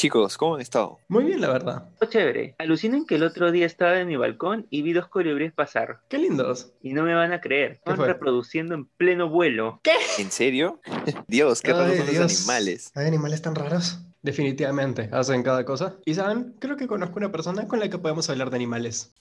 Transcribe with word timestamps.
Chicos, 0.00 0.38
¿cómo 0.38 0.54
han 0.54 0.62
estado? 0.62 0.98
Muy 1.08 1.24
bien, 1.24 1.42
la 1.42 1.50
verdad. 1.50 1.90
Oh, 2.00 2.06
chévere. 2.06 2.54
Alucinen 2.56 3.04
que 3.04 3.16
el 3.16 3.22
otro 3.22 3.52
día 3.52 3.66
estaba 3.66 4.00
en 4.00 4.08
mi 4.08 4.16
balcón 4.16 4.66
y 4.70 4.80
vi 4.80 4.94
dos 4.94 5.08
colibríes 5.08 5.52
pasar. 5.52 6.00
Qué 6.08 6.16
lindos. 6.16 6.72
Y 6.80 6.94
no 6.94 7.02
me 7.02 7.12
van 7.12 7.34
a 7.34 7.42
creer. 7.42 7.72
Estaban 7.72 7.98
fue? 7.98 8.06
reproduciendo 8.06 8.74
en 8.74 8.86
pleno 8.86 9.28
vuelo. 9.28 9.82
¿En 10.16 10.30
serio? 10.30 10.80
Dios, 11.28 11.60
qué 11.60 11.74
raros 11.74 11.90
Ay, 11.90 11.98
son 11.98 12.18
los 12.18 12.40
animales. 12.40 12.92
Hay 12.94 13.08
animales 13.08 13.42
tan 13.42 13.54
raros. 13.54 13.98
Definitivamente, 14.22 15.10
hacen 15.12 15.42
cada 15.42 15.66
cosa. 15.66 15.96
Y 16.06 16.14
saben, 16.14 16.54
creo 16.58 16.78
que 16.78 16.86
conozco 16.86 17.18
una 17.18 17.30
persona 17.30 17.68
con 17.68 17.78
la 17.78 17.90
que 17.90 17.98
podemos 17.98 18.30
hablar 18.30 18.48
de 18.48 18.56
animales. 18.56 19.12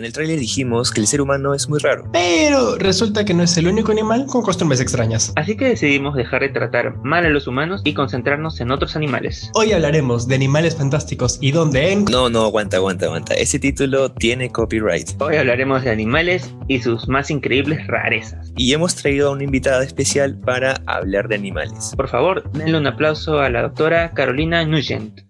En 0.00 0.06
el 0.06 0.12
tráiler 0.12 0.38
dijimos 0.38 0.92
que 0.92 1.00
el 1.00 1.08
ser 1.08 1.20
humano 1.20 1.54
es 1.54 1.68
muy 1.68 1.80
raro. 1.80 2.08
Pero 2.12 2.76
resulta 2.76 3.24
que 3.24 3.34
no 3.34 3.42
es 3.42 3.56
el 3.56 3.66
único 3.66 3.90
animal 3.90 4.26
con 4.26 4.42
costumbres 4.42 4.80
extrañas. 4.80 5.32
Así 5.34 5.56
que 5.56 5.64
decidimos 5.64 6.14
dejar 6.14 6.42
de 6.42 6.50
tratar 6.50 6.98
mal 6.98 7.26
a 7.26 7.30
los 7.30 7.48
humanos 7.48 7.80
y 7.82 7.94
concentrarnos 7.94 8.60
en 8.60 8.70
otros 8.70 8.94
animales. 8.94 9.50
Hoy 9.54 9.72
hablaremos 9.72 10.28
de 10.28 10.36
animales 10.36 10.76
fantásticos 10.76 11.38
y 11.40 11.50
dónde 11.50 11.90
en... 11.90 12.04
No, 12.04 12.30
no, 12.30 12.44
aguanta, 12.44 12.76
aguanta, 12.76 13.06
aguanta. 13.06 13.34
Ese 13.34 13.58
título 13.58 14.12
tiene 14.12 14.50
copyright. 14.50 15.20
Hoy 15.20 15.34
hablaremos 15.34 15.82
de 15.82 15.90
animales 15.90 16.48
y 16.68 16.78
sus 16.78 17.08
más 17.08 17.28
increíbles 17.28 17.84
rarezas. 17.88 18.52
Y 18.56 18.72
hemos 18.74 18.94
traído 18.94 19.30
a 19.30 19.32
una 19.32 19.42
invitada 19.42 19.82
especial 19.82 20.38
para 20.38 20.80
hablar 20.86 21.26
de 21.26 21.34
animales. 21.34 21.92
Por 21.96 22.06
favor, 22.06 22.48
denle 22.52 22.78
un 22.78 22.86
aplauso 22.86 23.40
a 23.40 23.50
la 23.50 23.62
doctora 23.62 24.12
Carolina 24.12 24.64
Nugent. 24.64 25.22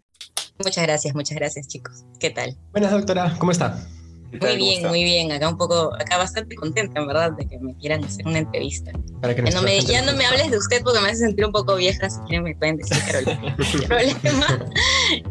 Muchas 0.62 0.84
gracias, 0.84 1.14
muchas 1.14 1.38
gracias 1.38 1.68
chicos. 1.68 2.04
¿Qué 2.20 2.28
tal? 2.28 2.54
Buenas, 2.72 2.90
doctora, 2.90 3.34
¿cómo 3.38 3.50
está? 3.50 3.82
Muy 4.30 4.40
¿Cómo 4.40 4.54
bien, 4.54 4.86
muy 4.88 5.04
bien. 5.04 5.32
Acá 5.32 5.48
un 5.48 5.56
poco, 5.56 5.94
acá 5.94 6.18
bastante 6.18 6.54
contenta 6.54 7.00
en 7.00 7.06
verdad 7.06 7.32
de 7.32 7.46
que 7.46 7.58
me 7.58 7.74
quieran 7.76 8.04
hacer 8.04 8.26
una 8.26 8.38
entrevista. 8.38 8.92
Para 9.22 9.34
que 9.34 9.42
no 9.42 9.62
me, 9.62 9.80
ya 9.80 10.02
no 10.02 10.12
me 10.12 10.26
hables 10.26 10.50
de 10.50 10.58
usted 10.58 10.82
porque 10.82 11.00
me 11.00 11.06
hace 11.06 11.26
sentir 11.26 11.46
un 11.46 11.52
poco 11.52 11.76
vieja, 11.76 12.10
si 12.10 12.20
quieren 12.20 12.44
me 12.44 12.54
pueden 12.54 12.76
decir 12.76 12.98
Carolina. 13.06 13.56
Problema, 13.88 14.66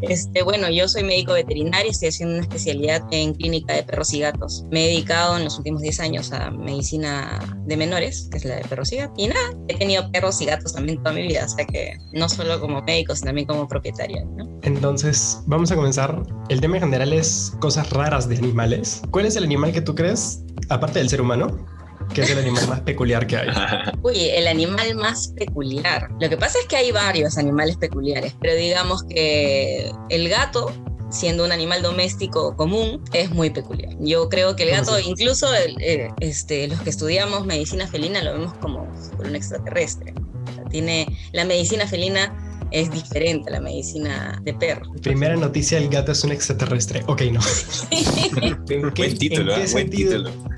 este, 0.02 0.44
bueno, 0.44 0.70
yo 0.70 0.88
soy 0.88 1.04
médico 1.04 1.34
veterinario, 1.34 1.92
estoy 1.92 2.10
haciendo 2.10 2.36
una 2.36 2.44
especialidad 2.44 3.02
en 3.12 3.34
clínica 3.34 3.74
de 3.74 3.84
perros 3.84 4.14
y 4.14 4.20
gatos. 4.20 4.64
Me 4.72 4.86
he 4.86 4.88
dedicado 4.90 5.38
en 5.38 5.44
los 5.44 5.58
últimos 5.58 5.82
10 5.82 6.00
años 6.00 6.32
a 6.32 6.52
medicina 6.52 7.40
de 7.66 7.78
menores, 7.78 8.28
que 8.32 8.38
es 8.38 8.46
la 8.46 8.56
de 8.56 8.66
perros 8.66 8.92
y 8.94 8.98
gatos. 8.98 9.16
Y 9.18 9.28
nada, 9.28 9.54
he 9.68 9.78
tenido 9.78 10.10
perros 10.12 10.42
y 10.42 10.46
gatos 10.46 10.74
también 10.74 10.98
toda 11.00 11.14
mi 11.14 11.28
vida, 11.28 11.46
o 11.46 11.50
sea 11.50 11.66
que 11.66 11.98
no 12.14 12.30
solo 12.30 12.60
como 12.60 12.82
médico, 12.82 13.16
sino 13.16 13.28
también 13.28 13.48
como 13.48 13.68
propietaria, 13.68 14.24
¿no? 14.24 14.48
Entonces, 14.64 15.42
vamos 15.46 15.72
a 15.72 15.76
comenzar. 15.76 16.22
El 16.50 16.62
tema 16.62 16.78
en 16.78 16.84
general 16.84 17.14
es 17.14 17.54
cosas 17.60 17.90
raras 17.92 18.28
de 18.30 18.38
animales. 18.38 19.02
¿Cuál 19.12 19.26
es 19.26 19.36
el 19.36 19.44
animal 19.44 19.72
que 19.72 19.82
tú 19.82 19.96
crees, 19.96 20.44
aparte 20.70 21.00
del 21.00 21.10
ser 21.10 21.22
humano, 21.22 21.66
que 22.14 22.22
es 22.22 22.30
el 22.30 22.40
animal 22.40 22.68
más 22.68 22.82
peculiar 22.82 23.28
que 23.28 23.38
hay? 23.38 23.48
Uy, 24.04 24.30
el 24.30 24.48
animal 24.48 24.96
más 24.96 25.30
peculiar. 25.30 26.10
Lo 26.20 26.30
que 26.30 26.38
pasa 26.38 26.58
es 26.60 26.66
que 26.68 26.76
hay 26.78 26.92
varios 26.92 27.38
animales 27.38 27.78
peculiares, 27.78 28.34
pero 28.42 28.56
digamos 28.56 29.04
que 29.04 29.92
el 30.10 30.30
gato, 30.30 30.72
siendo 31.10 31.46
un 31.46 31.52
animal 31.52 31.82
doméstico 31.82 32.56
común, 32.56 33.02
es 33.14 33.30
muy 33.32 33.50
peculiar. 33.50 33.94
Yo 34.00 34.30
creo 34.30 34.56
que 34.56 34.64
el 34.64 34.70
¿Cómo 34.80 34.92
gato, 34.94 35.00
incluso 35.00 35.54
el- 35.54 35.76
eh, 35.82 36.10
este, 36.20 36.68
los 36.68 36.82
que 36.82 36.90
estudiamos 36.90 37.46
medicina 37.46 37.88
felina, 37.88 38.24
lo 38.24 38.34
vemos 38.34 38.54
como 38.56 38.88
un 39.20 39.36
extraterrestre. 39.36 40.14
O 40.50 40.54
sea, 40.54 40.64
tiene, 40.66 41.08
la 41.34 41.46
medicina 41.46 41.88
felina 41.88 42.44
es 42.72 42.92
diferente 42.92 43.50
a 43.50 43.54
la 43.54 43.62
medicina 43.62 44.42
de 44.44 44.54
perro. 44.54 44.92
Primera 45.02 45.36
noticia, 45.38 45.78
el 45.78 45.88
gato 45.90 46.12
es 46.12 46.24
un 46.24 46.32
extraterrestre. 46.32 47.04
Ok, 47.08 47.22
no. 47.32 47.40
¿En 47.92 48.66
qué- 48.66 48.78
Buen 48.80 49.18
título, 49.18 49.54
en 49.54 49.62
qué 49.62 49.66
¿eh? 49.68 49.72
Buen 49.72 49.90
sentido? 49.92 50.24
título. 50.24 50.58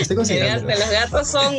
Estoy 0.00 0.16
gato- 0.38 0.66
los 0.66 0.90
gatos 0.90 1.28
son 1.28 1.54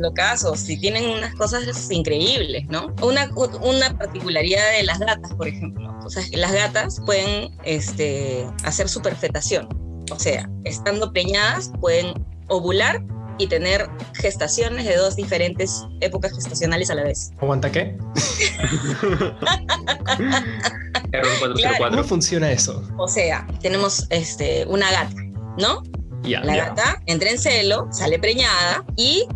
locazos 0.00 0.68
y 0.68 0.78
tienen 0.78 1.08
unas 1.08 1.34
cosas 1.34 1.62
increíbles, 1.90 2.66
¿no? 2.68 2.94
Una, 3.02 3.30
una 3.62 3.96
particularidad 3.96 4.72
de 4.76 4.82
las 4.84 4.98
gatas, 4.98 5.32
por 5.34 5.48
ejemplo. 5.48 5.94
O 6.04 6.10
sea, 6.10 6.22
las 6.32 6.52
gatas 6.52 7.00
pueden 7.04 7.50
este, 7.64 8.46
hacer 8.64 8.88
su 8.88 9.00
perfectación. 9.02 9.68
O 10.12 10.18
sea, 10.18 10.48
estando 10.64 11.12
preñadas, 11.12 11.70
pueden 11.80 12.14
ovular 12.48 13.02
y 13.38 13.48
tener 13.48 13.88
gestaciones 14.14 14.86
de 14.86 14.96
dos 14.96 15.16
diferentes 15.16 15.84
épocas 16.00 16.32
gestacionales 16.34 16.88
a 16.90 16.94
la 16.94 17.02
vez. 17.04 17.32
¿Aguanta 17.40 17.70
qué? 17.70 17.96
404. 21.10 21.90
¿Cómo 21.90 22.04
funciona 22.04 22.50
eso? 22.50 22.82
O 22.98 23.08
sea, 23.08 23.46
tenemos 23.60 24.06
este, 24.10 24.64
una 24.66 24.90
gata, 24.90 25.14
¿no? 25.58 25.82
La 26.26 26.56
gata 26.56 27.02
entra 27.06 27.30
en 27.30 27.38
celo, 27.38 27.88
sale 27.92 28.18
preñada 28.18 28.84
y 28.96 29.26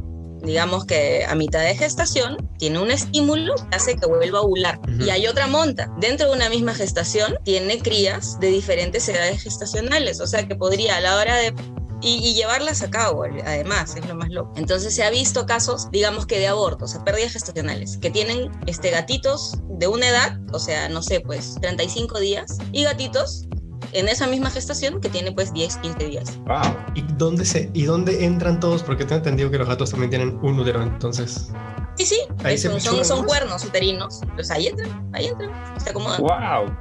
digamos 0.43 0.85
que 0.85 1.25
a 1.25 1.35
mitad 1.35 1.61
de 1.61 1.77
gestación 1.77 2.37
tiene 2.59 2.79
un 2.79 2.91
estímulo 2.91 3.55
que 3.71 3.77
hace 3.77 3.97
que 3.97 4.07
vuelva 4.07 4.39
a 4.39 4.43
ovular. 4.43 4.81
Y 4.99 5.11
hay 5.11 5.27
otra 5.27 5.47
monta. 5.47 5.93
Dentro 5.99 6.29
de 6.29 6.37
una 6.37 6.49
misma 6.49 6.75
gestación 6.75 7.39
tiene 7.45 7.79
crías 7.79 8.39
de 8.41 8.49
diferentes 8.49 9.09
edades 9.09 9.43
gestacionales. 9.43 10.21
O 10.21 10.27
sea 10.27 10.47
que 10.47 10.57
podría 10.57 10.97
a 10.97 11.01
la 11.01 11.17
hora 11.17 11.37
de... 11.37 11.55
Y, 12.03 12.27
y 12.27 12.33
llevarlas 12.33 12.81
a 12.81 12.89
cabo, 12.89 13.25
además, 13.25 13.95
es 13.95 14.09
lo 14.09 14.15
más 14.15 14.31
loco. 14.31 14.55
Entonces 14.57 14.95
se 14.95 15.05
ha 15.05 15.11
visto 15.11 15.45
casos, 15.45 15.91
digamos 15.91 16.25
que 16.25 16.39
de 16.39 16.49
abortos, 16.49 16.91
o 16.91 16.93
sea, 16.95 17.05
pérdidas 17.05 17.35
gestacionales, 17.35 17.99
que 17.99 18.09
tienen 18.09 18.51
este, 18.67 18.91
gatitos 18.91 19.59
de 19.69 19.87
una 19.87 20.09
edad, 20.09 20.39
o 20.51 20.59
sea, 20.59 20.89
no 20.89 21.03
sé, 21.03 21.21
pues 21.21 21.57
35 21.61 22.19
días, 22.19 22.57
y 22.73 22.85
gatitos 22.85 23.49
en 23.93 24.09
esa 24.09 24.27
misma 24.27 24.51
gestación 24.51 25.01
que 25.01 25.09
tiene 25.09 25.33
pues 25.33 25.53
10, 25.53 25.77
15 25.79 26.05
días. 26.07 26.39
Wow. 26.47 26.61
¿Y 26.95 27.03
dónde, 27.17 27.45
se, 27.45 27.71
¿Y 27.75 27.85
dónde 27.85 28.25
entran 28.25 28.61
todos? 28.61 28.83
Porque 28.83 29.05
tengo 29.05 29.17
entendido 29.19 29.51
que 29.51 29.59
los 29.59 29.69
gatos 29.69 29.91
también 29.91 30.11
tienen 30.11 30.39
un 30.43 30.59
útero, 30.61 30.83
entonces. 30.83 31.51
Sí, 31.97 32.05
sí, 32.07 32.19
Ahí 32.45 32.55
es- 32.55 32.63
se 32.63 32.69
son, 32.71 32.81
son, 32.81 33.05
son 33.05 33.25
cuernos 33.25 33.65
uterinos. 33.65 34.21
Pues 34.35 34.51
ahí 34.51 34.69
entran, 34.69 35.09
ahí 35.13 35.27
entran, 35.27 35.51
se 35.81 35.91
acomodan. 35.91 36.21
Wow. 36.21 36.77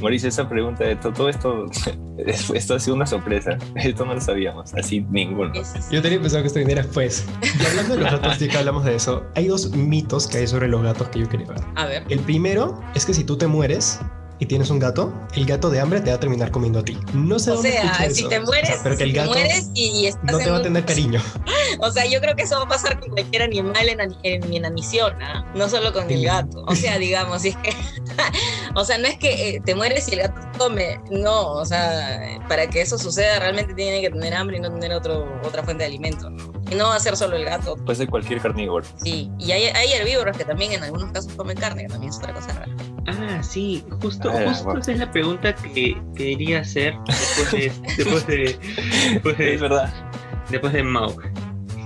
Mauricio, 0.00 0.28
esa 0.28 0.48
pregunta 0.48 0.82
de 0.84 0.96
to- 0.96 1.12
todo 1.12 1.28
esto, 1.28 1.66
esto 2.54 2.74
ha 2.74 2.78
sido 2.80 2.96
una 2.96 3.06
sorpresa. 3.06 3.58
Esto 3.76 4.04
no 4.04 4.14
lo 4.14 4.20
sabíamos, 4.20 4.72
así 4.74 5.00
ninguno. 5.10 5.52
Yo 5.90 6.00
tenía 6.02 6.18
pensado 6.20 6.42
que 6.42 6.46
esto 6.48 6.58
viniera 6.58 6.82
después. 6.82 7.24
Y 7.42 7.66
hablando 7.66 7.96
de 7.96 8.02
los 8.02 8.10
gatos, 8.12 8.38
ya 8.38 8.48
que 8.48 8.58
hablamos 8.58 8.84
de 8.84 8.94
eso, 8.96 9.24
hay 9.34 9.46
dos 9.48 9.70
mitos 9.70 10.26
que 10.26 10.38
hay 10.38 10.46
sobre 10.46 10.68
los 10.68 10.82
gatos 10.82 11.08
que 11.08 11.20
yo 11.20 11.28
quería 11.28 11.46
ver. 11.48 11.60
A 11.76 11.86
ver. 11.86 12.04
El 12.08 12.20
primero 12.20 12.80
es 12.94 13.04
que 13.04 13.12
si 13.14 13.24
tú 13.24 13.36
te 13.36 13.46
mueres 13.46 14.00
y 14.40 14.46
tienes 14.46 14.68
un 14.70 14.78
gato, 14.80 15.12
el 15.36 15.46
gato 15.46 15.70
de 15.70 15.80
hambre 15.80 16.00
te 16.00 16.10
va 16.10 16.16
a 16.16 16.20
terminar 16.20 16.50
comiendo 16.50 16.80
a 16.80 16.84
ti. 16.84 16.98
No 17.12 17.38
sé 17.38 17.50
O 17.52 17.54
dónde 17.54 17.72
sea, 17.72 17.94
si 18.10 18.20
eso. 18.20 18.28
te 18.28 18.38
O 18.38 18.42
mueres, 18.42 18.68
sea, 18.68 18.80
pero 18.82 18.96
que 18.96 19.04
el 19.04 19.10
si 19.10 19.16
gato 19.16 19.30
mueres 19.30 19.70
y, 19.74 20.06
estás 20.06 20.32
no 20.32 20.38
te 20.38 20.50
va 20.50 20.56
a 20.56 20.58
un- 20.58 20.62
tener 20.64 20.84
cariño. 20.84 21.22
O 21.80 21.90
sea, 21.90 22.06
yo 22.06 22.20
creo 22.20 22.36
que 22.36 22.42
eso 22.44 22.56
va 22.56 22.64
a 22.64 22.68
pasar 22.68 23.00
con 23.00 23.10
cualquier 23.10 23.42
animal 23.42 23.88
en, 23.88 24.00
en, 24.22 24.54
en 24.54 24.64
emisión, 24.64 25.12
¿ah? 25.20 25.44
no 25.56 25.68
solo 25.68 25.92
con 25.92 26.08
el 26.08 26.24
gato. 26.24 26.64
O 26.68 26.74
sea, 26.74 26.98
digamos, 26.98 27.42
si 27.42 27.48
es 27.48 27.56
que. 27.56 27.70
o 28.76 28.84
sea, 28.84 28.96
no 28.98 29.06
es 29.08 29.18
que 29.18 29.56
eh, 29.56 29.62
te 29.64 29.74
mueres 29.74 30.06
y 30.08 30.12
el 30.12 30.20
gato 30.20 30.40
come. 30.56 31.00
No, 31.10 31.52
o 31.52 31.64
sea, 31.64 32.38
para 32.48 32.68
que 32.68 32.80
eso 32.82 32.96
suceda 32.96 33.40
realmente 33.40 33.74
tiene 33.74 34.00
que 34.00 34.10
tener 34.10 34.34
hambre 34.34 34.58
y 34.58 34.60
no 34.60 34.70
tener 34.72 34.92
otro, 34.92 35.26
otra 35.44 35.64
fuente 35.64 35.82
de 35.82 35.88
alimento. 35.88 36.30
¿no? 36.30 36.52
Y 36.70 36.74
no 36.76 36.84
va 36.88 36.96
a 36.96 37.00
ser 37.00 37.16
solo 37.16 37.36
el 37.36 37.44
gato. 37.44 37.76
Puede 37.76 37.96
ser 37.96 38.08
cualquier 38.08 38.40
carnívoro. 38.40 38.84
Sí. 39.02 39.30
Y 39.38 39.52
hay, 39.52 39.64
hay 39.64 39.92
herbívoros 39.92 40.36
que 40.36 40.44
también 40.44 40.72
en 40.72 40.82
algunos 40.82 41.12
casos 41.12 41.32
comen 41.34 41.56
carne, 41.56 41.82
que 41.82 41.88
también 41.88 42.10
es 42.10 42.18
otra 42.18 42.32
cosa 42.32 42.52
rara. 42.52 42.72
Ah, 43.06 43.42
sí, 43.42 43.84
justo, 44.00 44.30
Ah, 44.30 44.42
justo 44.48 44.64
guau. 44.64 44.78
esa 44.78 44.92
es 44.92 44.98
la 44.98 45.10
pregunta 45.10 45.54
que 45.54 46.00
quería 46.16 46.60
hacer 46.60 46.94
después 47.06 47.50
de, 47.52 47.72
después 47.98 48.26
de, 48.26 48.58
después 49.12 49.38
de, 49.38 49.54
Es 49.54 49.60
verdad. 49.60 49.92
después 50.50 50.72
de 50.72 50.82
Mau. 50.82 51.14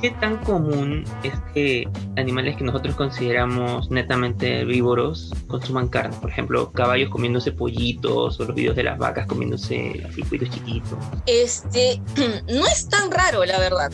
¿Qué 0.00 0.12
tan 0.12 0.36
común 0.44 1.02
es 1.24 1.32
que 1.52 1.88
animales 2.16 2.56
que 2.56 2.62
nosotros 2.62 2.94
consideramos 2.94 3.90
netamente 3.90 4.60
herbívoros 4.60 5.32
consuman 5.48 5.88
carne? 5.88 6.14
Por 6.20 6.30
ejemplo, 6.30 6.70
caballos 6.70 7.10
comiéndose 7.10 7.50
pollitos 7.50 8.38
o 8.38 8.44
los 8.44 8.54
videos 8.54 8.76
de 8.76 8.84
las 8.84 8.96
vacas 8.96 9.26
comiéndose 9.26 10.06
así 10.08 10.22
pollitos 10.22 10.50
chiquitos. 10.50 10.98
Este, 11.26 12.00
no 12.46 12.64
es 12.68 12.88
tan 12.88 13.10
raro, 13.10 13.44
la 13.44 13.58
verdad. 13.58 13.90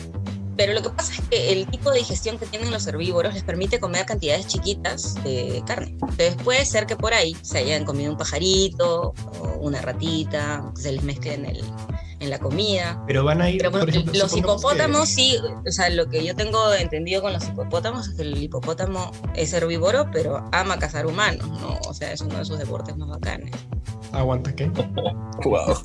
Pero 0.57 0.73
lo 0.73 0.81
que 0.81 0.89
pasa 0.89 1.13
es 1.13 1.21
que 1.29 1.51
el 1.51 1.67
tipo 1.67 1.91
de 1.91 1.99
digestión 1.99 2.37
que 2.37 2.45
tienen 2.45 2.71
los 2.71 2.87
herbívoros 2.87 3.33
les 3.33 3.43
permite 3.43 3.79
comer 3.79 4.05
cantidades 4.05 4.47
chiquitas 4.47 5.15
de 5.23 5.61
carne. 5.65 5.87
Entonces 6.01 6.35
puede 6.43 6.65
ser 6.65 6.85
que 6.85 6.95
por 6.95 7.13
ahí 7.13 7.35
se 7.41 7.57
hayan 7.59 7.83
comido 7.85 8.11
un 8.11 8.17
pajarito 8.17 9.13
o 9.41 9.57
una 9.59 9.81
ratita, 9.81 10.71
que 10.75 10.81
se 10.81 10.91
les 10.93 11.03
mezcle 11.03 11.33
en, 11.33 11.45
el, 11.45 11.63
en 12.19 12.29
la 12.29 12.39
comida. 12.39 13.03
Pero 13.05 13.23
van 13.25 13.41
a 13.41 13.49
ir, 13.49 13.57
Pero 13.57 13.71
bueno, 13.71 13.85
por 13.85 13.89
ejemplo, 13.93 14.13
los 14.13 14.31
supongamos 14.31 14.61
que- 14.61 14.67
hipopótamos 14.77 15.09
sí, 15.09 15.37
o 15.67 15.71
sea, 15.71 15.89
lo 15.89 16.07
que 16.09 16.23
yo 16.23 16.35
tengo 16.35 16.73
entendido 16.73 17.21
con 17.21 17.33
los 17.33 17.43
hipopótamos 17.45 18.07
es 18.07 18.15
que 18.15 18.21
el 18.21 18.41
hipopótamo 18.41 19.11
es 19.35 19.51
herbívoro, 19.53 20.09
pero 20.11 20.47
ama 20.53 20.79
cazar 20.79 21.05
humanos, 21.05 21.47
¿no? 21.59 21.79
O 21.87 21.93
sea, 21.93 22.13
es 22.13 22.21
uno 22.21 22.37
de 22.37 22.45
sus 22.45 22.57
deportes 22.57 22.95
más 22.95 23.09
bacanes. 23.09 23.53
Aguanta, 24.13 24.55
¿qué? 24.55 24.71
Wow. 25.43 25.75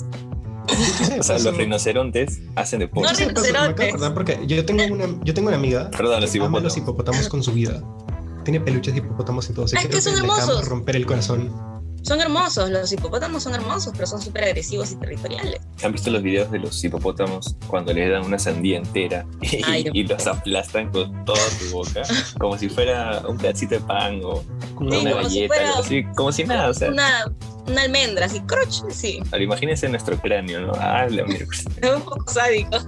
O 1.20 1.22
sea, 1.22 1.38
los 1.38 1.56
rinocerontes 1.56 2.40
hacen 2.56 2.80
deporte. 2.80 3.12
Me 3.12 3.18
de 3.18 3.28
rinocerontes. 3.28 3.88
acordar 3.88 4.14
porque 4.14 4.38
yo 4.46 4.64
tengo 4.64 4.82
una, 4.94 5.06
yo 5.24 5.34
tengo 5.34 5.48
una 5.48 5.56
amiga 5.56 5.90
Perdón, 5.90 6.20
los 6.20 6.30
que 6.30 6.40
ama 6.40 6.60
los 6.60 6.76
hipopótamos. 6.76 7.28
con 7.28 7.42
su 7.42 7.52
vida. 7.52 7.82
Tiene 8.44 8.60
peluches 8.60 8.94
de 8.94 9.00
hipopótamos 9.00 9.48
y 9.50 9.52
todo. 9.52 9.68
Se 9.68 9.76
es 9.76 9.86
que 9.86 10.00
son 10.00 10.14
de 10.14 10.20
hermosos. 10.20 10.66
romper 10.66 10.96
el 10.96 11.06
corazón. 11.06 11.70
Son 12.02 12.18
hermosos, 12.18 12.70
los 12.70 12.90
hipopótamos 12.90 13.42
son 13.42 13.54
hermosos, 13.54 13.92
pero 13.92 14.06
son 14.06 14.22
súper 14.22 14.44
agresivos 14.44 14.90
y 14.90 14.96
territoriales. 14.96 15.60
¿Han 15.84 15.92
visto 15.92 16.10
los 16.10 16.22
videos 16.22 16.50
de 16.50 16.58
los 16.58 16.82
hipopótamos 16.82 17.56
cuando 17.66 17.92
les 17.92 18.10
dan 18.10 18.24
una 18.24 18.38
sandía 18.38 18.78
entera 18.78 19.26
y, 19.42 19.60
Ay, 19.64 19.84
y 19.92 20.04
los 20.04 20.26
aplastan 20.26 20.90
con 20.90 21.24
toda 21.26 21.38
su 21.58 21.70
boca? 21.76 22.00
Como 22.38 22.56
si 22.56 22.70
fuera 22.70 23.22
un 23.28 23.36
pedacito 23.36 23.74
de 23.74 23.80
pan 23.82 24.20
o 24.24 24.42
Como 24.74 24.90
Sí, 24.90 24.96
una 24.96 25.10
como 25.12 25.28
si 25.28 25.34
galleta, 25.34 25.54
fuera 25.54 25.68
algo 25.68 25.80
así, 25.80 26.04
como 26.16 26.32
si 26.32 26.44
nada, 26.44 26.70
o 26.70 26.74
sea. 26.74 26.88
Una, 26.90 27.24
una 27.70 27.82
almendra, 27.82 28.26
así, 28.26 28.40
croch, 28.40 28.84
sí. 28.90 29.20
Ahora 29.32 29.44
imagínense 29.44 29.88
nuestro 29.88 30.18
cráneo, 30.18 30.60
¿no? 30.60 30.72
Ah, 30.78 31.06
la 31.08 31.24
mierda. 31.24 31.46
Es 31.80 31.90
un 31.96 32.02
poco 32.02 32.30
sádico. 32.30 32.78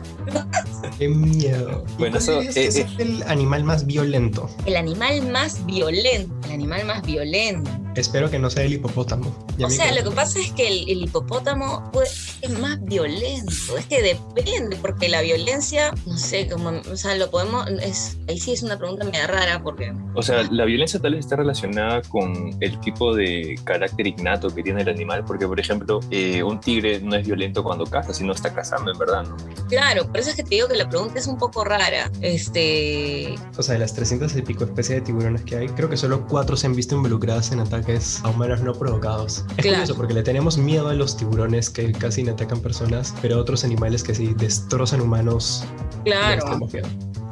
Qué 0.99 1.08
miedo. 1.08 1.84
¿Y 1.88 1.99
Bueno, 1.99 2.19
eso, 2.19 2.43
eh, 2.43 2.50
es 2.55 2.76
eh. 2.76 2.87
el 2.99 3.23
animal 3.25 3.64
más 3.64 3.87
violento. 3.87 4.49
El 4.67 4.76
animal 4.76 5.23
más 5.23 5.64
violento, 5.67 6.34
el 6.46 6.52
animal 6.52 6.84
más 6.84 7.02
violento. 7.02 7.70
Espero 7.94 8.31
que 8.31 8.38
no 8.38 8.49
sea 8.49 8.64
el 8.64 8.73
hipopótamo. 8.73 9.46
Ya 9.58 9.67
O 9.67 9.70
sea, 9.70 9.94
lo 9.94 10.08
que 10.08 10.17
pasa 10.17 10.40
es 10.40 10.50
que 10.52 10.67
el, 10.67 10.88
el 10.88 11.02
hipopótamo 11.05 11.90
pues, 11.93 12.38
es 12.40 12.58
más 12.58 12.82
violento. 12.84 13.76
Es 13.79 13.87
que 13.87 14.02
depende, 14.02 14.76
porque 14.76 15.08
la 15.08 15.20
violencia, 15.20 15.93
no 16.06 16.17
sé, 16.17 16.49
como, 16.49 16.70
o 16.70 16.96
sea, 16.96 17.17
lo 17.17 17.31
podemos. 17.31 17.69
Es, 17.82 18.17
ahí 18.29 18.38
sí 18.38 18.52
es 18.52 18.62
una 18.62 18.79
pregunta 18.79 19.05
media 19.05 19.26
rara, 19.26 19.62
porque. 19.62 19.93
O 20.14 20.23
sea, 20.23 20.43
la 20.50 20.64
violencia 20.64 21.00
tal 21.00 21.14
vez 21.14 21.26
está 21.26 21.37
relacionada 21.37 22.00
con 22.02 22.56
el 22.61 22.81
tipo 22.81 23.14
de 23.14 23.58
carácter 23.64 24.06
innato 24.06 24.49
que 24.55 24.62
tiene 24.62 24.71
el 24.78 24.88
animal, 24.88 25.24
porque 25.24 25.46
por 25.46 25.58
ejemplo, 25.60 26.00
eh, 26.10 26.42
un 26.42 26.60
tigre 26.60 27.00
no 27.00 27.14
es 27.16 27.26
violento 27.26 27.62
cuando 27.62 27.84
caza, 27.86 28.12
sino 28.14 28.32
está 28.32 28.52
cazando, 28.54 28.92
en 28.92 28.98
verdad, 28.98 29.24
¿no? 29.24 29.36
Claro, 29.69 30.06
por 30.06 30.19
eso 30.19 30.30
es 30.30 30.36
que 30.36 30.42
te 30.42 30.50
digo 30.50 30.69
que 30.69 30.76
la 30.76 30.88
pregunta 30.88 31.19
es 31.19 31.26
un 31.26 31.38
poco 31.38 31.64
rara. 31.64 32.10
Este. 32.20 33.34
O 33.56 33.62
sea, 33.62 33.74
de 33.74 33.78
las 33.80 33.94
300 33.94 34.34
y 34.36 34.42
pico 34.42 34.64
especies 34.64 34.98
de 35.00 35.00
tiburones 35.06 35.42
que 35.42 35.56
hay, 35.56 35.69
creo 35.69 35.88
que 35.88 35.96
solo 35.96 36.26
cuatro 36.26 36.56
se 36.56 36.66
han 36.66 36.74
visto 36.74 36.94
involucradas 36.94 37.52
en 37.52 37.60
ataques 37.60 38.20
a 38.24 38.28
humanos 38.28 38.60
no 38.62 38.72
provocados. 38.74 39.44
Es 39.56 39.62
Claro. 39.62 39.70
curioso 39.78 39.94
porque 39.96 40.14
le 40.14 40.22
tenemos 40.22 40.58
miedo 40.58 40.88
a 40.88 40.94
los 40.94 41.16
tiburones 41.16 41.70
que 41.70 41.92
casi 41.92 42.22
no 42.22 42.32
atacan 42.32 42.60
personas, 42.60 43.14
pero 43.22 43.36
a 43.36 43.38
otros 43.38 43.64
animales 43.64 44.02
que 44.02 44.14
sí 44.14 44.34
destrozan 44.36 45.00
humanos. 45.00 45.64
Claro. 46.04 46.58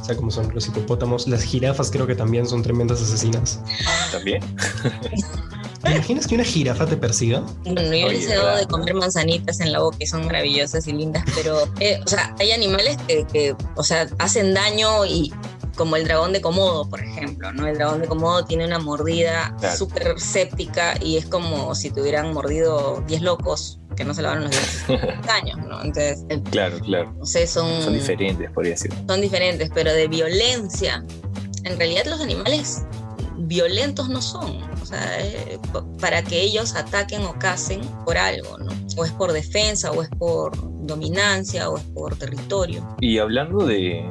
O 0.01 0.05
sea, 0.05 0.17
como 0.17 0.31
son 0.31 0.53
los 0.55 0.67
hipopótamos, 0.67 1.29
las 1.29 1.43
jirafas 1.43 1.91
creo 1.91 2.07
que 2.07 2.15
también 2.15 2.47
son 2.47 2.63
tremendas 2.63 3.03
asesinas. 3.03 3.61
También. 4.11 4.43
¿Te 5.91 5.97
imaginas 5.97 6.27
que 6.27 6.35
una 6.37 6.45
jirafa 6.45 6.87
te 6.87 6.97
persiga? 6.97 7.41
Bueno, 7.65 7.83
yo 7.95 8.09
les 8.09 8.29
he 8.29 8.37
dado 8.37 8.57
de 8.57 8.67
comer 8.67 8.95
manzanitas 8.95 9.61
en 9.61 9.73
la 9.73 9.81
boca 9.81 9.97
y 10.01 10.07
son 10.07 10.25
maravillosas 10.25 10.87
y 10.87 10.93
lindas, 10.93 11.25
pero, 11.35 11.63
eh, 11.81 12.01
o 12.05 12.09
sea, 12.09 12.35
hay 12.39 12.53
animales 12.53 12.97
que, 13.09 13.27
que, 13.27 13.57
o 13.77 13.83
sea, 13.83 14.09
hacen 14.19 14.55
daño 14.55 15.05
y 15.05 15.33
como 15.77 15.97
el 15.97 16.05
dragón 16.05 16.33
de 16.33 16.41
Komodo, 16.41 16.89
por 16.89 17.01
ejemplo, 17.01 17.53
¿no? 17.53 17.67
El 17.67 17.77
dragón 17.79 18.03
de 18.03 18.07
Komodo 18.09 18.45
tiene 18.45 18.67
una 18.67 18.79
mordida 18.79 19.55
Claro. 19.59 19.77
súper 19.77 20.21
séptica 20.21 20.95
y 21.01 21.17
es 21.17 21.27
como 21.27 21.75
si 21.75 21.91
te 21.91 22.01
hubieran 22.03 22.33
mordido 22.35 23.03
10 23.09 23.23
locos 23.23 23.81
que 23.97 24.05
no 24.05 24.15
se 24.15 24.23
lavaron 24.23 24.45
los 24.45 24.51
dientes 24.53 25.29
años, 25.29 25.59
¿no? 25.67 25.79
Entonces, 25.83 26.25
el- 26.29 26.43
Claro, 26.43 26.79
claro. 26.81 27.13
no 27.19 27.27
sé, 27.27 27.47
son, 27.47 27.83
Son 27.83 27.95
diferentes, 27.95 28.51
podría 28.53 28.73
decir. 28.73 28.93
son 29.09 29.21
diferentes, 29.21 29.71
pero 29.75 29.93
de 29.93 30.07
violencia, 30.07 31.05
en 31.65 31.77
realidad 31.79 32.05
los 32.07 32.21
animales 32.21 32.83
violentos 33.47 34.09
no 34.09 34.23
son. 34.23 34.63
O 34.83 34.87
sea, 34.87 35.21
eh, 35.21 35.59
para 36.01 36.23
que 36.23 36.41
ellos 36.41 36.75
ataquen 36.75 37.23
o 37.23 37.39
cacen 37.39 37.81
por 38.05 38.19
algo, 38.19 38.59
¿no? 38.59 38.71
O 38.97 39.05
es 39.05 39.13
por 39.13 39.33
defensa, 39.33 39.91
o 39.93 40.03
es 40.03 40.09
por 40.11 40.53
dominancia, 40.87 41.69
o 41.71 41.79
es 41.79 41.85
por 41.85 42.17
territorio. 42.17 42.87
Y 43.01 43.19
hablando 43.19 43.65
de, 43.65 44.05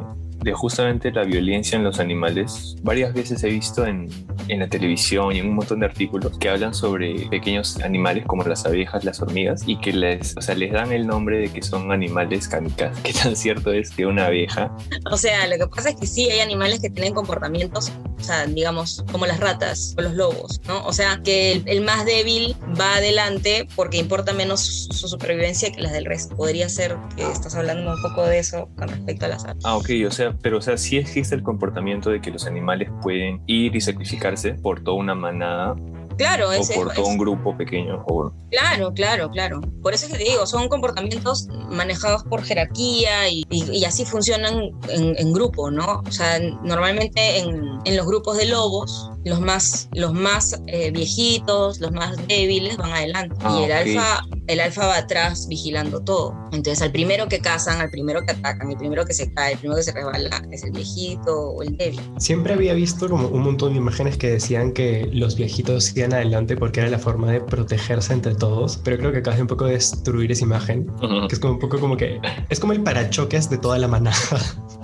de 0.43 0.53
justamente 0.53 1.11
la 1.11 1.23
violencia 1.23 1.77
en 1.77 1.83
los 1.83 1.99
animales, 1.99 2.75
varias 2.81 3.13
veces 3.13 3.43
he 3.43 3.49
visto 3.49 3.85
en, 3.85 4.09
en 4.47 4.59
la 4.59 4.67
televisión 4.67 5.35
y 5.35 5.39
en 5.39 5.49
un 5.49 5.55
montón 5.55 5.79
de 5.79 5.85
artículos 5.85 6.37
que 6.37 6.49
hablan 6.49 6.73
sobre 6.73 7.27
pequeños 7.29 7.79
animales 7.81 8.25
como 8.25 8.43
las 8.43 8.65
abejas, 8.65 9.03
las 9.03 9.21
hormigas, 9.21 9.63
y 9.65 9.77
que 9.79 9.93
les, 9.93 10.35
o 10.37 10.41
sea, 10.41 10.55
les 10.55 10.71
dan 10.71 10.91
el 10.91 11.07
nombre 11.07 11.39
de 11.39 11.49
que 11.49 11.61
son 11.61 11.91
animales 11.91 12.47
kamikazes. 12.47 12.99
¿Qué 13.03 13.13
tan 13.13 13.35
cierto 13.35 13.71
es 13.71 13.91
que 13.91 14.05
una 14.05 14.27
abeja 14.27 14.75
O 15.11 15.17
sea, 15.17 15.47
lo 15.47 15.57
que 15.57 15.67
pasa 15.67 15.89
es 15.89 15.95
que 15.95 16.07
sí 16.07 16.29
hay 16.29 16.39
animales 16.39 16.79
que 16.79 16.89
tienen 16.89 17.13
comportamientos, 17.13 17.91
o 18.19 18.23
sea, 18.23 18.45
digamos, 18.45 19.03
como 19.11 19.25
las 19.25 19.39
ratas 19.39 19.95
o 19.97 20.01
los 20.01 20.13
lobos, 20.13 20.61
¿no? 20.67 20.85
O 20.85 20.93
sea, 20.93 21.21
que 21.23 21.51
el, 21.51 21.63
el 21.67 21.81
más 21.81 22.05
débil 22.05 22.55
va 22.79 22.95
adelante 22.95 23.67
porque 23.75 23.97
importa 23.97 24.33
menos 24.33 24.61
su, 24.61 24.93
su 24.93 25.07
supervivencia 25.07 25.71
que 25.71 25.81
las 25.81 25.91
del 25.91 26.05
resto. 26.05 26.35
Podría 26.35 26.69
ser 26.69 26.95
que 27.15 27.29
estás 27.29 27.55
hablando 27.55 27.93
un 27.93 28.01
poco 28.01 28.25
de 28.25 28.39
eso 28.39 28.69
con 28.77 28.87
respecto 28.89 29.25
a 29.25 29.29
las 29.29 29.45
aves. 29.45 29.63
Ah, 29.65 29.75
ok, 29.75 29.89
o 30.07 30.11
sea, 30.11 30.28
pero 30.41 30.57
o 30.57 30.61
sea, 30.61 30.77
sí 30.77 30.97
existe 30.97 31.35
el 31.35 31.43
comportamiento 31.43 32.09
de 32.09 32.21
que 32.21 32.31
los 32.31 32.45
animales 32.45 32.89
pueden 33.01 33.41
ir 33.47 33.75
y 33.75 33.81
sacrificarse 33.81 34.53
por 34.53 34.81
toda 34.81 34.97
una 34.97 35.15
manada 35.15 35.75
Claro, 36.19 36.49
o 36.49 36.51
es, 36.51 36.69
por 36.71 36.89
es- 36.89 36.93
todo 36.93 37.07
un 37.07 37.17
grupo 37.17 37.55
pequeño. 37.57 38.03
O, 38.07 38.31
Claro, 38.51 38.93
claro, 38.93 39.29
claro. 39.29 39.61
Por 39.83 39.93
eso 39.93 40.07
es 40.07 40.11
que 40.11 40.17
te 40.17 40.23
digo, 40.23 40.45
son 40.47 40.69
comportamientos 40.69 41.47
manejados 41.69 42.23
por 42.23 42.43
jerarquía 42.43 43.29
y, 43.29 43.43
y- 43.49 43.71
y 43.77 43.85
así 43.85 44.05
funcionan 44.05 44.71
en, 44.89 45.15
en 45.17 45.33
grupo, 45.33 45.69
¿no? 45.71 46.01
O 46.05 46.11
sea, 46.11 46.39
normalmente 46.63 47.39
en, 47.39 47.63
en 47.85 47.95
los 47.97 48.05
grupos 48.07 48.37
de 48.37 48.47
lobos, 48.47 49.09
los 49.23 49.39
más, 49.39 49.87
los 49.93 50.13
más 50.13 50.59
eh, 50.67 50.89
viejitos, 50.91 51.79
los 51.79 51.91
más 51.91 52.17
débiles 52.27 52.75
van 52.77 52.91
adelante 52.91 53.35
Ah, 53.43 53.55
y 53.59 53.63
el 53.65 53.71
ok. 53.71 53.77
alfa, 53.77 54.25
el 54.47 54.59
alfa 54.59 54.87
va 54.87 54.97
atrás 54.97 55.47
vigilando 55.47 56.01
todo. 56.01 56.33
Entonces, 56.51 56.81
al 56.81 56.91
primero 56.91 57.27
que 57.27 57.39
cazan, 57.39 57.79
al 57.81 57.91
primero 57.91 58.25
que 58.25 58.31
atacan, 58.31 58.71
el 58.71 58.77
primero 58.77 59.05
que 59.05 59.13
se 59.13 59.31
cae, 59.31 59.53
el 59.53 59.59
primero 59.59 59.77
que 59.77 59.83
se 59.83 59.91
resbala 59.91 60.41
es 60.51 60.63
el 60.63 60.71
viejito 60.71 61.51
o 61.51 61.61
el 61.61 61.77
débil. 61.77 62.01
Siempre 62.17 62.53
había 62.55 62.73
visto 62.73 63.07
como 63.07 63.27
un 63.27 63.43
montón 63.43 63.73
de 63.73 63.77
imágenes 63.77 64.17
que 64.17 64.31
decían 64.31 64.73
que 64.73 65.07
los 65.13 65.35
viejitos 65.35 65.93
adelante 66.13 66.55
porque 66.55 66.81
era 66.81 66.89
la 66.89 66.99
forma 66.99 67.31
de 67.31 67.41
protegerse 67.41 68.13
entre 68.13 68.35
todos, 68.35 68.77
pero 68.83 68.97
creo 68.97 69.11
que 69.11 69.19
acabas 69.19 69.37
de 69.37 69.43
un 69.43 69.47
poco 69.47 69.65
destruir 69.65 70.31
esa 70.31 70.43
imagen, 70.43 70.87
que 71.27 71.35
es 71.35 71.39
como 71.39 71.53
un 71.53 71.59
poco 71.59 71.79
como 71.79 71.97
que 71.97 72.19
es 72.49 72.59
como 72.59 72.73
el 72.73 72.81
parachoques 72.81 73.49
de 73.49 73.57
toda 73.57 73.77
la 73.77 73.87
manada. 73.87 74.17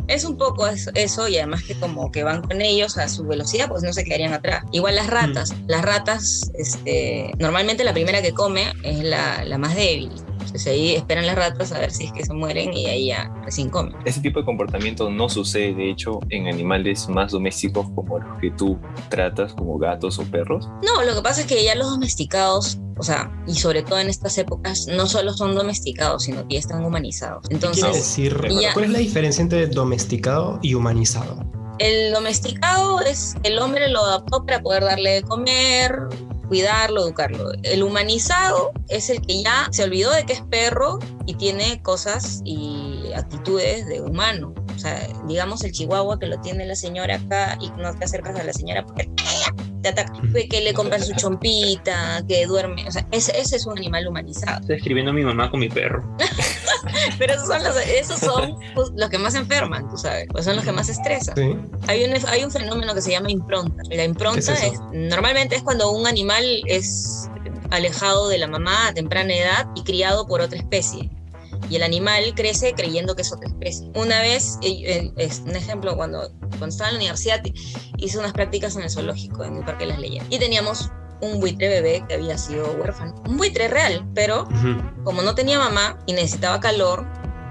Es 0.07 0.24
un 0.24 0.38
poco 0.38 0.68
eso, 0.68 1.27
y 1.27 1.38
además 1.38 1.63
que 1.63 1.74
como 1.74 2.12
que 2.12 2.24
van 2.24 2.44
con 2.44 2.62
ellos 2.62 2.98
a 3.00 3.10
su 3.10 3.25
velocidad, 3.25 3.68
pues 3.69 3.81
no 3.81 3.92
se 3.92 4.04
quedarían 4.04 4.33
atrás. 4.33 4.63
Igual 4.72 4.95
las 4.95 5.07
ratas, 5.07 5.56
las 5.68 5.81
ratas, 5.81 6.51
este, 6.54 7.31
normalmente 7.39 7.83
la 7.83 7.92
primera 7.92 8.21
que 8.21 8.31
come 8.31 8.71
es 8.83 9.04
la, 9.04 9.44
la 9.44 9.57
más 9.57 9.75
débil. 9.75 10.12
Entonces 10.45 10.68
ahí 10.71 10.95
esperan 10.95 11.25
las 11.25 11.36
ratas 11.36 11.71
a 11.71 11.80
ver 11.80 11.92
si 11.92 12.06
es 12.06 12.12
que 12.12 12.25
se 12.25 12.33
mueren 12.33 12.74
y 12.74 12.86
ahí 12.88 13.07
ya 13.07 13.31
recién 13.44 13.69
comen. 13.69 13.95
Ese 14.06 14.21
tipo 14.21 14.39
de 14.39 14.45
comportamiento 14.45 15.09
no 15.09 15.30
sucede, 15.30 15.74
de 15.74 15.89
hecho, 15.89 16.19
en 16.30 16.47
animales 16.47 17.09
más 17.09 17.31
domésticos 17.31 17.88
como 17.95 18.19
los 18.19 18.39
que 18.39 18.51
tú 18.51 18.80
tratas, 19.09 19.53
como 19.53 19.77
gatos 19.77 20.19
o 20.19 20.24
perros. 20.24 20.68
No, 20.83 21.03
lo 21.03 21.15
que 21.15 21.21
pasa 21.21 21.42
es 21.42 21.47
que 21.47 21.63
ya 21.63 21.75
los 21.75 21.89
domesticados, 21.89 22.80
o 22.97 23.03
sea, 23.03 23.31
y 23.47 23.56
sobre 23.56 23.83
todo 23.83 24.00
en 24.00 24.09
estas 24.09 24.38
épocas, 24.38 24.88
no 24.88 25.07
solo 25.07 25.33
son 25.33 25.56
domesticados, 25.56 26.24
sino 26.24 26.47
que 26.47 26.56
ya 26.56 26.59
están 26.59 26.83
humanizados. 26.83 27.47
¿Qué 27.47 27.56
Entonces, 27.56 27.94
decir? 27.94 28.38
Ya. 28.62 28.74
¿Cuál 28.74 28.86
es 28.86 28.92
la 28.92 29.00
diferencia 29.00 29.42
entre 29.42 29.68
domesticado 29.68 30.59
y 30.61 30.73
humanizado? 30.73 31.44
El 31.80 32.14
domesticado 32.14 33.02
es 33.02 33.35
el 33.44 33.59
hombre 33.59 33.90
lo 33.90 33.99
adaptó 34.02 34.45
para 34.45 34.61
poder 34.61 34.83
darle 34.83 35.11
de 35.11 35.21
comer, 35.23 35.94
cuidarlo, 36.47 37.04
educarlo. 37.04 37.52
El 37.64 37.83
humanizado 37.83 38.71
es 38.90 39.09
el 39.09 39.21
que 39.21 39.44
ya 39.44 39.68
se 39.71 39.83
olvidó 39.83 40.11
de 40.11 40.25
que 40.25 40.33
es 40.33 40.42
perro 40.42 40.99
y 41.25 41.35
tiene 41.35 41.81
cosas 41.81 42.42
y 42.44 43.11
actitudes 43.16 43.87
de 43.87 44.02
humano. 44.02 44.54
O 44.75 44.80
sea, 44.80 45.07
digamos 45.28 45.64
el 45.64 45.71
chihuahua 45.71 46.19
que 46.19 46.28
lo 46.28 46.40
tiene 46.42 46.66
la 46.66 46.75
señora 46.75 47.16
acá 47.16 47.57
y 47.61 47.69
no 47.71 47.94
te 47.94 48.06
acercas 48.06 48.37
a 48.40 48.44
la 48.44 48.54
señora 48.54 48.85
porque 48.85 49.09
te 49.94 50.01
ataca. 50.01 50.13
Que 50.49 50.61
le 50.61 50.73
compras 50.73 51.06
su 51.06 51.13
chompita, 51.13 52.23
que 52.27 52.45
duerme. 52.45 52.87
O 52.87 52.92
sea, 52.92 53.07
ese, 53.11 53.37
ese 53.39 53.57
es 53.57 53.65
un 53.65 53.77
animal 53.77 54.07
humanizado. 54.07 54.61
Estoy 54.61 54.77
escribiendo 54.77 55.11
a 55.11 55.13
mi 55.13 55.23
mamá 55.23 55.51
con 55.51 55.59
mi 55.59 55.69
perro. 55.69 56.04
Pero 57.19 57.33
esos 57.33 57.47
son 57.47 57.63
los, 57.63 57.77
esos 57.77 58.19
son 58.19 58.56
pues, 58.73 58.89
los 58.95 59.09
que 59.09 59.18
más 59.18 59.35
enferman, 59.35 59.87
tú 59.89 59.97
sabes. 59.97 60.27
Pues 60.31 60.45
son 60.45 60.56
los 60.56 60.65
que 60.65 60.71
más 60.71 60.89
estresan. 60.89 61.35
Sí. 61.35 61.56
Hay 61.87 62.04
un, 62.04 62.13
hay 62.27 62.44
un 62.44 62.51
fenómeno 62.51 62.94
que 62.94 63.01
se 63.01 63.11
llama 63.11 63.30
impronta. 63.30 63.83
La 63.89 64.04
impronta 64.04 64.56
¿Qué 64.56 64.68
es 64.68 64.73
es, 64.73 64.80
normalmente 64.92 65.56
es 65.56 65.61
cuando 65.61 65.92
un 65.92 66.07
animal 66.07 66.44
es 66.65 67.30
alejado 67.69 68.30
de 68.30 68.37
la 68.37 68.47
mamá 68.47 68.87
a 68.87 68.94
temprana 68.94 69.33
edad 69.33 69.68
y 69.75 69.83
criado 69.83 70.25
por 70.27 70.42
otra 70.42 70.57
especie. 70.57 71.09
Y 71.69 71.78
el 71.78 71.84
animal 71.84 72.34
crece 72.36 72.74
creyendo 72.74 73.16
que 73.16 73.24
es 73.24 73.34
otra 73.34 73.48
especie. 73.48 73.90
Una 73.95 74.22
vez, 74.22 74.57
es 74.62 75.40
un 75.45 75.56
ejemplo, 75.56 75.95
cuando, 75.95 76.31
cuando 76.50 76.68
estaba 76.68 76.90
en 76.90 76.95
la 76.95 77.00
universidad 77.00 77.42
hice 77.98 78.19
unas 78.19 78.34
prácticas 78.34 78.76
en 78.76 78.84
el 78.84 78.90
zoológico, 78.90 79.44
en 79.44 79.57
el 79.57 79.66
Parque 79.66 79.86
de 79.86 79.92
las 79.92 80.00
Leyendas. 80.00 80.28
Y 80.31 80.40
teníamos 80.40 80.92
un 81.22 81.40
buitre 81.40 81.68
bebé 81.69 82.04
que 82.07 82.16
había 82.16 82.38
sido 82.38 82.72
huérfano. 82.74 83.16
Un 83.28 83.38
buitre 83.38 83.68
real, 83.68 84.06
pero 84.14 84.48
como 85.04 85.22
no 85.22 85.36
tenía 85.36 85.60
mamá 85.60 85.98
y 86.06 86.14
necesitaba 86.14 86.60
calor, 86.60 87.06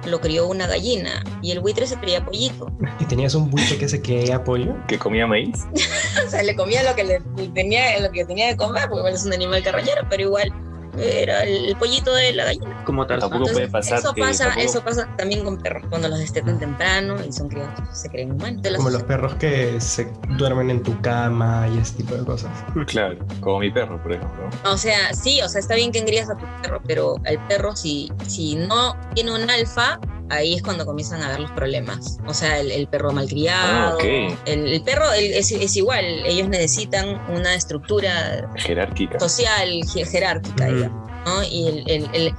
lo 0.06 0.20
crió 0.20 0.46
una 0.46 0.66
gallina. 0.66 1.24
Y 1.42 1.50
el 1.50 1.60
buitre 1.60 1.86
se 1.86 1.96
creía 1.96 2.24
pollito. 2.24 2.66
¿Y 3.00 3.04
tenías 3.06 3.34
un 3.34 3.50
buitre 3.50 3.78
que 3.78 3.88
se 3.88 4.00
quería 4.02 4.44
pollo? 4.44 4.74
Que 4.86 4.98
comía 4.98 5.26
maíz. 5.26 5.60
o 6.26 6.30
sea, 6.30 6.42
le 6.42 6.54
comía 6.54 6.82
lo 6.82 6.94
que 6.94 7.04
le 7.04 7.20
tenía, 7.54 7.98
lo 8.00 8.10
que 8.10 8.24
tenía 8.24 8.48
de 8.48 8.56
comer, 8.56 8.84
porque 8.88 9.00
igual 9.00 9.14
es 9.14 9.24
un 9.24 9.32
animal 9.32 9.62
carroñero, 9.62 10.06
pero 10.08 10.22
igual 10.22 10.52
era 10.98 11.42
el 11.44 11.74
pollito 11.76 12.14
de 12.14 12.32
la 12.32 12.44
gallina. 12.44 12.82
Como 12.84 13.06
Tarzán. 13.06 13.30
Tampoco 13.30 13.52
puede 13.52 13.68
pasar 13.68 13.98
eso 13.98 14.14
pasa, 14.14 14.44
tampoco- 14.44 14.66
eso 14.66 14.84
pasa 14.84 15.08
también 15.16 15.44
con 15.44 15.58
perros, 15.58 15.84
cuando 15.88 16.08
los 16.08 16.18
destetan 16.18 16.58
temprano 16.58 17.16
y 17.26 17.32
son 17.32 17.48
criados, 17.48 17.72
se 17.92 18.08
creen 18.08 18.32
humanos. 18.32 18.62
Como 18.76 18.90
los 18.90 19.02
perros 19.04 19.34
que 19.34 19.80
se 19.80 20.08
duermen 20.36 20.70
en 20.70 20.82
tu 20.82 21.00
cama 21.00 21.68
y 21.74 21.78
ese 21.78 21.94
tipo 21.96 22.14
de 22.14 22.24
cosas. 22.24 22.50
Claro, 22.86 23.18
como 23.40 23.60
mi 23.60 23.70
perro, 23.70 24.02
por 24.02 24.12
ejemplo. 24.12 24.48
O 24.64 24.76
sea, 24.76 25.12
sí, 25.14 25.40
o 25.42 25.48
sea, 25.48 25.60
está 25.60 25.74
bien 25.74 25.92
que 25.92 25.98
engrías 25.98 26.28
a 26.30 26.36
tu 26.36 26.44
perro, 26.62 26.80
pero 26.86 27.16
el 27.24 27.38
perro 27.48 27.74
si, 27.76 28.10
si 28.26 28.56
no 28.56 28.96
tiene 29.14 29.32
un 29.34 29.48
alfa, 29.50 29.98
ahí 30.30 30.54
es 30.54 30.62
cuando 30.62 30.86
comienzan 30.86 31.22
a 31.22 31.28
ver 31.28 31.40
los 31.40 31.50
problemas. 31.52 32.18
O 32.26 32.34
sea, 32.34 32.58
el, 32.60 32.70
el 32.70 32.86
perro 32.88 33.12
malcriado. 33.12 33.72
Ah, 33.72 33.94
ok. 33.94 34.04
el, 34.46 34.68
el 34.72 34.82
perro 34.82 35.12
el- 35.12 35.32
es, 35.34 35.52
es 35.52 35.76
igual, 35.76 36.04
ellos 36.26 36.48
necesitan 36.48 37.20
una 37.30 37.54
estructura 37.54 38.50
Jerárquica. 38.56 39.20
social, 39.20 39.68
je- 39.82 40.06
jerárquica, 40.06 40.66
digamos, 40.66 41.10
¿no? 41.26 41.42
Y 41.44 41.68
el- 41.68 41.90
el- 41.90 42.08
el- 42.12 42.34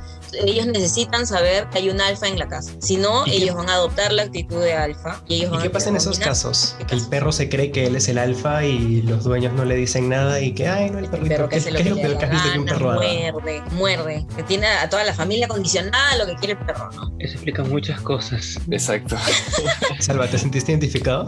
ellos 0.45 0.67
necesitan 0.67 1.25
saber 1.27 1.67
que 1.69 1.79
hay 1.79 1.89
un 1.89 2.01
alfa 2.01 2.27
en 2.27 2.37
la 2.39 2.47
casa. 2.47 2.71
Si 2.79 2.97
no, 2.97 3.25
¿Y 3.25 3.31
qué- 3.31 3.37
ellos 3.37 3.55
van 3.55 3.69
a 3.69 3.73
adoptar 3.75 4.11
la 4.11 4.23
actitud 4.23 4.59
de 4.61 4.73
alfa 4.73 5.21
y 5.27 5.35
ellos 5.35 5.47
¿Y 5.49 5.51
van 5.51 5.61
qué 5.61 5.67
a 5.67 5.71
pasa 5.71 5.89
en 5.89 5.95
esos 5.97 6.19
casos? 6.19 6.75
¿Qué 6.79 6.85
Que 6.85 6.95
el 6.95 7.07
perro 7.07 7.31
se 7.31 7.49
cree 7.49 7.71
que 7.71 7.85
él 7.87 7.95
es 7.95 8.07
el 8.07 8.17
alfa 8.17 8.63
y 8.65 9.01
los 9.03 9.23
dueños 9.23 9.53
no 9.53 9.65
le 9.65 9.75
dicen 9.75 10.09
nada 10.09 10.39
y 10.41 10.53
que, 10.53 10.67
ay, 10.67 10.89
no, 10.89 10.99
el 10.99 11.05
El 11.05 11.09
perrito. 11.11 11.29
perro 11.29 11.49
¿Qué, 11.49 11.57
que 11.59 11.63
qué 11.65 11.71
lo 11.71 11.79
es 11.79 11.85
lo 11.89 11.95
peor 11.95 12.17
que 12.17 12.25
la 12.25 12.25
has 12.25 12.31
visto 12.31 12.51
que 12.53 12.59
un 12.59 12.65
perro 12.65 12.91
haga? 12.91 13.01
muerde, 13.01 13.63
muerde, 13.71 14.25
que 14.35 14.43
tiene 14.43 14.67
a 14.67 14.89
toda 14.89 15.03
la 15.03 15.13
familia 15.13 15.47
condicionada 15.47 16.11
a 16.11 16.17
lo 16.17 16.25
que 16.25 16.35
quiere 16.35 16.53
el 16.53 16.65
perro, 16.65 16.89
¿no? 16.93 17.11
Eso 17.19 17.33
explica 17.33 17.63
muchas 17.63 18.01
cosas. 18.01 18.59
Exacto. 18.69 19.15
Salva, 19.99 20.27
¿te 20.27 20.37
sentiste 20.37 20.71
identificado? 20.71 21.27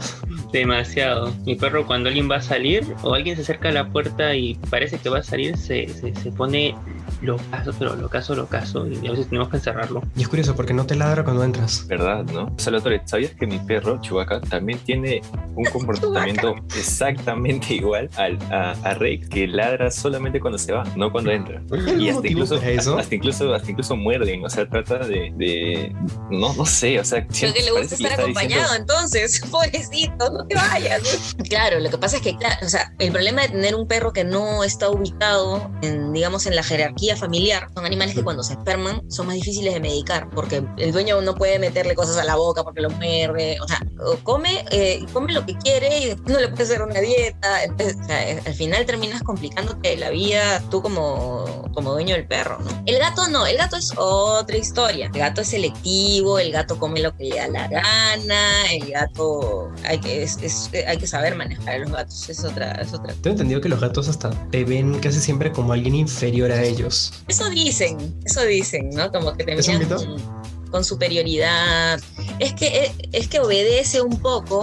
Demasiado. 0.52 1.34
Mi 1.46 1.56
perro 1.56 1.86
cuando 1.86 2.08
alguien 2.10 2.30
va 2.30 2.38
a 2.38 2.42
salir 2.42 2.96
o 3.04 3.14
alguien 3.14 3.36
se 3.36 3.42
acerca 3.42 3.70
a 3.70 3.72
la 3.72 3.90
puerta 3.90 4.34
y 4.36 4.56
parece 4.70 4.98
que 4.98 5.10
va 5.10 5.20
a 5.20 5.24
salir, 5.24 5.58
se, 5.58 5.88
se, 5.90 6.14
se 6.16 6.32
pone 6.32 6.76
locazo, 7.22 7.74
pero 7.78 7.96
locazo, 7.96 8.36
locazo. 8.36 8.88
Y 8.88 8.97
a 9.06 9.12
veces 9.12 9.28
tenemos 9.28 9.50
que 9.50 9.58
encerrarlo. 9.58 10.02
Y 10.16 10.22
es 10.24 10.28
curioso 10.28 10.56
porque 10.56 10.74
no 10.74 10.86
te 10.86 10.96
ladra 10.96 11.24
cuando 11.24 11.44
entras. 11.44 11.86
¿Verdad, 11.88 12.24
no? 12.26 12.54
Salvatore, 12.58 13.02
¿sabías 13.06 13.32
que 13.32 13.46
mi 13.46 13.60
perro, 13.60 14.00
Chewbacca, 14.02 14.42
también 14.42 14.80
tiene 14.80 15.22
un 15.56 15.66
comportamiento 15.72 16.56
exactamente 16.76 17.74
igual 17.76 18.10
al, 18.16 18.38
a, 18.52 18.72
a 18.84 18.94
Rey, 18.96 19.20
que 19.20 19.48
ladra 19.48 19.92
solamente 19.92 20.40
cuando 20.40 20.58
se 20.58 20.72
va, 20.74 20.84
no 20.96 21.12
cuando 21.12 21.32
entra? 21.32 21.62
Y 21.72 21.74
¿Algún 22.10 22.10
hasta 22.16 22.28
incluso, 22.28 22.56
eso? 22.62 22.98
hasta 22.98 23.16
incluso, 23.16 23.54
hasta 23.54 23.72
incluso 23.72 23.96
muerden, 23.96 24.44
o 24.46 24.50
sea, 24.50 24.68
trata 24.68 25.00
de, 25.00 25.32
de- 25.36 25.96
no, 26.32 26.54
no 26.54 26.66
sé, 26.66 27.00
o 27.00 27.06
sea, 27.06 27.26
Creo 27.28 27.54
que 27.54 27.64
le 27.64 27.72
gusta 27.72 27.96
estar 27.96 28.12
está 28.12 28.26
diciendo- 28.26 28.40
acompañado, 28.40 28.76
entonces, 28.76 29.42
pobrecito, 29.52 30.30
no 30.32 30.46
te 30.48 30.56
vayas. 30.56 31.36
Claro, 31.50 31.80
lo 31.80 31.90
que 31.90 31.98
pasa 31.98 32.18
es 32.18 32.22
que, 32.22 32.36
claro, 32.38 32.56
o 32.66 32.70
sea, 32.70 32.94
el 33.00 33.12
problema 33.12 33.42
de 33.44 33.50
tener 33.50 33.76
un 33.76 33.88
perro 33.88 34.14
que 34.14 34.24
no 34.24 34.64
está 34.64 34.90
ubicado 34.90 35.70
en, 35.82 36.14
digamos, 36.14 36.46
en 36.46 36.56
la 36.56 36.64
jerarquía 36.64 37.16
familiar, 37.16 37.68
son 37.74 37.86
animales 37.86 38.16
que 38.16 38.24
cuando 38.24 38.44
se 38.44 38.54
enferman 38.54 38.77
son 39.10 39.28
más 39.28 39.36
difíciles 39.36 39.74
de 39.74 39.80
medicar, 39.80 40.30
porque 40.30 40.64
el 40.78 40.92
dueño 40.92 41.22
no 41.22 41.36
puede 41.36 41.60
meterle 41.60 41.96
cosas 41.96 42.18
a 42.18 42.24
la 42.24 42.36
boca 42.36 42.64
porque 42.64 42.82
lo 42.82 42.90
muerde, 42.90 43.58
o 43.62 43.68
sea, 43.68 43.82
come, 44.24 44.66
eh, 44.72 45.06
come 45.14 45.34
lo 45.34 45.46
que 45.46 45.56
quiere 45.58 46.00
y 46.00 46.06
después 46.08 46.34
no 46.34 46.40
le 46.40 46.48
puede 46.50 46.64
hacer 46.64 46.82
una 46.82 47.00
dieta, 47.00 47.64
entonces, 47.64 47.98
o 48.02 48.04
sea, 48.06 48.42
al 48.46 48.54
final 48.54 48.86
terminas 48.86 49.24
complicándote 49.24 49.96
la 49.98 50.10
vida 50.10 50.62
tú 50.70 50.82
como, 50.82 51.70
como 51.74 51.92
dueño 51.94 52.16
del 52.16 52.28
perro, 52.28 52.60
¿no? 52.60 52.84
El 52.86 53.00
gato 53.00 53.28
no, 53.28 53.46
el 53.46 53.58
gato 53.58 53.76
es 53.78 53.92
otra 53.98 54.58
historia, 54.58 55.08
el 55.08 55.12
gato 55.20 55.42
es 55.42 55.48
selectivo, 55.50 56.40
el 56.40 56.52
gato 56.52 56.78
come 56.80 57.00
lo 57.02 57.16
que 57.16 57.26
le 57.26 57.36
da 57.38 57.48
la 57.48 57.68
gana, 57.68 58.72
el 58.72 58.92
gato, 58.92 59.72
hay 59.84 60.00
que, 60.00 60.24
es- 60.24 60.38
es- 60.42 60.70
hay 60.88 60.98
que 60.98 61.08
saber 61.08 61.36
manejar 61.36 61.76
a 61.76 61.78
los 61.80 61.92
gatos, 61.92 62.30
es 62.30 62.44
otra, 62.44 62.72
es 62.74 62.94
otra. 62.94 63.14
Tengo 63.22 63.32
entendido 63.32 63.62
que 63.62 63.70
los 63.70 63.80
gatos 63.80 64.08
hasta 64.08 64.30
te 64.52 64.64
ven 64.64 65.00
casi 65.00 65.20
siempre 65.20 65.52
como 65.52 65.74
alguien 65.74 65.96
inferior 65.96 66.52
a 66.52 66.62
ellos. 66.64 67.12
Eso 67.28 67.50
dicen, 67.50 67.98
eso 68.26 68.42
dicen, 68.44 68.67
¿no? 68.74 69.12
Como 69.12 69.34
que 69.34 69.44
te 69.44 69.54
¿Es 69.54 69.68
un 69.68 69.80
miran 69.80 69.98
con, 69.98 70.72
con 70.72 70.84
superioridad. 70.84 72.00
Es 72.40 72.54
que, 72.54 72.92
es 73.12 73.28
que 73.28 73.40
obedece 73.40 74.02
un 74.02 74.20
poco 74.20 74.62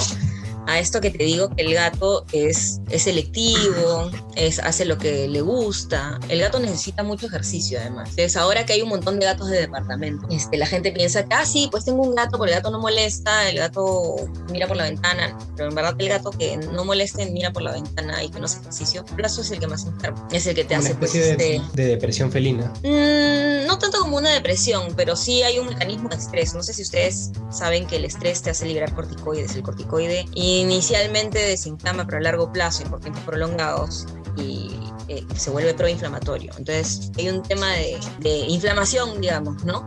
a 0.66 0.78
esto 0.78 1.00
que 1.00 1.11
te 1.11 1.25
digo 1.25 1.50
que 1.50 1.62
el 1.62 1.75
gato 1.75 2.25
es, 2.33 2.80
es 2.90 3.02
selectivo, 3.02 4.11
es, 4.37 4.59
hace 4.59 4.85
lo 4.85 4.99
que 4.99 5.28
le 5.28 5.40
gusta. 5.40 6.18
El 6.28 6.40
gato 6.40 6.59
necesita 6.59 7.02
mucho 7.02 7.26
ejercicio 7.26 7.78
además. 7.80 8.11
Entonces 8.11 8.37
ahora 8.37 8.64
que 8.64 8.73
hay 8.73 8.83
un 8.83 8.88
montón 8.88 9.18
de 9.18 9.26
gatos 9.26 9.49
de 9.49 9.61
departamento, 9.61 10.26
este, 10.30 10.56
la 10.56 10.66
gente 10.66 10.92
piensa 10.92 11.25
que, 11.25 11.35
ah, 11.35 11.47
sí, 11.47 11.68
pues 11.71 11.85
tengo 11.85 12.02
un 12.02 12.14
gato, 12.14 12.38
pero 12.38 12.44
el 12.44 12.54
gato 12.54 12.71
no 12.71 12.80
molesta, 12.80 13.49
el 13.49 13.59
gato 13.59 14.16
mira 14.50 14.66
por 14.66 14.76
la 14.76 14.85
ventana, 14.85 15.37
pero 15.56 15.68
en 15.68 15.75
verdad 15.75 15.94
el 15.99 16.09
gato 16.09 16.30
que 16.30 16.56
no 16.56 16.85
molesta 16.85 17.23
y 17.23 17.30
mira 17.30 17.52
por 17.52 17.62
la 17.62 17.73
ventana 17.73 18.23
y 18.23 18.30
que 18.30 18.38
no 18.38 18.47
hace 18.47 18.61
ejercicio, 18.61 19.04
el 19.09 19.16
plazo 19.16 19.42
es 19.42 19.50
el 19.50 19.61
que 19.61 19.66
más 19.66 19.87
enferma. 19.87 20.26
Es 20.33 20.47
el 20.47 20.54
que 20.54 20.64
te 20.64 20.75
Una 20.75 20.85
hace 20.85 20.94
pues 20.94 21.14
especie 21.14 21.37
de, 21.37 21.56
este... 21.56 21.83
de 21.83 21.88
depresión 21.88 22.30
felina. 22.30 22.73
Mm, 22.83 23.66
no 23.66 23.78
tanto 23.78 23.99
como 23.99 24.16
una 24.16 24.30
depresión, 24.30 24.94
pero 24.97 25.16
sí 25.16 25.42
hay 25.42 25.59
un 25.59 25.68
mecanismo 25.68 26.09
de 26.09 26.16
estrés. 26.16 26.54
No 26.54 26.62
sé 26.62 26.73
si 26.73 26.83
ustedes 26.83 27.33
saben 27.50 27.87
que 27.87 27.97
el 27.97 28.04
estrés 28.04 28.42
te 28.42 28.50
hace 28.50 28.66
liberar 28.66 28.94
corticoides. 28.94 29.54
El 29.54 29.62
corticoide 29.62 30.26
inicialmente 30.61 31.38
desinflama, 31.38 32.04
pero 32.06 32.18
a 32.18 32.20
largo 32.20 32.52
plazo 32.52 32.82
y 32.82 32.87
por 32.87 33.00
tiempos 33.00 33.23
prolongados 33.25 34.06
y 34.37 34.70
eh, 35.08 35.25
se 35.37 35.50
vuelve 35.50 35.75
proinflamatorio. 35.75 36.52
Entonces 36.58 37.11
hay 37.18 37.28
un 37.28 37.42
tema 37.42 37.70
de, 37.73 37.99
de 38.20 38.38
inflamación, 38.49 39.20
digamos, 39.20 39.64
¿no? 39.64 39.87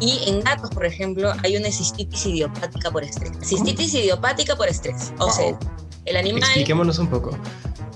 Y 0.00 0.18
en 0.26 0.40
gatos, 0.40 0.70
por 0.70 0.84
ejemplo, 0.84 1.32
hay 1.44 1.56
una 1.56 1.70
cistitis 1.70 2.26
idiopática 2.26 2.90
por 2.90 3.04
estrés. 3.04 3.30
Cistitis 3.42 3.94
idiopática 3.94 4.56
por 4.56 4.68
estrés. 4.68 5.12
O 5.18 5.30
sea, 5.30 5.56
el 6.04 6.16
animal... 6.16 6.42
Expliquémonos 6.42 6.98
un 6.98 7.06
poco. 7.08 7.38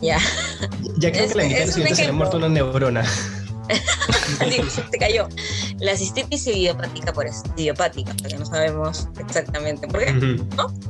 Ya. 0.00 0.18
Ya 0.98 1.10
creo 1.10 1.24
Es- 1.24 1.32
que 1.32 1.38
la 1.38 1.44
mitad 1.44 1.60
es 1.62 1.74
de 1.74 1.82
un 1.82 1.88
los 1.88 1.96
se 1.98 2.04
le 2.04 2.08
ha 2.10 2.12
muerto 2.12 2.36
una 2.36 2.48
neurona. 2.48 3.04
Te 4.90 4.98
cayó. 4.98 5.28
La 5.78 5.96
cistitis 5.96 6.46
idiopática 6.46 7.12
por 7.12 7.26
es- 7.26 7.42
idiopática, 7.56 8.14
porque 8.20 8.36
no 8.36 8.46
sabemos 8.46 9.08
exactamente 9.18 9.86
por 9.88 10.04
qué. 10.04 10.12
Ujú. 10.12 10.46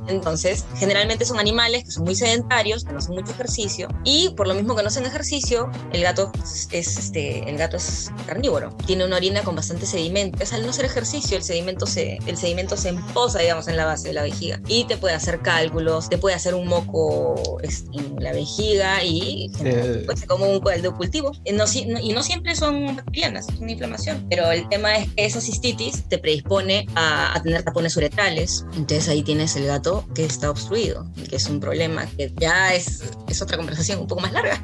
Entonces, 0.09 0.65
generalmente 0.77 1.25
son 1.25 1.39
animales 1.39 1.85
que 1.85 1.91
son 1.91 2.05
muy 2.05 2.15
sedentarios, 2.15 2.85
que 2.85 2.93
no 2.93 2.99
hacen 2.99 3.15
mucho 3.15 3.33
ejercicio, 3.33 3.89
y 4.05 4.31
por 4.37 4.47
lo 4.49 4.55
mismo 4.55 4.75
que 4.75 4.83
no 4.83 4.89
hacen 4.89 5.05
ejercicio, 5.05 5.71
el 5.93 6.03
gato 6.03 6.33
es, 6.43 6.69
este, 6.73 7.49
el 7.49 7.59
gato 7.59 7.77
es 7.77 8.11
carnívoro. 8.27 8.71
Tiene 8.87 9.05
una 9.05 9.17
orina 9.17 9.43
con 9.43 9.55
bastante 9.57 9.87
sedimento. 9.87 10.37
Entonces, 10.37 10.53
al 10.55 10.63
no 10.65 10.71
hacer 10.71 10.85
ejercicio, 10.87 11.37
el 11.37 11.43
sedimento 11.43 11.87
se, 11.87 12.19
el 12.27 12.37
sedimento 12.37 12.77
se 12.77 12.89
emposa, 12.91 13.39
digamos, 13.41 13.69
en 13.69 13.77
la 13.77 13.85
base 13.85 14.09
de 14.09 14.15
la 14.15 14.23
vejiga 14.23 14.61
y 14.67 14.85
te 14.85 14.97
puede 14.97 15.15
hacer 15.15 15.41
cálculos, 15.41 16.09
te 16.09 16.19
puede 16.19 16.35
hacer 16.35 16.55
un 16.55 16.67
moco 16.67 17.59
este, 17.63 17.89
en 17.99 18.17
la 18.23 18.33
vejiga 18.33 19.05
y 19.05 19.51
Eh. 19.65 20.03
pues, 20.07 20.25
como 20.27 20.47
un 20.47 20.61
caldo 20.61 20.95
cultivo. 20.97 21.33
Y 21.45 21.53
no, 21.53 21.65
no- 21.67 22.01
y 22.01 22.13
no 22.13 22.23
siempre 22.23 22.55
son 22.57 23.03
es 23.37 23.47
una 23.61 23.73
inflamación. 23.73 24.27
Pero 24.29 24.51
el 24.51 24.69
tema 24.69 24.97
es 24.97 25.13
que 25.13 25.25
esa 25.25 25.41
cistitis 25.41 26.09
te 26.09 26.19
predispone 26.19 26.87
a, 26.95 27.37
a 27.37 27.43
tener 27.43 27.63
tapones 27.63 27.97
uretrales. 27.97 28.65
Entonces 28.77 29.09
ahí 29.09 29.23
tienes 29.23 29.57
el 29.57 29.67
gato 29.67 30.07
que 30.15 30.25
está 30.25 30.51
obstruido, 30.51 31.07
que 31.29 31.37
es 31.37 31.47
un 31.49 31.61
problema 31.61 32.07
que 32.17 32.33
ya 32.39 32.75
es, 32.75 33.03
es 33.29 33.43
otra 33.43 33.57
conversación 33.57 34.01
un 34.01 34.07
poco 34.07 34.23
más 34.23 34.33
larga. 34.33 34.63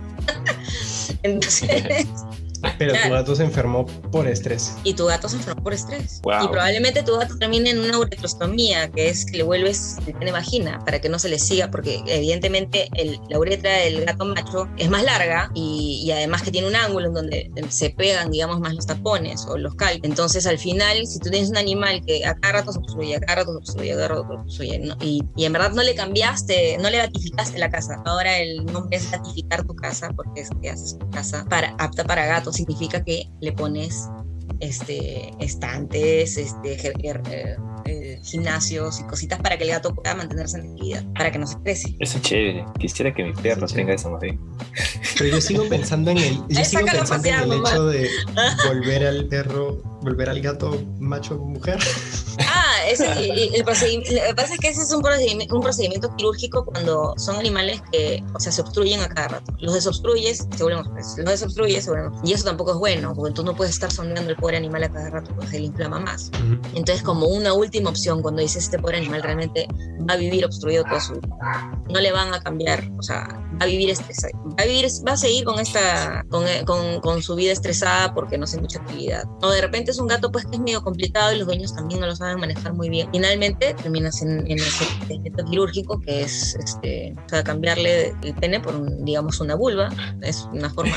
Entonces, 1.23 2.07
Pero 2.79 2.95
tu 3.05 3.11
gato 3.11 3.35
se 3.37 3.45
enfermó 3.45 3.87
por 3.87 4.27
estrés. 4.29 4.75
y 4.85 4.95
tu 4.95 5.07
gato 5.07 5.29
se 5.29 5.37
enfermó 5.37 5.63
por 5.63 5.75
estrés. 5.75 6.21
Wow. 6.23 6.45
Y 6.45 6.49
probablemente 6.49 7.03
tu 7.03 7.17
gato 7.17 7.37
termine 7.39 7.71
en 7.71 7.81
una 7.81 7.99
uretrostomía, 7.99 8.91
que 8.91 9.09
es 9.09 9.25
que 9.27 9.39
le 9.39 9.43
vuelves, 9.43 9.97
le 10.07 10.13
tiene 10.13 10.33
vagina, 10.33 10.79
para 10.85 11.01
que 11.01 11.09
no 11.09 11.19
se 11.19 11.29
le 11.29 11.39
siga, 11.39 11.71
porque 11.71 12.03
evidentemente 12.07 12.89
el- 12.95 13.21
la 13.29 13.39
uretra 13.39 13.73
del 13.79 14.05
gato 14.05 14.25
macho 14.25 14.69
es 14.77 14.89
más 14.91 15.03
larga 15.05 15.51
y, 15.55 16.03
y 16.05 16.11
además 16.13 16.43
que 16.43 16.51
tiene 16.51 16.69
un 16.69 16.77
ángulo 16.77 17.09
en 17.09 17.15
donde 17.15 17.51
se 17.69 17.91
pegan, 17.91 18.31
digamos, 18.31 18.61
más 18.61 18.75
los 18.75 18.87
tapones 18.87 19.45
o 19.47 19.57
los 19.59 19.75
cal. 19.75 20.01
Entonces, 20.03 20.47
al 20.47 20.59
final, 20.59 21.07
si 21.07 21.19
tú 21.19 21.31
tienes 21.31 21.51
un 21.51 21.57
animal 21.57 22.03
que 22.07 22.25
a 22.25 22.35
cada 22.35 22.55
rato 22.61 22.73
se 22.73 22.79
obstruye, 22.79 23.17
a 23.17 23.21
cada 23.21 23.37
rato 23.37 23.53
se 23.53 23.59
obstruye, 23.59 23.93
a 23.93 23.97
cada 23.97 24.09
rato 24.09 24.27
se 24.29 24.35
obstruye, 24.35 24.79
¿no? 24.81 24.97
y, 25.01 25.23
y 25.37 25.45
en 25.45 25.53
verdad 25.53 25.73
no 25.73 25.83
le 25.83 25.95
cambiaste, 25.95 26.79
no 26.81 26.91
le 26.91 26.99
gatificaste 26.99 27.59
la 27.59 27.71
casa. 27.71 28.01
Ahora 28.05 28.39
el 28.39 28.65
nombre 28.67 28.97
es 28.97 29.11
gatificar 29.11 29.65
tu 29.67 29.75
casa, 29.75 30.11
porque 30.17 30.43
es 30.43 30.51
que 30.63 30.71
haces 30.71 30.99
tu 30.99 31.09
casa 31.11 31.45
para, 31.49 31.75
apta 31.79 32.05
para 32.05 32.27
gatos, 32.27 32.54
significa 32.55 33.05
que 33.05 33.29
le 33.41 33.53
pones 33.53 34.09
este, 34.61 35.31
estantes, 35.41 36.37
este, 36.37 36.77
ge- 36.79 36.93
er- 37.03 37.57
eh, 37.87 38.19
gimnasios 38.23 39.01
y 39.01 39.05
cositas 39.05 39.39
para 39.41 39.59
que 39.59 39.65
el 39.65 39.71
gato 39.71 39.95
pueda 39.95 40.15
mantenerse 40.15 40.59
en 40.59 40.71
actividad, 40.71 41.05
para 41.15 41.31
que 41.31 41.39
no 41.39 41.47
se 41.47 41.57
estrese. 41.57 41.97
Eso 41.99 42.17
es 42.19 42.23
chévere. 42.23 42.65
Quisiera 42.79 43.13
que 43.13 43.25
mi 43.25 43.33
perro 43.35 43.69
Sí, 43.69 43.75
tenga 43.75 43.93
eso 43.95 44.11
más 44.11 44.21
bien. 44.23 44.41
Pero 45.19 45.31
yo 45.31 45.41
sigo 45.41 45.69
pensando 45.69 46.11
en 46.11 46.19
el, 46.19 46.39
yo 46.49 46.65
sigo 46.65 46.87
pensando 46.87 47.29
en 47.29 47.35
el 47.35 47.47
mamá. 47.49 47.69
hecho 47.71 47.87
de 47.87 48.09
volver 48.69 49.07
al 49.07 49.29
perro, 49.29 49.83
volver 50.03 50.31
al 50.31 50.41
gato 50.41 50.83
macho 50.99 51.37
mujer. 51.39 51.79
Ese, 52.95 53.57
el 53.57 53.65
procedimiento, 53.65 54.13
lo 54.13 54.29
que 54.29 54.35
pasa 54.35 54.55
es 54.55 54.61
que 54.61 54.69
ese 54.69 54.83
es 54.83 54.93
un 54.93 55.03
procedimiento, 55.03 55.55
un 55.55 55.63
procedimiento 55.63 56.15
quirúrgico 56.17 56.65
cuando 56.65 57.15
son 57.17 57.37
animales 57.37 57.83
que, 57.93 58.23
o 58.35 58.41
sea, 58.41 58.53
se 58.53 58.63
obstruyen 58.63 59.01
a 59.01 59.09
cada 59.09 59.29
rato. 59.29 59.53
Los 59.59 59.75
desobstruyes, 59.75 60.47
se 60.57 60.63
vuelven 60.63 60.85
Los 60.95 61.17
desobstruyes, 61.17 61.85
se 61.85 61.91
vuelven 61.91 62.13
Y 62.25 62.33
eso 62.33 62.45
tampoco 62.45 62.73
es 62.73 62.79
bueno, 62.79 63.15
porque 63.15 63.33
tú 63.33 63.45
no 63.45 63.55
puedes 63.55 63.75
estar 63.75 63.93
sondeando 63.93 64.31
el 64.31 64.37
pobre 64.37 64.57
animal 64.57 64.85
a 64.85 64.89
cada 64.89 65.11
rato, 65.11 65.31
porque 65.35 65.51
se 65.51 65.61
le 65.61 65.67
inflama 65.67 66.01
más. 66.01 66.31
Entonces, 66.75 67.03
como 67.03 67.27
una 67.27 67.53
última 67.53 67.91
opción, 67.91 68.23
cuando 68.23 68.43
dices 68.43 68.65
este 68.65 68.79
pobre 68.79 68.99
animal 68.99 69.23
realmente 69.23 69.69
va 70.09 70.15
a 70.15 70.17
vivir 70.17 70.45
obstruido 70.45 70.85
todo 70.85 71.01
su 71.01 71.21
no 71.89 72.01
le 72.01 72.13
van 72.13 72.33
a 72.35 72.41
cambiar, 72.41 72.91
o 72.99 73.03
sea, 73.03 73.27
va 73.61 73.65
a 73.65 73.67
vivir 73.67 73.91
estresado, 73.91 74.33
va 74.59 74.63
a 74.63 74.67
vivir, 74.67 74.87
va 75.07 75.13
a 75.13 75.17
seguir 75.17 75.45
con 75.45 75.59
esta, 75.59 76.25
con, 76.29 76.45
con, 76.65 77.01
con 77.01 77.23
su 77.23 77.35
vida 77.35 77.53
estresada 77.53 78.15
porque 78.15 78.39
no 78.39 78.45
hace 78.45 78.61
mucha 78.61 78.81
actividad. 78.81 79.25
O 79.43 79.51
de 79.51 79.61
repente 79.61 79.91
es 79.91 79.99
un 79.99 80.07
gato 80.07 80.33
pues 80.33 80.47
que 80.47 80.57
es 80.57 80.61
medio 80.61 80.83
complicado 80.83 81.33
y 81.33 81.39
los 81.39 81.47
dueños 81.47 81.75
también 81.75 82.01
no 82.01 82.07
lo 82.07 82.17
saben 82.17 82.41
manejar 82.41 82.73
muy 82.75 82.84
bien. 82.89 83.09
Finalmente 83.13 83.75
terminas 83.75 84.23
en, 84.23 84.41
en 84.51 84.59
ese 84.59 84.85
procedimiento 84.85 85.45
quirúrgico 85.45 86.01
que 86.01 86.23
es 86.23 86.55
este, 86.57 87.15
o 87.27 87.29
sea, 87.29 87.45
cambiarle 87.45 88.15
el 88.23 88.35
pene 88.35 88.61
por, 88.61 88.75
un, 88.75 89.05
digamos, 89.05 89.41
una 89.41 89.55
vulva. 89.55 89.91
Es 90.23 90.49
una 90.53 90.71
forma 90.71 90.95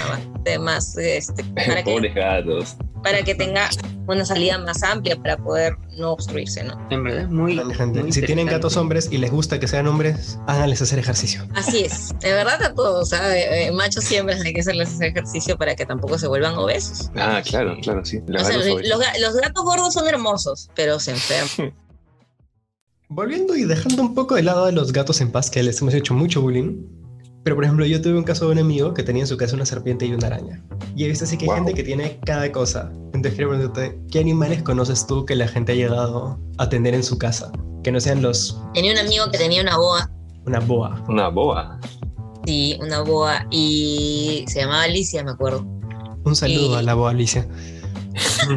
más, 0.59 0.97
este, 0.97 1.43
para 1.55 1.83
Pobres 1.83 2.15
gatos. 2.15 2.77
Para 3.03 3.21
que 3.23 3.35
tenga 3.35 3.69
una 4.07 4.25
salida 4.25 4.57
más 4.57 4.83
amplia 4.83 5.15
para 5.17 5.37
poder 5.37 5.75
no 5.97 6.11
obstruirse, 6.13 6.63
¿no? 6.63 6.77
En 6.89 7.03
verdad, 7.03 7.27
muy. 7.27 7.55
muy 7.55 8.11
si 8.11 8.21
tienen 8.21 8.47
gatos 8.47 8.77
hombres 8.77 9.09
y 9.11 9.17
les 9.17 9.31
gusta 9.31 9.59
que 9.59 9.67
sean 9.67 9.87
hombres, 9.87 10.39
háganles 10.47 10.81
hacer 10.81 10.99
ejercicio. 10.99 11.47
Así 11.53 11.83
es. 11.83 12.17
De 12.19 12.33
verdad 12.33 12.61
a 12.63 12.73
todos, 12.73 13.09
¿sabes? 13.09 13.71
machos 13.73 14.03
siempre 14.03 14.35
hay 14.35 14.53
que 14.53 14.61
hacerles 14.61 14.89
hacer 14.89 15.09
ejercicio 15.09 15.57
para 15.57 15.75
que 15.75 15.85
tampoco 15.85 16.17
se 16.17 16.27
vuelvan 16.27 16.57
obesos. 16.57 17.11
Ah, 17.15 17.41
claro, 17.45 17.77
claro, 17.81 18.03
sí. 18.05 18.21
Los, 18.27 18.43
o 18.43 18.45
sea, 18.45 18.57
los, 18.57 18.81
los 19.19 19.35
gatos 19.35 19.63
gordos 19.63 19.93
son 19.93 20.07
hermosos, 20.07 20.69
pero 20.75 20.99
se 20.99 21.11
enferman. 21.11 21.73
Volviendo 23.09 23.55
y 23.55 23.63
dejando 23.63 24.01
un 24.01 24.13
poco 24.13 24.35
de 24.35 24.43
lado 24.43 24.65
a 24.65 24.71
los 24.71 24.91
gatos 24.91 25.21
en 25.21 25.31
paz, 25.31 25.49
que 25.49 25.63
les 25.63 25.81
hemos 25.81 25.93
hecho 25.93 26.13
mucho 26.13 26.41
bullying, 26.41 26.83
pero 27.47 27.55
por 27.55 27.63
ejemplo, 27.63 27.85
yo 27.85 28.01
tuve 28.01 28.17
un 28.17 28.25
caso 28.25 28.47
de 28.47 28.51
un 28.51 28.59
amigo 28.59 28.93
que 28.93 29.01
tenía 29.01 29.23
en 29.23 29.27
su 29.27 29.37
casa 29.37 29.55
una 29.55 29.65
serpiente 29.65 30.05
y 30.05 30.13
una 30.13 30.27
araña. 30.27 30.61
Y 30.97 31.05
he 31.05 31.07
visto 31.07 31.23
así 31.23 31.37
que 31.37 31.45
hay 31.45 31.55
gente 31.55 31.73
que 31.73 31.83
tiene 31.83 32.19
cada 32.25 32.51
cosa. 32.51 32.91
Entonces 33.13 33.35
quiero 33.35 33.51
preguntarte, 33.51 33.97
¿qué 34.11 34.19
animales 34.19 34.61
conoces 34.61 35.07
tú 35.07 35.25
que 35.25 35.37
la 35.37 35.47
gente 35.47 35.71
ha 35.71 35.75
llegado 35.75 36.37
a 36.57 36.67
tener 36.67 36.93
en 36.93 37.03
su 37.03 37.17
casa? 37.17 37.49
Que 37.81 37.93
no 37.93 38.01
sean 38.01 38.21
los... 38.21 38.61
Tenía 38.73 38.91
un 38.91 38.97
amigo 38.97 39.31
que 39.31 39.37
tenía 39.37 39.61
una 39.61 39.77
boa. 39.77 40.11
Una 40.45 40.59
boa. 40.59 41.05
Una 41.07 41.29
boa. 41.29 41.79
Sí, 42.45 42.77
una 42.81 43.03
boa. 43.03 43.47
Y 43.49 44.43
se 44.49 44.59
llamaba 44.59 44.83
Alicia, 44.83 45.23
me 45.23 45.31
acuerdo. 45.31 45.65
Un 46.25 46.35
saludo 46.35 46.75
a 46.75 46.81
la 46.81 46.95
boa 46.95 47.11
Alicia. 47.11 47.47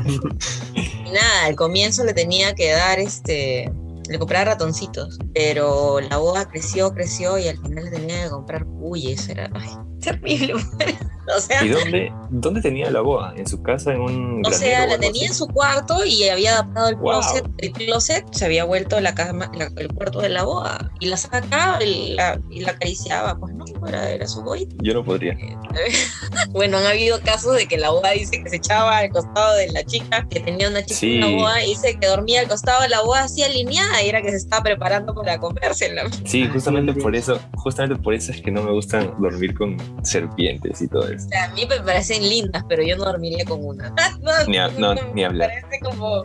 y 0.74 1.10
nada, 1.12 1.44
al 1.44 1.54
comienzo 1.54 2.02
le 2.02 2.14
tenía 2.14 2.56
que 2.56 2.72
dar 2.72 2.98
este 2.98 3.70
le 4.10 4.18
compraba 4.18 4.46
ratoncitos, 4.46 5.18
pero 5.32 6.00
la 6.00 6.16
boda 6.16 6.44
creció, 6.46 6.92
creció 6.92 7.38
y 7.38 7.46
al 7.46 7.58
final 7.58 7.90
tenía 7.90 8.24
que 8.24 8.30
comprar 8.30 8.66
cuyes, 8.66 9.28
era 9.28 9.48
terrible. 10.04 10.54
o 10.54 11.40
sea, 11.40 11.64
¿Y 11.64 11.68
dónde, 11.68 12.12
dónde 12.30 12.60
tenía 12.60 12.90
la 12.90 13.00
boa? 13.00 13.34
¿En 13.36 13.46
su 13.46 13.62
casa? 13.62 13.92
¿En 13.92 14.00
un 14.00 14.42
O 14.46 14.50
sea, 14.50 14.86
la 14.86 14.98
tenía 14.98 15.26
en 15.26 15.34
su 15.34 15.46
cuarto 15.46 16.04
y 16.04 16.28
había 16.28 16.52
adaptado 16.54 16.88
el 16.88 16.98
closet. 16.98 17.44
El 17.58 17.72
closet 17.72 18.24
se 18.32 18.44
había 18.44 18.64
vuelto 18.64 19.00
la 19.00 19.14
cama, 19.14 19.50
el 19.76 19.88
cuarto 19.92 20.20
de 20.20 20.30
la 20.30 20.44
boa. 20.44 20.90
Y 21.00 21.06
la 21.06 21.16
sacaba 21.16 21.82
y 21.82 22.14
la, 22.14 22.40
y 22.50 22.60
la 22.60 22.72
acariciaba, 22.72 23.38
pues 23.38 23.54
no, 23.54 23.64
era, 23.86 24.10
era 24.10 24.26
su 24.26 24.42
boy. 24.42 24.68
Yo 24.82 24.94
no 24.94 25.04
podría. 25.04 25.36
bueno, 26.50 26.78
han 26.78 26.86
habido 26.86 27.20
casos 27.20 27.56
de 27.56 27.66
que 27.66 27.76
la 27.76 27.90
boa 27.90 28.10
dice 28.10 28.42
que 28.42 28.50
se 28.50 28.56
echaba 28.56 28.98
al 28.98 29.10
costado 29.10 29.56
de 29.56 29.70
la 29.72 29.84
chica, 29.84 30.26
que 30.28 30.40
tenía 30.40 30.68
una 30.68 30.82
chica 30.82 31.00
sí. 31.00 31.18
una 31.18 31.28
boa, 31.28 31.62
y 31.64 31.70
dice 31.70 31.98
que 31.98 32.06
dormía 32.06 32.40
al 32.40 32.48
costado 32.48 32.82
de 32.82 32.88
la 32.88 33.02
boa 33.02 33.20
así 33.20 33.42
alineada 33.42 34.02
y 34.02 34.08
era 34.08 34.22
que 34.22 34.30
se 34.30 34.36
estaba 34.36 34.62
preparando 34.62 35.14
para 35.14 35.38
comérsela. 35.38 36.04
Sí, 36.24 36.48
justamente 36.48 36.92
por 36.94 37.14
eso, 37.14 37.38
justamente 37.56 37.96
por 37.96 38.14
eso 38.14 38.32
es 38.32 38.40
que 38.40 38.50
no 38.50 38.62
me 38.62 38.72
gustan 38.72 39.14
dormir 39.20 39.54
con 39.54 39.76
serpientes 40.02 40.80
y 40.82 40.88
todo 40.88 41.08
eso. 41.08 41.26
O 41.26 41.28
sea, 41.28 41.44
a 41.44 41.54
mí 41.54 41.66
me 41.66 41.80
parecen 41.80 42.28
lindas, 42.28 42.64
pero 42.68 42.82
yo 42.82 42.96
no 42.96 43.04
dormiría 43.04 43.44
con 43.44 43.64
una. 43.64 43.94
ni, 44.48 44.56
no, 44.78 44.94
ni 45.14 45.24
hablar. 45.24 45.50
Parece 45.50 45.80
como, 45.80 46.22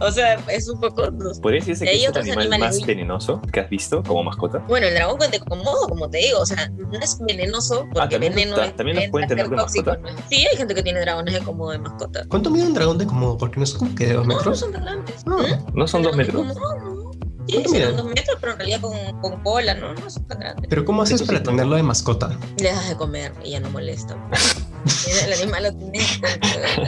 o 0.00 0.10
sea, 0.12 0.34
es 0.48 0.68
un 0.68 0.80
poco... 0.80 1.04
¿Podría 1.40 1.60
decirse 1.60 1.84
que 1.84 2.04
es 2.04 2.26
el 2.26 2.38
animal 2.38 2.60
más 2.60 2.84
venenoso 2.84 3.40
que 3.52 3.60
has 3.60 3.70
visto 3.70 4.02
como 4.02 4.24
mascota? 4.24 4.58
Bueno, 4.68 4.86
el 4.86 4.94
dragón 4.94 5.18
de 5.30 5.40
Komodo, 5.40 5.88
como 5.88 6.08
te 6.10 6.18
digo, 6.18 6.40
o 6.40 6.46
sea, 6.46 6.68
no 6.70 6.98
es 6.98 7.18
venenoso 7.20 7.86
porque 7.92 8.16
ah, 8.16 8.18
veneno 8.18 8.56
es, 8.60 8.76
¿También 8.76 8.96
los 8.96 9.08
pueden 9.08 9.28
tener 9.28 9.48
de 9.48 9.56
mascota? 9.56 9.98
Sí, 10.28 10.46
hay 10.46 10.56
gente 10.56 10.74
que 10.74 10.82
tiene 10.82 11.00
dragones 11.00 11.34
de 11.34 11.40
Komodo 11.40 11.70
de 11.72 11.78
mascota. 11.78 12.24
¿Cuánto 12.28 12.50
mide 12.50 12.66
un 12.66 12.74
dragón 12.74 12.98
de 12.98 13.06
Komodo? 13.06 13.38
Porque 13.38 13.56
no 13.58 13.64
es 13.64 13.74
como 13.74 13.94
que 13.94 14.06
de 14.06 14.14
dos 14.14 14.26
metros. 14.26 14.44
No, 14.44 14.50
no 14.50 14.56
son 14.56 14.72
tan 14.72 14.84
grandes. 14.84 15.26
No, 15.26 15.38
¿Mm? 15.38 15.74
no 15.74 15.86
son 15.86 16.02
dos 16.02 16.16
metros. 16.16 16.46
Sí, 17.62 17.80
son 17.82 17.96
dos 17.96 18.06
metros, 18.06 18.38
pero 18.40 18.52
en 18.52 18.58
realidad 18.58 18.80
con, 18.80 19.20
con 19.20 19.42
cola, 19.42 19.74
¿no? 19.74 19.94
No 19.94 20.10
son 20.10 20.26
tan 20.26 20.40
grandes. 20.40 20.66
¿Pero 20.68 20.84
cómo 20.84 21.02
haces 21.02 21.22
para 21.22 21.42
tenerlo 21.42 21.76
de 21.76 21.82
mascota? 21.82 22.38
Le 22.58 22.72
das 22.72 22.88
de 22.88 22.96
comer 22.96 23.32
y 23.44 23.50
ya 23.50 23.60
no 23.60 23.70
molesta. 23.70 24.16
el 25.26 25.32
animal 25.32 25.62
lo 25.64 25.72
tiene 25.72 26.00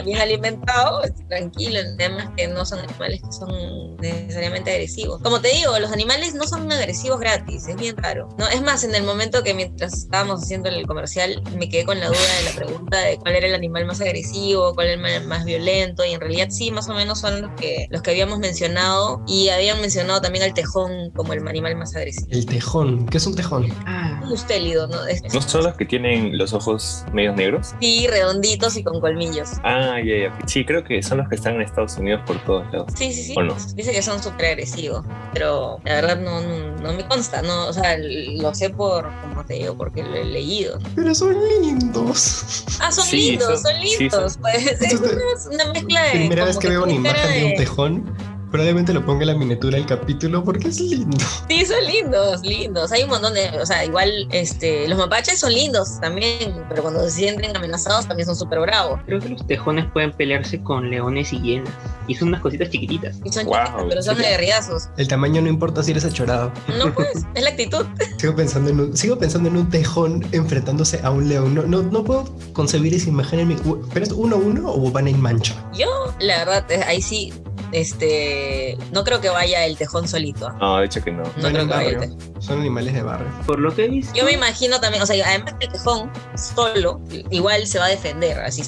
bien 0.05 0.19
alimentado, 0.19 1.03
tranquilo. 1.29 1.81
Además 1.99 2.31
que 2.37 2.49
no 2.49 2.65
son 2.65 2.81
animales 2.81 3.23
que 3.23 3.33
son 3.33 3.97
necesariamente 3.97 4.71
agresivos. 4.71 5.21
Como 5.23 5.41
te 5.41 5.49
digo, 5.49 5.79
los 5.79 5.93
animales 5.93 6.35
no 6.35 6.45
son 6.45 6.71
agresivos 6.71 7.21
gratis, 7.21 7.67
es 7.69 7.77
bien 7.77 7.97
raro. 7.97 8.29
No, 8.39 8.49
es 8.49 8.63
más, 8.63 8.85
en 8.85 8.95
el 8.95 9.03
momento 9.03 9.43
que 9.43 9.55
mientras 9.55 9.95
estábamos 9.95 10.43
haciendo 10.43 10.69
el 10.69 10.87
comercial, 10.87 11.43
me 11.57 11.69
quedé 11.69 11.85
con 11.85 12.01
la 12.01 12.09
duda 12.09 12.19
de 12.39 12.45
la 12.45 12.57
pregunta 12.57 12.99
de 12.99 13.19
cuál 13.19 13.35
era 13.37 13.47
el 13.47 13.55
animal 13.55 13.87
más 13.87 14.01
agresivo, 14.01 14.75
cuál 14.75 14.89
era 14.89 15.17
el 15.17 15.27
más 15.27 15.45
violento, 15.45 16.05
y 16.05 16.13
en 16.13 16.21
realidad 16.21 16.49
sí, 16.51 16.71
más 16.71 16.89
o 16.89 16.95
menos 16.95 17.21
son 17.21 17.43
los 17.43 17.51
que, 17.53 17.87
los 17.91 18.03
que 18.03 18.11
habíamos 18.11 18.39
mencionado, 18.39 19.23
y 19.27 19.49
habían 19.49 19.81
mencionado 19.81 20.21
también 20.21 20.45
al 20.45 20.55
tejón 20.55 21.11
como 21.15 21.33
el 21.33 21.47
animal 21.47 21.77
más 21.77 21.95
agresivo. 21.97 22.29
El 22.31 22.47
tejón, 22.47 23.07
¿qué 23.07 23.19
es 23.19 23.27
un 23.27 23.35
tejón? 23.35 23.73
Ah. 23.87 24.21
Un 24.23 24.31
mustélido, 24.31 24.87
¿no? 24.89 25.07
Es, 25.07 25.23
¿No 25.33 25.41
son 25.41 25.65
los 25.65 25.75
que 25.75 25.85
tienen 25.85 26.37
los 26.37 26.53
ojos 26.53 27.05
medios 27.13 27.37
negros? 27.37 27.75
Sí, 27.81 27.86
redonditos 28.09 28.77
y 28.77 28.83
con 28.83 29.01
colmillos. 29.01 29.51
Ah, 29.63 29.97
ya, 30.05 30.29
ya. 30.29 30.39
Sí, 30.47 30.65
creo 30.65 30.85
que 30.85 31.03
son 31.03 31.19
los 31.19 31.29
que 31.29 31.37
están 31.37 31.55
en 31.55 31.63
Estados 31.63 31.97
Unidos 31.99 32.23
por 32.27 32.43
todos 32.45 32.65
lados. 32.73 32.93
Sí, 32.97 33.13
sí, 33.13 33.23
sí. 33.23 33.35
¿O 33.37 33.43
no? 33.43 33.55
Dice 33.75 33.93
que 33.93 34.03
son 34.03 34.23
súper 34.23 34.47
agresivos, 34.47 35.05
pero 35.33 35.79
la 35.85 35.95
verdad 35.95 36.21
no, 36.21 36.41
no, 36.41 36.77
no, 36.81 36.93
me 36.93 37.07
consta, 37.07 37.43
no, 37.43 37.69
o 37.69 37.73
sea, 37.73 37.97
lo 37.99 38.55
sé 38.55 38.71
por, 38.71 39.11
como 39.21 39.45
te 39.45 39.55
digo, 39.55 39.77
porque 39.77 40.03
lo 40.03 40.15
he 40.15 40.25
leído. 40.25 40.79
Pero 40.95 41.15
son 41.15 41.37
lindos. 41.61 42.65
Ah, 42.81 42.93
son 42.93 43.05
sí, 43.05 43.31
lindos, 43.31 43.61
son, 43.61 43.73
son 43.73 43.81
lindos. 43.81 43.97
Sí, 43.99 44.11
son... 44.11 44.43
Pues 44.43 44.67
es 44.83 45.01
una, 45.01 45.65
una, 45.65 45.73
mezcla 45.73 46.03
de... 46.05 46.11
Primera 46.11 46.45
vez 46.45 46.59
que 46.59 46.69
veo 46.69 46.85
una 46.85 46.93
imagen 46.93 47.31
de... 47.31 47.39
de 47.39 47.45
un 47.47 47.57
tejón 47.57 48.36
probablemente 48.57 48.95
lo 48.95 49.05
ponga 49.05 49.21
en 49.21 49.27
la 49.27 49.35
miniatura 49.35 49.77
del 49.77 49.85
capítulo 49.85 50.43
porque 50.43 50.69
es 50.69 50.81
lindo. 50.81 51.19
Sí, 51.47 51.67
son 51.67 51.85
lindos, 51.85 52.41
lindos. 52.41 52.91
Hay 52.91 53.03
un 53.03 53.11
montón 53.11 53.35
de, 53.35 53.51
o 53.61 53.67
sea, 53.67 53.85
igual 53.85 54.11
este, 54.31 54.89
los 54.89 54.97
mapaches 54.97 55.39
son 55.39 55.53
lindos 55.53 56.01
también, 56.01 56.65
pero 56.71 56.81
cuando 56.81 57.05
se 57.05 57.11
sienten 57.11 57.55
amenazados 57.55 58.09
también 58.09 58.27
son 58.27 58.35
súper 58.35 58.61
bravos. 58.61 58.99
Creo 59.05 59.21
que 59.21 59.29
los 59.29 59.47
tejones 59.47 59.85
pueden 59.93 60.11
pelearse 60.11 60.63
con 60.63 60.89
leones 60.89 61.35
y 61.35 61.41
hienas. 61.43 61.69
Y 62.07 62.15
son 62.15 62.29
unas 62.29 62.41
cositas 62.41 62.71
chiquititas. 62.71 63.19
Y 63.25 63.31
son 63.31 63.45
wow. 63.45 63.57
chiquitas, 63.57 63.85
pero 63.91 64.03
son 64.03 64.21
aguerridazos. 64.21 64.89
El 64.97 65.07
tamaño 65.07 65.43
no 65.43 65.49
importa 65.49 65.83
si 65.83 65.91
eres 65.91 66.07
achorado. 66.07 66.51
No, 66.79 66.95
pues, 66.95 67.11
es 67.35 67.43
la 67.43 67.51
actitud. 67.51 67.85
sigo, 68.17 68.35
pensando 68.35 68.71
en 68.71 68.81
un, 68.81 68.97
sigo 68.97 69.19
pensando 69.19 69.51
en 69.51 69.59
un 69.59 69.69
tejón 69.69 70.27
enfrentándose 70.33 70.99
a 71.03 71.11
un 71.11 71.29
león. 71.29 71.55
No, 71.55 71.65
no, 71.65 71.83
no 71.83 72.05
puedo 72.05 72.25
concebir 72.55 72.95
esa 72.95 73.11
imagen 73.11 73.41
en 73.41 73.49
mi... 73.49 73.57
¿Pero 73.93 74.07
es 74.07 74.13
uno 74.13 74.37
a 74.37 74.39
uno 74.39 74.73
o 74.73 74.91
van 74.91 75.09
en 75.09 75.21
mancha? 75.21 75.55
Yo, 75.75 76.15
la 76.21 76.39
verdad, 76.39 76.65
ahí 76.87 77.03
sí 77.03 77.35
este 77.73 78.79
no 78.93 79.05
creo 79.05 79.21
que 79.21 79.29
vaya 79.29 79.65
el 79.65 79.77
tejón 79.77 80.09
solito. 80.09 80.51
No, 80.55 80.79
de 80.79 80.87
hecho 80.87 81.03
que 81.03 81.13
no. 81.13 81.23
No, 81.23 81.33
creo 81.49 81.53
que 81.53 81.65
vaya 81.75 81.91
el 81.91 82.17
Son 82.41 82.61
animales 82.61 82.95
de 82.95 83.03
barrio. 83.03 83.29
Por 83.47 83.59
lo 83.61 83.75
que 83.75 83.85
he 83.85 83.89
visto. 83.89 84.13
Yo 84.15 84.25
me 84.25 84.33
imagino 84.33 84.81
también, 84.81 85.03
o 85.03 85.07
sea, 85.07 85.27
además 85.27 85.55
que 85.59 85.67
el 85.67 85.73
tejón 85.73 86.11
solo, 86.37 87.01
igual 87.31 87.67
se 87.67 87.79
va 87.79 87.87
a 87.87 87.89
defender, 87.89 88.39
así. 88.41 88.63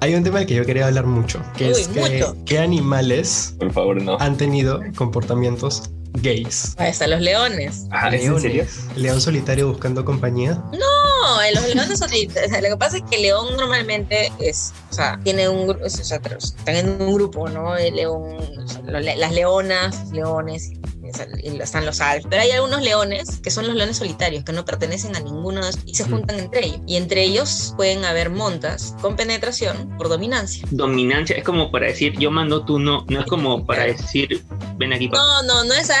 Hay 0.00 0.14
un 0.14 0.22
tema 0.22 0.38
del 0.38 0.46
que 0.46 0.54
yo 0.54 0.64
quería 0.66 0.86
hablar 0.86 1.06
mucho, 1.06 1.40
que 1.56 1.66
Uy, 1.72 1.80
es 1.80 1.88
que, 1.88 2.00
mucho. 2.00 2.36
qué 2.44 2.58
animales 2.58 3.54
Por 3.58 3.72
favor, 3.72 4.02
no. 4.02 4.18
han 4.20 4.36
tenido 4.36 4.80
comportamientos 4.94 5.90
gays. 6.26 6.74
Ahí 6.78 6.90
están 6.90 7.10
los 7.10 7.20
leones. 7.20 7.84
Ah, 7.90 8.08
¿es 8.14 8.24
en 8.24 8.40
serio? 8.40 8.66
León 8.96 9.20
solitario 9.20 9.68
buscando 9.68 10.04
compañía. 10.04 10.54
No, 10.72 11.42
eh, 11.42 11.54
los 11.54 11.74
leones 11.74 11.98
solitarios. 11.98 12.52
Lo 12.62 12.68
que 12.68 12.76
pasa 12.76 12.96
es 12.98 13.02
que 13.08 13.16
el 13.16 13.22
león 13.22 13.56
normalmente 13.56 14.32
es, 14.40 14.72
o 14.90 14.94
sea, 14.94 15.18
tiene 15.24 15.48
un 15.48 15.66
grupo, 15.68 15.84
o 15.86 15.88
sea, 15.90 16.18
están 16.18 16.74
en 16.76 17.00
un 17.00 17.14
grupo, 17.14 17.48
¿no? 17.48 17.76
El 17.76 17.94
león, 17.96 18.36
o 18.64 18.68
sea, 18.68 18.82
lo- 18.86 19.00
las 19.00 19.32
leonas, 19.32 20.10
leones, 20.12 20.72
están 21.10 21.86
los 21.86 22.00
alfas. 22.00 22.28
Pero 22.30 22.42
hay 22.42 22.50
algunos 22.52 22.82
leones 22.82 23.40
que 23.42 23.50
son 23.50 23.66
los 23.66 23.76
leones 23.76 23.96
solitarios, 23.96 24.44
que 24.44 24.52
no 24.52 24.64
pertenecen 24.64 25.16
a 25.16 25.20
ninguno 25.20 25.62
de 25.62 25.70
estos 25.70 25.84
y 25.86 25.94
se 25.94 26.04
juntan 26.04 26.38
entre 26.38 26.66
ellos. 26.66 26.80
Y 26.86 26.96
entre 26.96 27.22
ellos 27.22 27.74
pueden 27.76 28.04
haber 28.04 28.30
montas 28.30 28.94
con 29.00 29.16
penetración 29.16 29.96
por 29.96 30.08
dominancia. 30.08 30.66
Dominancia 30.70 31.36
es 31.36 31.44
como 31.44 31.70
para 31.70 31.86
decir 31.86 32.18
yo 32.18 32.30
mando, 32.30 32.64
tú 32.64 32.78
no. 32.78 33.04
No 33.08 33.20
es 33.20 33.26
como 33.26 33.64
para 33.64 33.84
decir 33.84 34.44
ven 34.76 34.92
aquí. 34.92 35.08
pa-". 35.08 35.16
No, 35.16 35.42
no, 35.42 35.64
no 35.64 35.74
es 35.74 35.90
a 35.90 35.96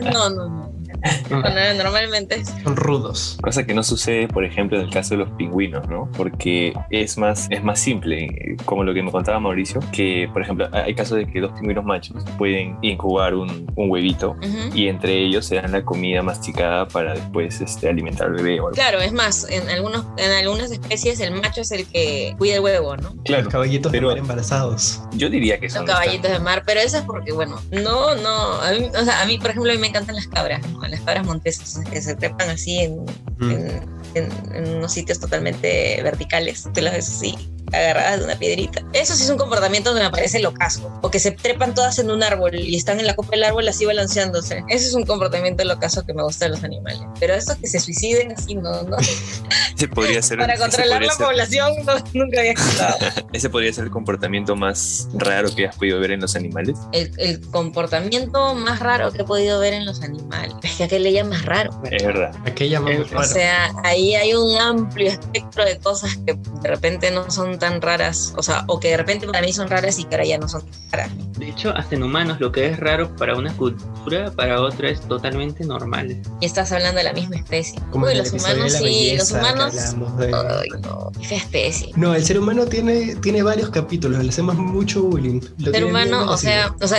no, 0.00 0.30
no, 0.30 0.48
no. 0.48 0.61
Bueno, 1.30 1.74
normalmente. 1.82 2.44
Son 2.44 2.76
rudos. 2.76 3.38
Cosa 3.42 3.64
que 3.64 3.72
no 3.72 3.82
sucede, 3.82 4.28
por 4.28 4.44
ejemplo, 4.44 4.78
en 4.78 4.84
el 4.84 4.90
caso 4.92 5.14
de 5.14 5.18
los 5.24 5.30
pingüinos, 5.30 5.88
¿no? 5.88 6.10
Porque 6.16 6.74
es 6.90 7.16
más, 7.16 7.46
es 7.50 7.64
más 7.64 7.80
simple, 7.80 8.56
como 8.66 8.84
lo 8.84 8.92
que 8.92 9.02
me 9.02 9.10
contaba 9.10 9.40
Mauricio, 9.40 9.80
que, 9.92 10.28
por 10.32 10.42
ejemplo, 10.42 10.68
hay 10.72 10.94
casos 10.94 11.16
de 11.18 11.26
que 11.26 11.40
dos 11.40 11.52
pingüinos 11.58 11.84
machos 11.84 12.22
pueden 12.36 12.76
incubar 12.82 13.34
un, 13.34 13.66
un 13.76 13.90
huevito 13.90 14.36
y 14.74 14.88
entre 14.88 15.16
ellos 15.24 15.46
se 15.46 15.56
dan 15.56 15.72
la 15.72 15.82
comida 15.84 16.22
masticada 16.22 16.86
para 16.86 17.14
después 17.14 17.60
este, 17.62 17.88
alimentar 17.88 18.26
al 18.28 18.34
bebé 18.34 18.60
o 18.60 18.64
algo. 18.66 18.72
Claro, 18.74 19.00
es 19.00 19.12
más, 19.12 19.48
en, 19.50 19.68
algunos, 19.70 20.04
en 20.18 20.30
algunas 20.32 20.70
especies 20.70 21.18
el 21.20 21.32
macho 21.40 21.62
es 21.62 21.70
el 21.72 21.86
que 21.86 22.34
cuida 22.38 22.56
el 22.56 22.60
huevo, 22.60 22.96
¿no? 22.98 23.14
Claro, 23.24 23.44
Los 23.44 23.52
caballitos 23.52 23.90
pero- 23.90 24.08
de 24.10 24.14
mar 24.16 24.18
embarazados. 24.22 25.00
yo 25.12 25.30
diría 25.30 25.58
que 25.58 25.66
Los 25.66 25.72
son 25.74 25.86
caballitos 25.86 26.30
de 26.30 26.38
mar, 26.40 26.62
pero 26.66 26.80
eso 26.80 26.98
es 26.98 27.04
porque, 27.04 27.32
bueno, 27.32 27.58
no, 27.70 28.14
no, 28.16 28.60
a 28.60 28.70
mí, 28.72 28.86
o 28.94 29.04
sea, 29.04 29.22
a 29.22 29.26
mí, 29.26 29.38
por 29.38 29.50
ejemplo, 29.50 29.70
a 29.72 29.74
mí 29.74 29.80
me 29.80 29.86
encantan 29.88 30.14
las 30.16 30.26
cabras, 30.26 30.60
¿no? 30.70 30.80
Las 30.92 31.00
cabras 31.00 31.26
monteses, 31.26 31.80
que 31.90 32.00
se 32.00 32.14
trepan 32.14 32.48
así 32.50 32.78
en, 32.80 32.96
Mm. 33.38 33.50
en, 33.50 33.82
en- 34.14 34.54
en 34.54 34.76
unos 34.76 34.92
sitios 34.92 35.18
totalmente 35.18 36.00
verticales, 36.02 36.68
tú 36.72 36.80
las 36.80 36.92
ves 36.94 37.08
así, 37.08 37.34
agarradas 37.72 38.18
de 38.20 38.24
una 38.26 38.36
piedrita. 38.36 38.82
Eso 38.92 39.14
sí 39.14 39.24
es 39.24 39.30
un 39.30 39.38
comportamiento 39.38 39.94
que 39.94 40.00
me 40.00 40.10
parece 40.10 40.38
locazo, 40.40 40.92
o 41.02 41.10
que 41.10 41.18
se 41.18 41.30
trepan 41.32 41.74
todas 41.74 41.98
en 41.98 42.10
un 42.10 42.22
árbol 42.22 42.54
y 42.54 42.76
están 42.76 43.00
en 43.00 43.06
la 43.06 43.14
copa 43.16 43.30
del 43.32 43.44
árbol 43.44 43.66
así 43.68 43.84
balanceándose. 43.84 44.62
Eso 44.68 44.88
es 44.88 44.94
un 44.94 45.04
comportamiento 45.04 45.64
locazo 45.64 46.04
que 46.04 46.14
me 46.14 46.22
gusta 46.22 46.44
de 46.46 46.50
los 46.52 46.64
animales. 46.64 47.00
Pero 47.20 47.34
estos 47.34 47.56
que 47.56 47.66
se 47.66 47.80
suiciden 47.80 48.32
así, 48.32 48.54
no, 48.54 48.82
no. 48.82 48.96
Ese 49.76 49.88
podría 49.88 50.22
ser, 50.22 50.38
Para 50.38 50.56
controlar 50.56 51.02
la 51.02 51.12
ser- 51.14 51.26
población, 51.26 51.72
no, 51.84 51.92
nunca 52.14 52.40
había 52.40 52.52
escuchado. 52.52 52.96
ese 53.32 53.50
podría 53.50 53.72
ser 53.72 53.84
el 53.84 53.90
comportamiento 53.90 54.54
más 54.54 55.08
raro 55.14 55.52
que 55.54 55.66
has 55.66 55.76
podido 55.76 55.98
ver 55.98 56.12
en 56.12 56.20
los 56.20 56.36
animales. 56.36 56.78
el, 56.92 57.10
el 57.18 57.40
comportamiento 57.50 58.54
más 58.54 58.78
raro 58.80 59.10
que 59.12 59.22
he 59.22 59.24
podido 59.24 59.58
ver 59.58 59.72
en 59.74 59.84
los 59.86 60.02
animales. 60.02 60.54
Es 60.62 60.76
que 60.76 60.84
aquel 60.84 61.02
le 61.02 61.12
llamas 61.12 61.44
raro. 61.44 61.70
Es 61.90 62.04
verdad. 62.04 62.32
¿A 62.46 62.54
qué 62.54 62.68
llamamos 62.68 63.06
Eh, 63.10 63.14
O 63.14 63.14
raro? 63.18 63.26
sea, 63.28 63.72
ahí 63.82 64.14
hay 64.14 64.34
un 64.34 64.56
amplio 64.60 65.10
espectro 65.10 65.64
de 65.64 65.78
cosas 65.78 66.16
que 66.24 66.34
de 66.34 66.68
repente 66.68 67.10
no 67.10 67.28
son 67.30 67.58
tan 67.62 67.80
raras, 67.80 68.34
o 68.36 68.42
sea, 68.42 68.64
o 68.66 68.80
que 68.80 68.88
de 68.88 68.96
repente 68.96 69.24
para 69.24 69.40
mí 69.40 69.52
son 69.52 69.68
raras 69.68 69.96
y 70.00 70.04
que 70.04 70.16
ahora 70.16 70.26
ya 70.26 70.36
no 70.36 70.48
son 70.48 70.64
raras. 70.90 71.12
De 71.38 71.48
hecho, 71.48 71.70
hasta 71.76 71.94
en 71.94 72.02
humanos, 72.02 72.40
lo 72.40 72.50
que 72.50 72.66
es 72.66 72.80
raro 72.80 73.14
para 73.14 73.36
una 73.36 73.56
cultura, 73.56 74.32
para 74.32 74.60
otra 74.60 74.90
es 74.90 75.00
totalmente 75.02 75.64
normal. 75.64 76.20
Y 76.40 76.44
estás 76.46 76.72
hablando 76.72 76.98
de 76.98 77.04
la 77.04 77.12
misma 77.12 77.36
especie. 77.36 77.80
Como 77.92 78.06
Uy, 78.06 78.16
los 78.16 78.32
humanos 78.32 78.72
sí, 78.72 79.14
los 79.16 79.30
humanos. 79.30 79.74
de- 80.18 80.34
Ay, 80.34 80.68
no, 80.82 81.12
qué 81.28 81.36
especie. 81.36 81.92
No, 81.94 82.16
el 82.16 82.24
ser 82.24 82.40
humano 82.40 82.66
tiene, 82.66 83.14
tiene 83.16 83.44
varios 83.44 83.70
capítulos, 83.70 84.24
le 84.24 84.30
hacemos 84.30 84.56
mucho 84.56 85.04
bullying. 85.04 85.40
Lo 85.58 85.70
ser 85.70 85.84
humano, 85.84 86.32
o 86.32 86.36
sea, 86.36 86.74
o 86.80 86.88
sea, 86.88 86.98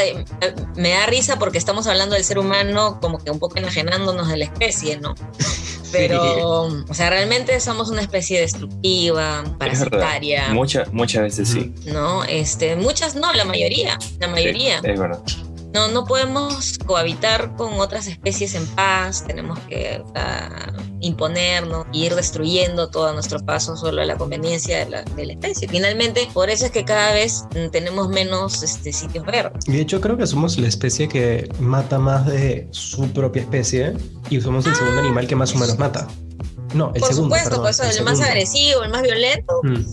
me 0.77 0.91
da 0.91 1.05
risa 1.07 1.37
porque 1.37 1.57
estamos 1.57 1.87
hablando 1.87 2.15
del 2.15 2.23
ser 2.23 2.39
humano 2.39 2.99
como 3.01 3.17
que 3.21 3.31
un 3.31 3.39
poco 3.39 3.57
enajenándonos 3.57 4.29
de 4.29 4.37
la 4.37 4.45
especie, 4.45 4.97
¿no? 4.97 5.13
Pero, 5.93 6.63
o 6.63 6.93
sea, 6.93 7.11
realmente 7.11 7.59
somos 7.59 7.89
una 7.91 8.01
especie 8.01 8.41
destructiva, 8.41 9.43
parasitaria, 9.59 10.51
Mucha, 10.53 10.85
muchas 10.91 11.23
veces 11.23 11.49
sí. 11.49 11.73
¿no? 11.85 12.23
Este, 12.23 12.75
muchas 12.75 13.15
no, 13.15 13.31
la 13.33 13.45
mayoría, 13.45 13.97
la 14.19 14.27
mayoría. 14.27 14.79
Sí, 14.81 14.87
es 14.89 14.99
verdad. 14.99 15.19
No, 15.73 15.87
no 15.87 16.05
podemos 16.05 16.77
cohabitar 16.85 17.55
con 17.55 17.79
otras 17.79 18.05
especies 18.05 18.53
en 18.53 18.63
paz, 18.67 19.25
tenemos 19.25 19.57
que 19.61 20.03
sea, 20.13 20.71
imponernos, 20.99 21.87
e 21.91 21.97
ir 21.97 22.15
destruyendo 22.15 22.89
todo 22.89 23.07
a 23.07 23.13
nuestro 23.13 23.39
paso 23.43 23.75
solo 23.75 24.03
a 24.03 24.05
la 24.05 24.15
conveniencia 24.15 24.85
de 24.85 24.89
la, 24.91 25.01
de 25.01 25.25
la 25.25 25.33
especie. 25.33 25.67
Finalmente, 25.67 26.29
por 26.31 26.51
eso 26.51 26.65
es 26.65 26.71
que 26.71 26.85
cada 26.85 27.11
vez 27.13 27.45
mm, 27.55 27.71
tenemos 27.71 28.09
menos 28.09 28.61
este, 28.61 28.93
sitios 28.93 29.25
verdes. 29.25 29.67
Y 29.67 29.71
de 29.71 29.81
hecho 29.81 29.99
creo 29.99 30.15
que 30.15 30.27
somos 30.27 30.59
la 30.59 30.67
especie 30.67 31.07
que 31.07 31.49
mata 31.59 31.97
más 31.97 32.27
de 32.27 32.67
su 32.69 33.07
propia 33.11 33.41
especie 33.41 33.93
y 34.29 34.39
somos 34.41 34.67
el 34.67 34.75
segundo 34.75 34.99
animal 34.99 35.25
que 35.25 35.35
más 35.35 35.55
humanos 35.55 35.79
mata. 35.79 36.07
No, 36.75 36.91
el 36.93 37.01
Por 37.01 37.09
segundo, 37.09 37.35
supuesto, 37.35 37.49
perdón, 37.49 37.61
por 37.63 37.71
eso 37.71 37.83
el 37.83 37.97
el 37.97 38.03
más 38.03 38.21
agresivo, 38.21 38.83
el 38.83 38.91
más 38.91 39.01
violento, 39.01 39.59
Mm. 39.63 39.85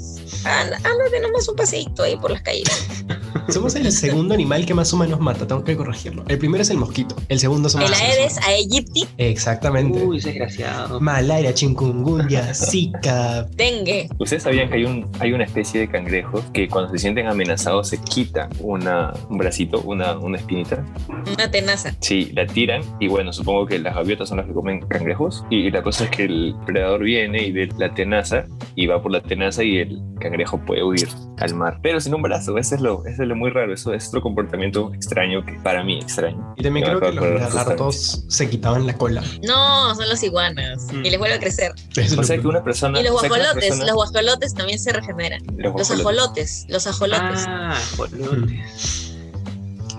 Anda, 0.44 0.76
ándate 0.76 1.20
nomás 1.20 1.48
un 1.48 1.57
paseíto 1.57 2.03
ahí 2.03 2.16
por 2.16 2.31
las 2.31 2.42
calles. 2.42 3.05
Somos 3.50 3.74
el 3.74 3.90
segundo 3.90 4.34
animal 4.34 4.64
que 4.64 4.74
más 4.74 4.92
humanos 4.92 5.18
mata, 5.20 5.46
tengo 5.46 5.64
que 5.64 5.76
corregirlo. 5.76 6.24
El 6.28 6.38
primero 6.38 6.62
es 6.62 6.70
el 6.70 6.76
mosquito, 6.76 7.16
el 7.28 7.38
segundo 7.38 7.68
somos 7.68 7.88
El 7.88 7.94
Aedes 7.94 8.38
aegypti, 8.46 9.06
Exactamente. 9.18 10.02
Uy, 10.04 10.18
ese 10.18 10.28
desgraciado. 10.30 11.00
Malaria, 11.00 11.52
chikungunya, 11.52 12.54
zika. 12.54 13.42
dengue. 13.56 14.08
¿Ustedes 14.18 14.44
sabían 14.44 14.68
que 14.68 14.76
hay, 14.76 14.84
un, 14.84 15.10
hay 15.18 15.32
una 15.32 15.44
especie 15.44 15.80
de 15.80 15.88
cangrejos 15.88 16.44
que 16.52 16.68
cuando 16.68 16.90
se 16.90 16.98
sienten 16.98 17.26
amenazados 17.26 17.88
se 17.88 17.98
quitan 17.98 18.50
una, 18.60 19.12
un 19.28 19.38
bracito, 19.38 19.80
una, 19.82 20.16
una 20.18 20.38
espinita? 20.38 20.84
Una 21.32 21.50
tenaza. 21.50 21.94
Sí, 22.00 22.30
la 22.34 22.46
tiran 22.46 22.82
y 23.00 23.08
bueno, 23.08 23.32
supongo 23.32 23.66
que 23.66 23.78
las 23.78 23.94
gaviotas 23.94 24.28
son 24.28 24.38
las 24.38 24.46
que 24.46 24.52
comen 24.52 24.80
cangrejos 24.80 25.44
y, 25.50 25.56
y 25.66 25.70
la 25.70 25.82
cosa 25.82 26.04
es 26.04 26.10
que 26.10 26.24
el 26.24 26.54
predador 26.66 27.02
viene 27.02 27.42
y 27.42 27.52
ve 27.52 27.68
la 27.78 27.92
tenaza 27.94 28.44
y 28.76 28.86
va 28.86 29.02
por 29.02 29.12
la 29.12 29.20
tenaza 29.22 29.64
y 29.64 29.78
el 29.78 30.00
cangrejo 30.20 30.58
puede 30.64 30.84
huir 30.84 31.08
al 31.38 31.54
mar. 31.54 31.78
Pero 31.82 32.00
sin 32.00 32.14
un 32.14 32.22
brazo, 32.22 32.56
eso 32.58 32.74
es 32.74 32.80
lo, 32.80 33.04
eso 33.06 33.22
es 33.22 33.28
lo 33.28 33.36
muy 33.40 33.50
raro, 33.50 33.74
eso 33.74 33.92
es 33.94 34.07
otro 34.09 34.20
comportamiento 34.20 34.92
extraño 34.94 35.44
que 35.44 35.55
para 35.64 35.83
mí 35.83 35.98
extraño. 36.00 36.55
Y 36.57 36.62
también 36.62 36.87
creo 36.87 37.00
que 37.00 37.12
los 37.12 37.40
lagartos 37.40 38.24
se 38.29 38.48
quitaban 38.48 38.87
la 38.87 38.94
cola. 38.94 39.22
No, 39.42 39.94
son 39.96 40.09
los 40.09 40.22
iguanas. 40.22 40.87
Mm. 40.92 41.05
Y 41.07 41.11
les 41.11 41.18
vuelve 41.18 41.35
a 41.37 41.40
crecer. 41.40 41.72
Es 41.96 42.12
O 42.12 42.16
lo 42.16 42.22
sea 42.22 42.37
que- 42.37 42.42
que 42.42 42.48
una 42.48 42.62
persona... 42.62 43.00
Y 43.00 43.03
los 43.03 43.12
guajolotes, 43.12 43.55
persona- 43.55 43.87
los 43.87 43.94
guajolotes 43.94 44.55
también 44.55 44.79
se 44.79 44.92
regeneran. 44.92 45.42
los 45.57 45.90
ajolotes, 45.90 46.66
los 46.68 46.87
ajolotes. 46.87 47.44
Ah, 47.48 47.76
jolotes. 47.96 49.16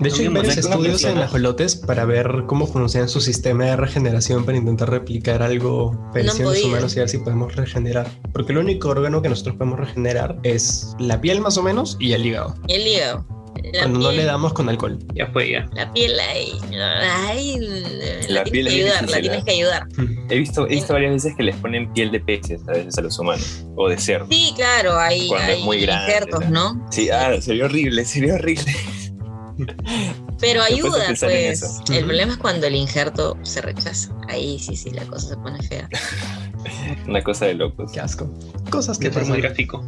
De 0.02 0.08
hecho, 0.08 0.22
hay 0.22 0.28
varios 0.28 0.56
estudios 0.56 1.04
en 1.04 1.18
ajolotes 1.18 1.76
para 1.76 2.04
ver 2.04 2.44
cómo 2.46 2.66
funciona 2.66 3.08
su 3.08 3.20
sistema 3.20 3.66
de 3.66 3.76
regeneración 3.76 4.44
para 4.44 4.58
intentar 4.58 4.90
replicar 4.90 5.42
algo 5.42 6.10
parecido 6.12 6.50
a 6.50 6.52
los 6.54 6.64
humanos 6.64 6.96
y 6.96 6.98
ver 6.98 7.08
si 7.08 7.18
podemos 7.18 7.54
regenerar. 7.54 8.08
Porque 8.32 8.52
el 8.52 8.58
único 8.58 8.88
órgano 8.88 9.22
que 9.22 9.28
nosotros 9.28 9.56
podemos 9.56 9.78
regenerar 9.78 10.38
es 10.42 10.94
la 10.98 11.20
piel 11.20 11.40
más 11.40 11.56
o 11.56 11.62
menos 11.62 11.96
y 12.00 12.12
el 12.12 12.26
hígado. 12.26 12.54
El 12.68 12.86
hígado. 12.86 13.24
La 13.62 13.80
cuando 13.80 14.00
no 14.00 14.08
piel, 14.08 14.16
le 14.16 14.24
damos 14.24 14.52
con 14.54 14.68
alcohol. 14.68 14.98
Ya 15.14 15.26
fue 15.28 15.50
ya. 15.50 15.68
La 15.74 15.92
piel 15.92 16.18
ahí. 16.18 16.52
Ay, 16.72 17.58
La 18.28 18.40
la, 18.40 18.44
piel 18.44 18.66
tienes 18.66 18.92
es 18.92 19.00
ayudar, 19.00 19.10
la 19.10 19.20
tienes 19.20 19.38
¿eh? 19.38 19.42
que 19.44 19.50
ayudar. 19.52 19.86
He 20.28 20.38
visto, 20.38 20.66
he 20.66 20.70
visto 20.70 20.92
varias 20.92 21.12
veces 21.12 21.34
que 21.36 21.42
les 21.42 21.56
ponen 21.56 21.92
piel 21.92 22.10
de 22.10 22.20
peces 22.20 22.60
a 22.66 22.72
veces 22.72 22.98
a 22.98 23.02
los 23.02 23.18
humanos 23.18 23.64
o 23.76 23.88
de 23.88 23.98
cerdo. 23.98 24.26
Sí, 24.30 24.52
claro, 24.56 24.98
hay, 24.98 25.28
Cuando 25.28 25.52
es 25.52 25.58
hay 25.58 25.64
muy 25.64 25.80
grande, 25.80 26.12
injertos, 26.12 26.50
¿no? 26.50 26.86
Sí, 26.90 27.10
ah, 27.10 27.40
sería 27.40 27.66
horrible, 27.66 28.04
sería 28.04 28.34
horrible. 28.34 28.74
Pero 30.40 30.62
ayuda, 30.62 31.06
pues. 31.06 31.62
El 31.90 32.04
problema 32.04 32.32
es 32.32 32.38
cuando 32.38 32.66
el 32.66 32.74
injerto 32.74 33.38
se 33.42 33.60
rechaza. 33.60 34.14
Ahí 34.28 34.58
sí, 34.58 34.76
sí, 34.76 34.90
la 34.90 35.04
cosa 35.04 35.28
se 35.28 35.36
pone 35.36 35.62
fea. 35.62 35.88
Una 37.08 37.22
cosa 37.22 37.46
de 37.46 37.54
locos. 37.54 37.92
Qué 37.92 38.00
asco. 38.00 38.28
Cosas 38.70 38.98
que 38.98 39.10
pasan. 39.10 39.38
gráfico. 39.38 39.84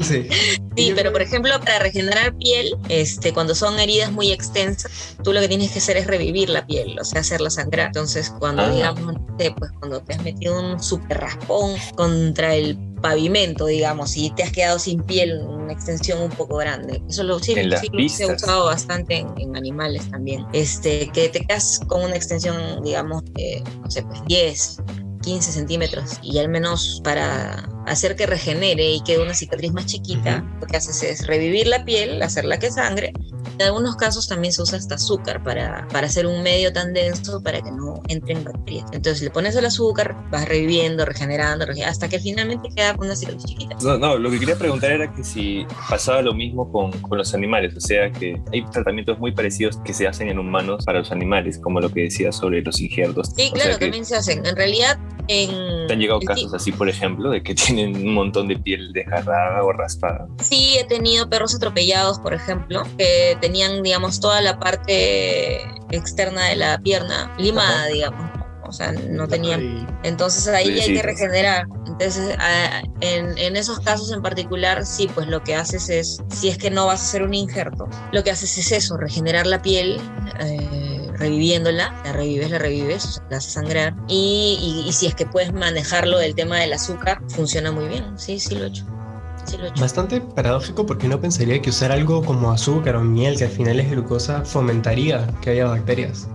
Sí. 0.00 0.28
Sí, 0.76 0.92
pero 0.94 1.12
por 1.12 1.20
ejemplo, 1.20 1.58
para 1.60 1.78
regenerar 1.80 2.34
piel, 2.38 2.74
este, 2.88 3.32
cuando 3.34 3.54
son 3.54 3.78
heridas 3.78 4.10
muy 4.12 4.30
extensas, 4.32 5.16
tú 5.22 5.32
lo 5.32 5.40
que 5.40 5.48
tienes 5.48 5.72
que 5.72 5.78
hacer 5.78 5.96
es 5.98 6.06
revivir 6.06 6.48
la 6.48 6.66
piel, 6.66 6.98
o 6.98 7.04
sea, 7.04 7.20
hacerla 7.20 7.50
sangrar. 7.50 7.88
Entonces, 7.88 8.32
cuando 8.38 8.62
Ah. 8.62 8.70
digamos, 8.70 9.14
pues 9.36 9.70
cuando 9.78 10.00
te 10.02 10.14
has 10.14 10.22
metido 10.22 10.58
un 10.58 10.82
super 10.82 11.18
raspón 11.18 11.74
contra 11.96 12.54
el 12.54 12.78
pavimento, 13.02 13.66
digamos, 13.66 14.16
y 14.16 14.30
te 14.30 14.42
has 14.42 14.52
quedado 14.52 14.78
sin 14.78 15.02
piel, 15.02 15.40
una 15.42 15.72
extensión 15.72 16.20
un 16.22 16.30
poco 16.30 16.56
grande. 16.56 17.02
Eso 17.08 17.22
lo 17.24 17.38
sí, 17.38 17.54
sí 17.54 17.62
lo- 17.92 18.08
se 18.08 18.24
ha 18.24 18.34
usado 18.34 18.66
bastante 18.66 19.16
en, 19.18 19.28
en 19.38 19.56
animales 19.56 20.10
también. 20.10 20.46
Este, 20.52 21.08
que 21.12 21.28
te 21.30 21.40
quedas 21.44 21.80
con 21.88 22.02
una 22.04 22.16
extensión, 22.16 22.82
digamos, 22.82 23.22
de, 23.34 23.62
no 23.82 23.90
sé, 23.90 24.02
pues 24.02 24.20
10, 24.26 24.76
15 25.22 25.52
centímetros 25.52 26.12
y 26.22 26.38
al 26.38 26.48
menos 26.48 27.00
para 27.04 27.68
hacer 27.86 28.16
que 28.16 28.26
regenere 28.26 28.90
y 28.90 29.00
quede 29.02 29.22
una 29.22 29.34
cicatriz 29.34 29.72
más 29.72 29.86
chiquita, 29.86 30.44
lo 30.60 30.66
que 30.66 30.76
haces 30.76 31.02
es 31.02 31.26
revivir 31.26 31.66
la 31.66 31.84
piel, 31.84 32.22
hacerla 32.22 32.58
que 32.58 32.70
sangre. 32.70 33.12
En 33.58 33.66
algunos 33.66 33.96
casos 33.96 34.26
también 34.28 34.52
se 34.52 34.62
usa 34.62 34.78
hasta 34.78 34.94
azúcar 34.94 35.42
para, 35.42 35.86
para 35.88 36.06
hacer 36.06 36.26
un 36.26 36.42
medio 36.42 36.72
tan 36.72 36.92
denso 36.92 37.42
para 37.42 37.60
que 37.60 37.70
no 37.70 38.02
entren 38.08 38.42
bacterias. 38.44 38.86
Entonces 38.92 39.22
le 39.22 39.30
pones 39.30 39.54
el 39.56 39.64
azúcar, 39.66 40.16
vas 40.30 40.48
reviviendo, 40.48 41.04
regenerando, 41.04 41.66
rege- 41.66 41.84
hasta 41.84 42.08
que 42.08 42.18
finalmente 42.18 42.68
queda 42.74 42.96
una 42.98 43.14
cicatriz 43.16 43.44
chiquita. 43.44 43.76
No, 43.82 43.98
no, 43.98 44.16
lo 44.18 44.30
que 44.30 44.38
quería 44.38 44.56
preguntar 44.56 44.92
era 44.92 45.12
que 45.12 45.24
si 45.24 45.66
pasaba 45.88 46.22
lo 46.22 46.32
mismo 46.34 46.70
con, 46.72 46.90
con 47.02 47.18
los 47.18 47.34
animales, 47.34 47.74
o 47.76 47.80
sea 47.80 48.10
que 48.10 48.40
hay 48.52 48.64
tratamientos 48.70 49.18
muy 49.18 49.32
parecidos 49.32 49.78
que 49.84 49.92
se 49.92 50.06
hacen 50.06 50.28
en 50.28 50.38
humanos 50.38 50.84
para 50.84 51.00
los 51.00 51.10
animales, 51.12 51.58
como 51.58 51.80
lo 51.80 51.90
que 51.92 52.02
decía 52.02 52.32
sobre 52.32 52.62
los 52.62 52.80
injertos. 52.80 53.32
Sí, 53.36 53.50
O 53.50 53.54
claro, 53.54 53.78
también 53.78 54.04
se 54.04 54.16
hacen. 54.16 54.44
En 54.46 54.56
realidad, 54.56 54.98
en... 55.28 55.86
¿Te 55.86 55.92
han 55.92 55.98
llegado 56.00 56.20
casos 56.20 56.52
así, 56.54 56.72
por 56.72 56.88
ejemplo, 56.88 57.30
de 57.30 57.42
que 57.42 57.54
tienen 57.74 57.96
un 58.08 58.14
montón 58.14 58.48
de 58.48 58.56
piel 58.58 58.92
desgarrada 58.92 59.62
o 59.62 59.72
raspada? 59.72 60.26
Sí, 60.42 60.76
he 60.78 60.84
tenido 60.84 61.28
perros 61.28 61.54
atropellados, 61.54 62.18
por 62.18 62.34
ejemplo, 62.34 62.82
que 62.98 63.36
tenían, 63.40 63.82
digamos, 63.82 64.20
toda 64.20 64.40
la 64.40 64.58
parte 64.58 65.60
externa 65.90 66.48
de 66.48 66.56
la 66.56 66.78
pierna 66.78 67.34
limada, 67.38 67.80
Ajá. 67.80 67.86
digamos. 67.88 68.30
O 68.68 68.72
sea, 68.72 68.92
no 68.92 69.26
tenían 69.26 69.88
Entonces 70.04 70.46
ahí 70.46 70.68
hay 70.78 70.82
Sí, 70.82 70.92
que 70.92 71.00
sí. 71.00 71.02
regenerar. 71.02 71.66
Entonces, 71.88 72.36
a- 72.38 72.82
en, 73.00 73.36
en 73.36 73.56
esos 73.56 73.80
casos 73.80 74.12
en 74.12 74.22
particular, 74.22 74.86
sí, 74.86 75.08
pues 75.12 75.26
lo 75.26 75.42
que 75.42 75.56
haces 75.56 75.88
es, 75.88 76.22
si 76.28 76.48
es 76.48 76.56
que 76.56 76.70
no 76.70 76.86
vas 76.86 77.00
a 77.00 77.04
hacer 77.04 77.22
un 77.24 77.34
injerto, 77.34 77.88
lo 78.12 78.22
que 78.22 78.30
haces 78.30 78.56
es 78.58 78.70
eso, 78.70 78.96
regenerar 78.96 79.46
la 79.48 79.60
piel, 79.60 80.00
eh, 80.38 80.99
reviviéndola, 81.20 81.94
la 82.04 82.12
revives, 82.12 82.50
la 82.50 82.58
revives, 82.58 83.04
o 83.04 83.12
sea, 83.12 83.22
la 83.30 83.36
haces 83.36 83.52
sangrar. 83.52 83.94
Y, 84.08 84.58
y, 84.84 84.88
y 84.88 84.92
si 84.92 85.06
es 85.06 85.14
que 85.14 85.26
puedes 85.26 85.52
manejarlo 85.52 86.18
del 86.18 86.34
tema 86.34 86.58
del 86.58 86.72
azúcar, 86.72 87.20
funciona 87.28 87.70
muy 87.70 87.86
bien. 87.88 88.18
Sí, 88.18 88.40
sí 88.40 88.54
lo 88.56 88.64
he 88.64 88.68
hecho. 88.68 88.84
Sí 89.44 89.56
lo 89.56 89.66
he 89.66 89.68
hecho. 89.68 89.80
Bastante 89.80 90.20
paradójico 90.20 90.84
porque 90.86 91.06
uno 91.06 91.20
pensaría 91.20 91.60
que 91.62 91.70
usar 91.70 91.92
algo 91.92 92.24
como 92.24 92.50
azúcar 92.50 92.96
o 92.96 93.00
miel, 93.02 93.36
que 93.38 93.44
al 93.44 93.50
final 93.50 93.78
es 93.78 93.90
glucosa, 93.90 94.44
fomentaría 94.44 95.26
que 95.40 95.50
haya 95.50 95.66
bacterias. 95.66 96.26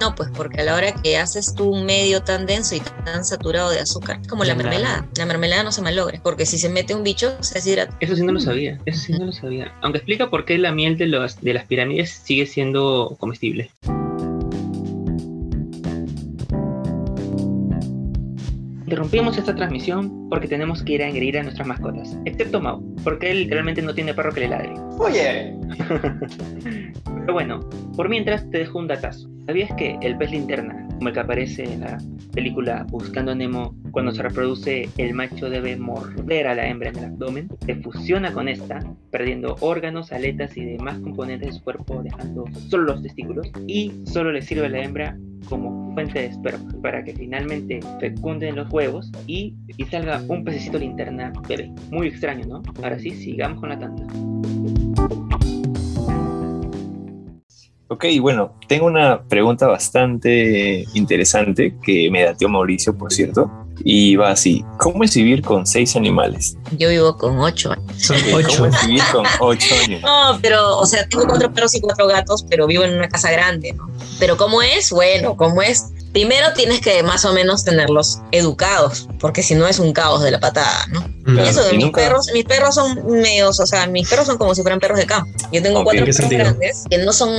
No, 0.00 0.16
pues 0.16 0.30
porque 0.36 0.62
a 0.62 0.64
la 0.64 0.74
hora 0.74 0.92
que 0.94 1.16
haces 1.16 1.54
tú 1.54 1.68
un 1.70 1.84
medio 1.86 2.22
tan 2.24 2.44
denso 2.44 2.74
y 2.74 2.80
tan 3.04 3.24
saturado 3.24 3.70
de 3.70 3.78
azúcar, 3.78 4.18
es 4.20 4.26
como 4.26 4.42
la 4.42 4.54
Claro. 4.54 4.68
mermelada. 4.68 5.06
La 5.16 5.26
mermelada 5.26 5.62
no 5.62 5.70
se 5.70 5.80
malogra, 5.80 6.18
porque 6.24 6.44
si 6.44 6.58
se 6.58 6.68
mete 6.68 6.92
un 6.92 7.04
bicho, 7.04 7.36
se 7.40 7.54
deshidrata. 7.56 7.96
Eso 8.00 8.16
sí 8.16 8.24
no 8.24 8.32
lo 8.32 8.40
sabía, 8.40 8.80
eso 8.84 8.98
sí 9.00 9.12
no 9.12 9.26
lo 9.26 9.32
sabía. 9.32 9.72
Aunque 9.80 9.98
explica 9.98 10.28
por 10.28 10.44
qué 10.44 10.58
la 10.58 10.72
miel 10.72 10.98
de, 10.98 11.06
los, 11.06 11.40
de 11.40 11.54
las 11.54 11.66
pirámides 11.66 12.10
sigue 12.24 12.46
siendo 12.46 13.16
comestible. 13.20 13.70
Interrumpimos 18.92 19.38
esta 19.38 19.54
transmisión 19.54 20.28
porque 20.28 20.46
tenemos 20.46 20.82
que 20.82 20.92
ir 20.92 21.02
a 21.02 21.08
engreír 21.08 21.38
a 21.38 21.42
nuestras 21.42 21.66
mascotas, 21.66 22.14
excepto 22.26 22.60
Mau, 22.60 22.84
porque 23.02 23.30
él 23.30 23.44
literalmente 23.44 23.80
no 23.80 23.94
tiene 23.94 24.12
perro 24.12 24.34
que 24.34 24.40
le 24.40 24.48
ladre. 24.48 24.74
Oye, 24.98 25.56
Pero 27.04 27.32
bueno, 27.32 27.60
por 27.96 28.10
mientras 28.10 28.50
te 28.50 28.58
dejo 28.58 28.78
un 28.78 28.88
datazo. 28.88 29.30
¿Sabías 29.46 29.74
que 29.74 29.98
el 30.02 30.16
pez 30.16 30.30
linterna, 30.30 30.86
como 30.96 31.08
el 31.08 31.14
que 31.14 31.20
aparece 31.20 31.64
en 31.64 31.80
la 31.80 31.98
película 32.32 32.86
Buscando 32.88 33.32
a 33.32 33.34
Nemo, 33.34 33.74
cuando 33.90 34.12
se 34.12 34.22
reproduce 34.22 34.88
el 34.98 35.14
macho 35.14 35.50
debe 35.50 35.76
morder 35.76 36.46
a 36.46 36.54
la 36.54 36.68
hembra 36.68 36.90
en 36.90 36.98
el 36.98 37.04
abdomen, 37.06 37.48
se 37.66 37.74
fusiona 37.76 38.32
con 38.32 38.48
esta, 38.48 38.78
perdiendo 39.10 39.56
órganos, 39.60 40.12
aletas 40.12 40.56
y 40.56 40.64
demás 40.64 40.98
componentes 41.00 41.48
de 41.48 41.58
su 41.58 41.64
cuerpo, 41.64 42.02
dejando 42.04 42.44
solo 42.68 42.84
los 42.84 43.02
testículos, 43.02 43.50
y 43.66 43.92
solo 44.06 44.30
le 44.30 44.42
sirve 44.42 44.66
a 44.66 44.70
la 44.70 44.82
hembra 44.82 45.18
como 45.48 45.92
fuente 45.92 46.20
de 46.20 46.26
esperma 46.26 46.70
para 46.80 47.02
que 47.02 47.12
finalmente 47.12 47.80
fecunden 47.98 48.54
los 48.54 48.72
huevos 48.72 49.10
y, 49.26 49.56
y 49.76 49.84
salga 49.86 50.22
un 50.28 50.44
pececito 50.44 50.78
linterna 50.78 51.32
bebé. 51.48 51.72
Muy 51.90 52.06
extraño, 52.06 52.46
¿no? 52.46 52.62
Ahora 52.82 52.98
sí, 53.00 53.10
sigamos 53.10 53.58
con 53.58 53.70
la 53.70 53.78
tanda. 53.78 54.06
Ok, 57.92 58.06
bueno, 58.22 58.54
tengo 58.68 58.86
una 58.86 59.22
pregunta 59.24 59.66
bastante 59.66 60.86
interesante 60.94 61.76
que 61.82 62.10
me 62.10 62.24
dateó 62.24 62.48
Mauricio, 62.48 62.96
por 62.96 63.12
cierto. 63.12 63.50
Y 63.84 64.16
va 64.16 64.30
así, 64.30 64.64
¿cómo 64.78 65.04
es 65.04 65.14
vivir 65.14 65.42
con 65.42 65.66
seis 65.66 65.94
animales? 65.94 66.56
Yo 66.78 66.88
vivo 66.88 67.18
con 67.18 67.38
ocho. 67.38 67.74
son 67.98 68.16
ocho. 68.32 68.62
¿Cómo 68.62 68.74
es 68.74 68.86
vivir 68.86 69.02
con 69.12 69.26
ocho 69.40 69.74
animales? 69.74 70.02
No, 70.02 70.38
pero, 70.40 70.78
o 70.78 70.86
sea, 70.86 71.06
tengo 71.06 71.26
cuatro 71.26 71.52
perros 71.52 71.74
y 71.74 71.82
cuatro 71.82 72.06
gatos, 72.06 72.46
pero 72.48 72.66
vivo 72.66 72.84
en 72.84 72.94
una 72.94 73.10
casa 73.10 73.30
grande, 73.30 73.74
¿no? 73.74 73.90
Pero 74.18 74.38
¿cómo 74.38 74.62
es? 74.62 74.90
Bueno, 74.90 75.36
¿cómo 75.36 75.60
es? 75.60 75.90
Primero 76.14 76.54
tienes 76.54 76.80
que 76.80 77.02
más 77.02 77.26
o 77.26 77.34
menos 77.34 77.62
tenerlos 77.62 78.22
educados, 78.30 79.06
porque 79.20 79.42
si 79.42 79.54
no 79.54 79.66
es 79.66 79.78
un 79.78 79.92
caos 79.92 80.22
de 80.22 80.30
la 80.30 80.40
patada, 80.40 80.86
¿no? 80.92 81.04
Y 81.24 81.34
Claro, 81.34 81.48
eso 81.50 81.72
y 81.72 81.76
mis 81.76 81.84
nunca- 81.86 82.00
perros, 82.02 82.26
mis 82.34 82.44
perros 82.44 82.74
son 82.74 83.06
medios, 83.06 83.60
o 83.60 83.66
sea, 83.66 83.86
mis 83.86 84.08
perros 84.08 84.26
son 84.26 84.38
como 84.38 84.54
si 84.54 84.62
fueran 84.62 84.80
perros 84.80 84.98
de 84.98 85.06
campo. 85.06 85.30
Yo 85.52 85.62
tengo 85.62 85.84
cuatro 85.84 86.00
¿En 86.00 86.06
qué 86.06 86.12
perros 86.12 86.16
sentido? 86.16 86.44
grandes 86.44 86.84
que 86.90 86.98
no 86.98 87.12
son, 87.12 87.30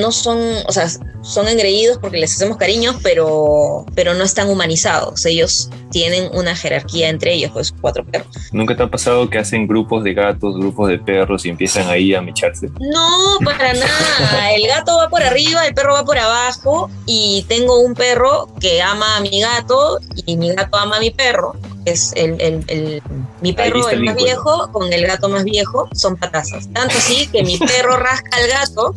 no 0.00 0.12
son, 0.12 0.38
o 0.66 0.72
sea, 0.72 0.88
son 1.22 1.48
engreídos 1.48 1.98
porque 1.98 2.18
les 2.18 2.34
hacemos 2.34 2.56
cariños, 2.58 2.96
pero, 3.02 3.84
pero 3.94 4.14
no 4.14 4.22
están 4.24 4.48
humanizados. 4.50 5.24
Ellos 5.26 5.68
tienen 5.90 6.30
una 6.34 6.54
jerarquía 6.54 7.08
entre 7.08 7.32
ellos, 7.34 7.50
pues 7.52 7.72
cuatro 7.80 8.04
perros. 8.04 8.28
¿Nunca 8.52 8.76
te 8.76 8.82
ha 8.82 8.88
pasado 8.90 9.28
que 9.30 9.38
hacen 9.38 9.66
grupos 9.66 10.04
de 10.04 10.14
gatos, 10.14 10.56
grupos 10.56 10.88
de 10.90 10.98
perros 10.98 11.44
y 11.46 11.48
empiezan 11.50 11.88
ahí 11.88 12.14
a 12.14 12.20
mecharse? 12.22 12.68
No, 12.80 13.38
para 13.44 13.72
nada. 13.72 14.52
El 14.54 14.66
gato 14.68 14.96
va 14.96 15.08
por 15.08 15.22
arriba, 15.22 15.66
el 15.66 15.74
perro 15.74 15.94
va 15.94 16.04
por 16.04 16.18
abajo 16.18 16.90
y 17.06 17.44
tengo 17.48 17.80
un 17.80 17.94
perro 17.94 18.48
que 18.60 18.82
ama 18.82 19.16
a 19.16 19.20
mi 19.20 19.40
gato 19.40 19.98
y 20.26 20.36
mi 20.36 20.54
gato 20.54 20.76
ama 20.76 20.96
a 20.98 21.00
mi 21.00 21.10
perro. 21.10 21.54
Es 21.84 22.12
el, 22.16 22.40
el- 22.40 22.64
el- 22.68 23.02
mi 23.40 23.52
perro, 23.52 23.88
el 23.90 24.02
más 24.04 24.14
viejo, 24.24 24.72
con 24.72 24.92
el 24.92 25.06
gato 25.06 25.28
más 25.28 25.44
viejo, 25.44 25.88
son 25.94 26.16
patazas. 26.16 26.68
Tanto 26.72 26.96
así 26.96 27.26
que 27.28 27.42
mi 27.42 27.58
perro 27.58 27.96
rasca 27.96 28.36
al 28.38 28.48
gato, 28.48 28.94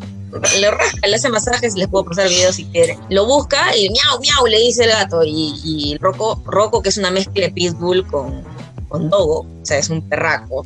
le 0.60 0.72
rasca, 0.72 1.08
le 1.08 1.16
hace 1.16 1.30
masajes, 1.30 1.76
les 1.76 1.88
puedo 1.88 2.06
pasar 2.06 2.30
videos 2.30 2.56
si 2.56 2.66
quieren. 2.66 3.00
Lo 3.10 3.26
busca 3.26 3.76
y 3.76 3.90
miau, 3.90 4.20
miau, 4.22 4.46
le 4.48 4.60
dice 4.60 4.84
el 4.86 4.92
gato. 4.92 5.22
Y, 5.24 5.54
y 5.64 5.98
Rocco, 6.00 6.42
Rocco, 6.46 6.82
que 6.82 6.90
es 6.90 6.98
una 6.98 7.12
mezcla 7.12 7.46
de 7.46 7.52
pitbull 7.52 8.06
con, 8.08 8.44
con 8.88 9.10
dogo, 9.10 9.40
o 9.62 9.66
sea, 9.66 9.78
es 9.80 9.90
un 9.90 10.08
perraco 10.08 10.66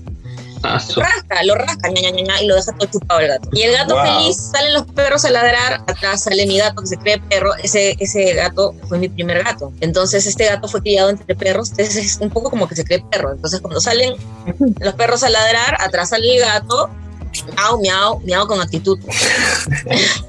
Ah, 0.63 0.80
su- 0.80 1.00
rasca, 1.00 1.43
lo 1.43 1.56
rasca, 1.56 1.89
ña, 1.89 2.02
ña, 2.02 2.12
ña, 2.12 2.21
ña, 2.24 2.41
y 2.41 2.47
lo 2.47 2.56
deja 2.56 2.71
todo 2.78 2.89
chupado 2.91 3.19
el 3.19 3.28
gato. 3.30 3.50
Y 3.52 3.62
el 3.63 3.74
gato 3.74 3.95
Wow. 3.95 4.04
feliz, 4.06 4.38
salen 4.52 4.74
los 4.74 4.86
perros 4.86 5.26
a 5.26 5.32
ladrar, 5.32 5.82
atrás 5.88 6.24
sale 6.24 6.45
mi 6.45 6.58
gato 6.60 6.82
que 6.82 6.88
se 6.88 6.97
cree 6.97 7.19
perro, 7.30 7.56
ese, 7.63 7.95
ese 8.00 8.34
gato 8.34 8.76
fue 8.88 9.00
mi 9.00 9.10
primer 9.10 9.43
gato. 9.43 9.71
Entonces 9.82 10.26
este 10.28 10.45
gato 10.45 10.67
fue 10.67 10.82
criado 10.82 11.10
entre 11.10 11.36
perros, 11.36 11.71
entonces 11.71 11.95
es 11.97 12.17
un 12.21 12.30
poco 12.30 12.50
como 12.52 12.67
que 12.67 12.76
se 12.76 12.84
cree 12.84 13.04
perro. 13.12 13.32
Entonces 13.34 13.60
cuando 13.60 13.82
salen 13.82 14.13
los 14.80 14.93
perros 14.93 15.24
a 15.24 15.30
ladrar, 15.30 15.78
atrás 15.80 16.10
sale 16.10 16.36
el 16.36 16.41
gato, 16.41 16.89
miau, 17.56 17.80
miau, 17.82 18.19
miau 18.19 18.45
con 18.47 18.62
actitud. 18.62 19.00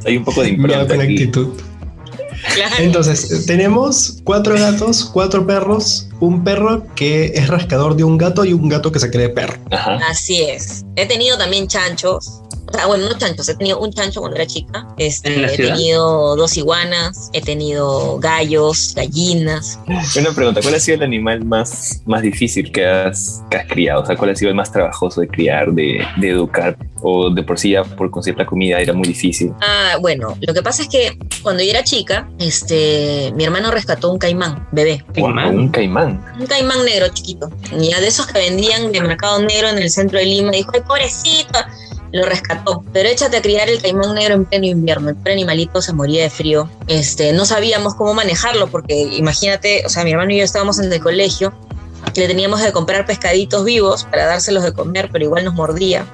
Hay 0.07 0.17
un 0.17 0.25
poco 0.25 0.43
de 0.43 0.53
Miau 0.53 0.61
impronta 0.67 0.95
con 0.95 1.05
aquí. 1.05 1.13
actitud. 1.15 1.61
Claro. 2.55 2.75
Entonces, 2.79 3.47
tenemos 3.47 4.19
cuatro 4.25 4.55
gatos, 4.55 5.05
cuatro 5.13 5.47
perros, 5.47 6.09
un 6.21 6.43
perro 6.45 6.87
que 6.95 7.33
es 7.35 7.49
rascador 7.49 7.97
de 7.97 8.05
un 8.05 8.19
gato 8.19 8.45
y 8.45 8.53
un 8.53 8.69
gato 8.69 8.91
que 8.91 8.99
se 8.99 9.11
cree 9.11 9.29
perro. 9.29 9.59
Ajá. 9.71 9.99
Así 10.09 10.43
es. 10.43 10.85
He 10.97 11.07
tenido 11.07 11.39
también 11.39 11.69
chanchos. 11.69 12.43
O 12.73 12.75
sea, 12.75 12.87
bueno, 12.87 13.07
no 13.09 13.19
chanchos, 13.19 13.49
he 13.49 13.55
tenido 13.55 13.81
un 13.81 13.93
chancho 13.93 14.21
cuando 14.21 14.37
era 14.37 14.47
chica. 14.47 14.87
Este, 14.97 15.35
¿En 15.35 15.43
la 15.43 15.49
he 15.49 15.57
ciudad? 15.57 15.75
tenido 15.75 16.37
dos 16.37 16.57
iguanas, 16.57 17.29
he 17.35 17.43
tenido 17.43 18.19
gallos, 18.19 18.95
gallinas. 18.95 19.79
Una 20.19 20.33
pregunta, 20.33 20.61
¿cuál 20.63 20.75
ha 20.77 20.81
sido 20.81 20.97
el 20.97 21.03
animal 21.03 21.45
más, 21.45 22.01
más 22.07 22.23
difícil 22.23 22.73
que 22.73 22.87
has, 22.87 23.43
que 23.51 23.59
has 23.59 23.67
criado? 23.69 24.03
O 24.03 24.07
sea, 24.07 24.17
¿cuál 24.17 24.31
ha 24.31 24.37
sido 24.37 24.49
el 24.51 24.57
más 24.57 24.73
trabajoso 24.73 25.21
de 25.21 25.29
criar, 25.29 25.73
de, 25.73 26.03
de 26.17 26.29
educar? 26.31 26.77
¿O 27.05 27.31
de 27.31 27.43
por 27.43 27.59
sí 27.59 27.71
ya 27.73 27.83
por 27.83 28.11
conseguir 28.13 28.39
la 28.39 28.47
comida 28.47 28.79
era 28.79 28.93
muy 28.93 29.09
difícil? 29.09 29.53
Ah, 29.61 29.97
bueno, 30.01 30.37
lo 30.41 30.55
que 30.55 30.63
pasa 30.63 30.83
es 30.83 30.89
que 30.89 31.19
cuando 31.43 31.63
yo 31.63 31.71
era 31.71 31.83
chica, 31.83 32.31
este, 32.39 33.33
mi 33.35 33.45
hermano 33.45 33.73
rescató 33.73 34.11
un 34.11 34.19
caimán, 34.19 34.69
bebé. 34.71 35.05
Caimán. 35.13 35.59
un 35.59 35.69
caimán. 35.69 36.25
Un 36.39 36.47
caimán 36.47 36.85
negro 36.85 37.09
chiquito. 37.09 37.51
Ya 37.77 38.01
de 38.01 38.07
esos 38.07 38.27
que 38.29 38.39
vendían 38.39 38.93
de 38.93 39.01
mercado 39.01 39.41
negro 39.43 39.69
en 39.69 39.79
el 39.79 39.91
centro 39.91 40.19
de 40.21 40.27
Lima. 40.27 40.53
Dijo, 40.53 40.71
ay, 40.75 40.81
pobrecito. 40.87 41.59
Lo 42.13 42.25
rescató. 42.27 42.85
Pero 42.93 43.09
échate 43.09 43.39
a 43.39 43.43
criar 43.43 43.69
el 43.69 43.81
caimán 43.81 44.15
negro 44.15 44.35
en 44.35 44.45
pleno 44.45 44.67
invierno. 44.67 45.11
El 45.11 45.33
animalito 45.33 45.81
se 45.81 45.93
moría 45.93 46.23
de 46.23 46.31
frío. 46.31 46.71
Este, 46.87 47.33
no 47.33 47.45
sabíamos 47.45 47.95
cómo 47.95 48.15
manejarlo 48.15 48.69
porque 48.69 49.01
imagínate, 49.01 49.83
o 49.87 49.89
sea, 49.89 50.05
mi 50.05 50.13
hermano 50.13 50.33
y 50.33 50.39
yo 50.39 50.45
estábamos 50.45 50.79
en 50.79 50.93
el 50.93 51.01
colegio. 51.01 51.53
Le 52.15 52.27
teníamos 52.27 52.61
que 52.61 52.73
comprar 52.73 53.07
pescaditos 53.07 53.65
vivos 53.65 54.05
para 54.05 54.27
dárselos 54.27 54.65
de 54.65 54.73
comer, 54.73 55.09
pero 55.11 55.25
igual 55.25 55.45
nos 55.45 55.55
mordía 55.55 56.07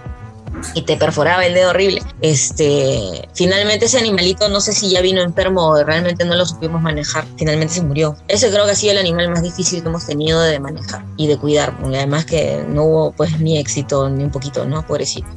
y 0.75 0.83
te 0.83 0.97
perforaba 0.97 1.45
el 1.47 1.55
dedo 1.55 1.71
horrible. 1.71 2.03
Este, 2.21 3.29
finalmente 3.35 3.87
ese 3.87 3.99
animalito 3.99 4.49
no 4.49 4.61
sé 4.61 4.73
si 4.73 4.91
ya 4.91 5.01
vino 5.01 5.23
enfermo 5.23 5.67
o 5.67 5.85
realmente 5.85 6.25
no 6.25 6.37
lo 6.37 6.47
supimos 6.47 6.83
manejar. 6.83 7.25
Finalmente 7.37 7.75
se 7.75 7.83
murió. 7.83 8.17
Ese 8.29 8.51
creo 8.51 8.65
que 8.65 8.73
ha 8.73 8.77
sido 8.77 8.93
el 8.93 8.99
animal 8.99 9.31
más 9.31 9.43
difícil 9.43 9.83
que 9.83 9.89
hemos 9.89 10.07
tenido 10.07 10.41
de 10.41 10.59
manejar 10.61 11.05
y 11.17 11.27
de 11.27 11.39
cuidar. 11.39 11.77
porque 11.79 11.97
además 11.97 12.25
que 12.25 12.65
no 12.69 12.85
hubo 12.85 13.13
pues 13.13 13.39
ni 13.41 13.59
éxito 13.59 14.09
ni 14.09 14.25
un 14.25 14.31
poquito, 14.31 14.65
¿no? 14.65 14.87
Pobrecito. 14.87 15.29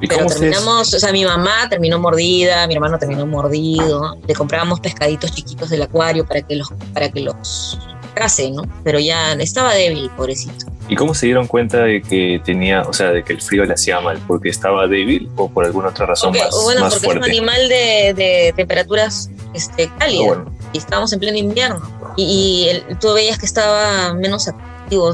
¿Y 0.00 0.06
Pero 0.08 0.26
terminamos, 0.26 0.92
o 0.92 0.98
sea, 0.98 1.10
mi 1.12 1.24
mamá 1.24 1.68
terminó 1.70 1.98
mordida, 1.98 2.66
mi 2.66 2.74
hermano 2.74 2.98
terminó 2.98 3.26
mordido. 3.26 4.16
Le 4.26 4.34
comprábamos 4.34 4.80
pescaditos 4.80 5.32
chiquitos 5.32 5.70
del 5.70 5.82
acuario 5.82 6.26
para 6.26 6.42
que 6.42 6.56
los, 6.56 6.68
para 6.92 7.08
que 7.10 7.20
los 7.20 7.78
case, 8.14 8.50
¿no? 8.50 8.62
Pero 8.84 8.98
ya 8.98 9.32
estaba 9.34 9.74
débil, 9.74 10.10
pobrecito. 10.16 10.66
¿Y 10.88 10.94
cómo 10.96 11.14
se 11.14 11.26
dieron 11.26 11.46
cuenta 11.46 11.78
de 11.82 12.00
que 12.00 12.40
tenía, 12.44 12.82
o 12.82 12.92
sea, 12.92 13.10
de 13.10 13.24
que 13.24 13.32
el 13.32 13.42
frío 13.42 13.64
le 13.64 13.74
hacía 13.74 14.00
mal? 14.00 14.18
¿Porque 14.26 14.48
estaba 14.50 14.86
débil 14.86 15.28
o 15.36 15.48
por 15.50 15.64
alguna 15.64 15.88
otra 15.88 16.06
razón 16.06 16.30
Porque- 16.32 16.44
más, 16.44 16.62
bueno, 16.62 16.80
más 16.82 16.94
porque 16.94 17.08
es 17.08 17.16
un 17.16 17.24
animal 17.24 17.68
de, 17.68 18.14
de 18.14 18.52
temperaturas 18.56 19.30
este, 19.54 19.90
Ah, 19.94 19.96
cálidas. 20.00 20.26
bueno, 20.26 20.52
y 20.72 20.78
estábamos 20.78 21.12
en 21.12 21.20
pleno 21.20 21.36
invierno. 21.38 21.80
Y, 22.16 22.24
y 22.24 22.68
el- 22.68 22.98
tú 22.98 23.12
veías 23.14 23.38
que 23.38 23.46
estaba 23.46 24.14
menos 24.14 24.46
activo, 24.48 24.66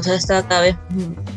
sea, 0.03 0.15
estaba 0.15 0.47
cada 0.47 0.61
vez 0.61 0.75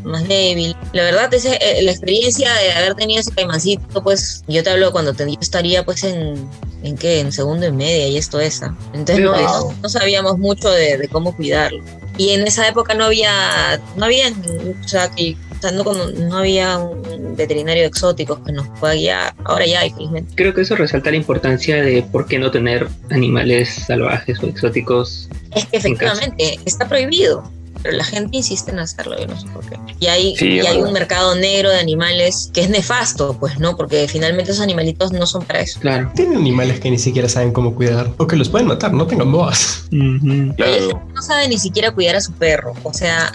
más 0.05 0.27
débil. 0.29 0.77
La 0.93 1.03
verdad, 1.05 1.33
ese, 1.33 1.59
eh, 1.61 1.83
la 1.83 1.91
experiencia 1.91 2.53
de 2.55 2.73
haber 2.73 2.95
tenido 2.95 3.21
ese 3.21 3.31
caimancito, 3.33 4.03
pues 4.03 4.43
yo 4.49 4.63
te 4.63 4.71
hablo 4.71 4.93
cuando 4.93 5.15
te- 5.15 5.27
yo 5.31 5.39
estaría 5.41 5.85
pues 5.85 6.05
en, 6.05 6.49
en 6.83 6.97
qué, 6.97 7.21
en 7.21 7.33
segundo 7.33 7.67
y 7.67 7.73
media 7.73 8.09
y 8.09 8.17
esto 8.17 8.39
esa. 8.41 8.75
Entonces 8.93 9.25
no, 9.25 9.75
no 9.83 9.89
sabíamos 9.89 10.39
mucho 10.39 10.71
de, 10.71 10.99
de 10.99 11.09
cómo 11.09 11.35
cuidarlo. 11.35 11.83
Y 12.19 12.31
en 12.31 12.47
esa 12.47 12.67
época 12.67 12.95
no 12.95 13.05
había, 13.05 13.81
no 13.97 14.07
había, 14.07 14.29
o 14.31 14.89
sea, 14.89 15.11
que, 15.11 15.37
no, 15.75 15.85
no 15.85 16.39
había 16.39 16.79
un 16.79 17.37
veterinario 17.37 17.85
exótico 17.85 18.43
que 18.43 18.53
nos 18.53 18.67
pueda 18.81 18.95
guiar. 18.95 19.35
Ahora 19.45 19.67
ya 19.67 19.81
hay, 19.81 19.91
felizmente. 19.91 20.33
Creo 20.35 20.55
que 20.55 20.63
eso 20.63 20.77
resalta 20.77 21.11
la 21.11 21.17
importancia 21.19 21.83
de 21.83 22.03
por 22.03 22.27
qué 22.27 22.39
no 22.39 22.51
tener 22.51 22.89
animales 23.11 23.69
salvajes 23.87 24.43
o 24.43 24.47
exóticos. 24.47 25.29
Es 25.55 25.67
que 25.67 25.77
efectivamente 25.77 26.59
está 26.65 26.89
prohibido. 26.89 27.51
Pero 27.87 27.99
la 27.99 28.05
gente 28.05 28.37
insiste 28.39 28.73
en 28.73 28.81
hacerlo, 28.81 29.17
yo 29.19 29.29
no 29.29 29.41
sé 29.41 29.47
por 29.49 29.65
qué. 29.65 29.77
Y 30.01 30.07
hay, 30.07 30.35
Sí, 30.37 30.47
y 30.55 30.61
hay 30.67 30.79
un 30.79 30.93
mercado 30.93 31.37
negro 31.37 31.71
de 31.71 31.79
animales 31.79 32.51
que 32.53 32.63
es 32.63 32.69
nefasto, 32.69 33.37
pues, 33.39 33.61
¿no? 33.61 33.77
Porque 33.77 34.09
finalmente 34.09 34.51
esos 34.51 34.63
animalitos 34.63 35.13
no 35.13 35.25
son 35.25 35.45
para 35.45 35.61
eso. 35.61 35.79
Claro. 35.79 36.11
Tienen 36.17 36.37
animales 36.39 36.81
que 36.81 36.91
ni 36.91 36.99
siquiera 36.99 37.29
saben 37.29 37.53
cómo 37.53 37.75
cuidar 37.77 38.11
o 38.17 38.27
que 38.27 38.35
los 38.35 38.49
pueden 38.49 38.67
matar, 38.67 38.93
no 38.93 39.07
tengan 39.07 39.31
boas. 39.31 39.85
Ujú. 39.93 40.53
Claro. 40.57 41.01
No 41.15 41.23
sabe 41.23 41.47
ni 41.49 41.59
siquiera 41.59 41.93
cuidar 41.93 42.17
a 42.17 42.21
su 42.21 42.33
perro. 42.33 42.75
O 42.83 42.93
sea, 42.93 43.31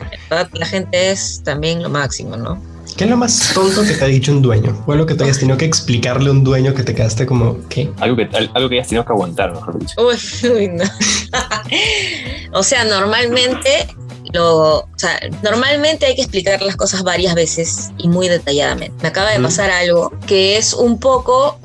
la 0.51 0.65
gente 0.65 1.11
es 1.11 1.41
también 1.45 1.81
lo 1.81 1.89
máximo, 1.89 2.35
¿no? 2.35 2.61
¿Qué 2.97 3.05
es 3.05 3.09
lo 3.09 3.15
más 3.15 3.51
tonto 3.53 3.83
que 3.83 3.93
te 3.93 4.03
ha 4.03 4.07
dicho 4.07 4.33
un 4.33 4.41
dueño? 4.41 4.83
O 4.85 4.91
algo 4.91 5.05
que 5.05 5.15
te 5.15 5.23
hayas 5.23 5.39
tenido 5.39 5.57
que 5.57 5.63
explicarle 5.63 6.27
a 6.27 6.31
un 6.33 6.43
dueño 6.43 6.73
que 6.73 6.83
te 6.83 6.93
quedaste 6.93 7.25
como, 7.25 7.57
¿qué? 7.69 7.89
Algo 8.01 8.17
que, 8.17 8.23
al- 8.35 8.51
algo 8.53 8.67
que 8.67 8.75
hayas 8.75 8.89
tenido 8.89 9.05
que 9.05 9.13
aguantar, 9.13 9.53
mejor 9.53 9.79
dicho. 9.79 9.93
Uy, 9.97 10.49
uy, 10.53 10.67
no. 10.67 10.83
o 12.53 12.63
sea, 12.63 12.83
normalmente 12.83 13.87
lo, 14.33 14.79
o 14.79 14.87
sea, 14.97 15.19
normalmente 15.43 16.05
hay 16.05 16.15
que 16.15 16.21
explicar 16.21 16.61
las 16.61 16.75
cosas 16.75 17.03
varias 17.03 17.35
veces 17.35 17.91
y 17.97 18.07
muy 18.07 18.27
detalladamente. 18.29 18.95
Me 19.01 19.09
acaba 19.09 19.31
de 19.31 19.39
pasar 19.39 19.71
algo 19.71 20.11
que 20.27 20.57
es 20.57 20.73
un 20.73 20.99
poco 20.99 21.59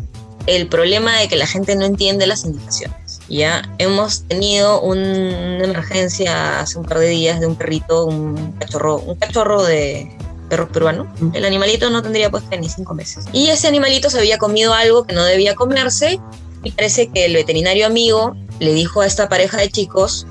el 0.47 0.69
problema 0.69 1.19
de 1.19 1.29
que 1.29 1.37
la 1.37 1.47
gente 1.47 1.75
no 1.77 1.85
entiende 1.85 2.27
las 2.27 2.45
indicaciones. 2.45 3.21
Ya 3.29 3.63
hemos 3.79 4.23
tenido 4.29 4.81
un- 4.81 4.99
una 4.99 5.65
emergencia 5.65 6.61
hace 6.61 6.79
un 6.79 6.85
par 6.85 6.99
de 7.01 7.09
días 7.09 7.41
de 7.41 7.47
un 7.47 7.57
perrito, 7.57 8.05
un 8.05 8.53
cachorro, 8.53 8.99
un 8.99 9.17
cachorro 9.17 9.65
de 9.65 10.17
perro 10.49 10.69
peruano. 10.69 11.13
El 11.35 11.45
animalito 11.45 11.91
no 11.91 12.03
tendría 12.03 12.31
pues 12.31 12.45
que 12.45 12.57
ni 12.59 12.69
cinco 12.69 12.95
meses. 12.95 13.25
Y 13.33 13.49
ese 13.49 13.67
animalito 13.67 14.09
se 14.11 14.19
había 14.19 14.39
comido 14.39 14.73
algo 14.75 15.03
que 15.05 15.13
no 15.15 15.25
debía 15.25 15.57
comerse 15.57 16.21
y 16.63 16.71
parece 16.71 17.09
que 17.09 17.25
el 17.25 17.35
veterinario 17.35 17.85
amigo 17.87 18.37
le 18.61 18.73
dijo 18.73 19.01
a 19.01 19.07
esta 19.07 19.29
pareja 19.29 19.57
de 19.59 19.69
chicos, 19.71 20.27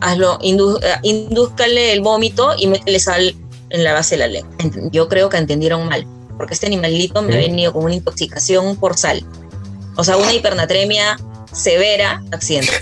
hazlo, 0.00 0.38
indu- 0.40 0.80
eh, 0.82 0.96
indúzcale 1.02 1.92
el 1.92 2.00
vómito 2.00 2.54
y 2.58 2.66
métele 2.66 2.98
sal 3.00 3.34
en 3.70 3.84
la 3.84 3.92
base 3.92 4.16
de 4.16 4.18
la 4.20 4.26
lengua. 4.28 4.52
Yo 4.90 5.08
creo 5.08 5.28
que 5.28 5.36
entendieron 5.36 5.88
mal, 5.88 6.06
porque 6.36 6.54
este 6.54 6.66
animalito 6.66 7.22
me 7.22 7.34
ha 7.34 7.38
venido 7.38 7.72
con 7.72 7.84
una 7.84 7.94
intoxicación 7.94 8.76
por 8.76 8.96
sal. 8.96 9.24
O 9.96 10.04
sea, 10.04 10.16
una 10.16 10.32
hipernatremia 10.32 11.18
severa, 11.52 12.22
accidente. 12.32 12.72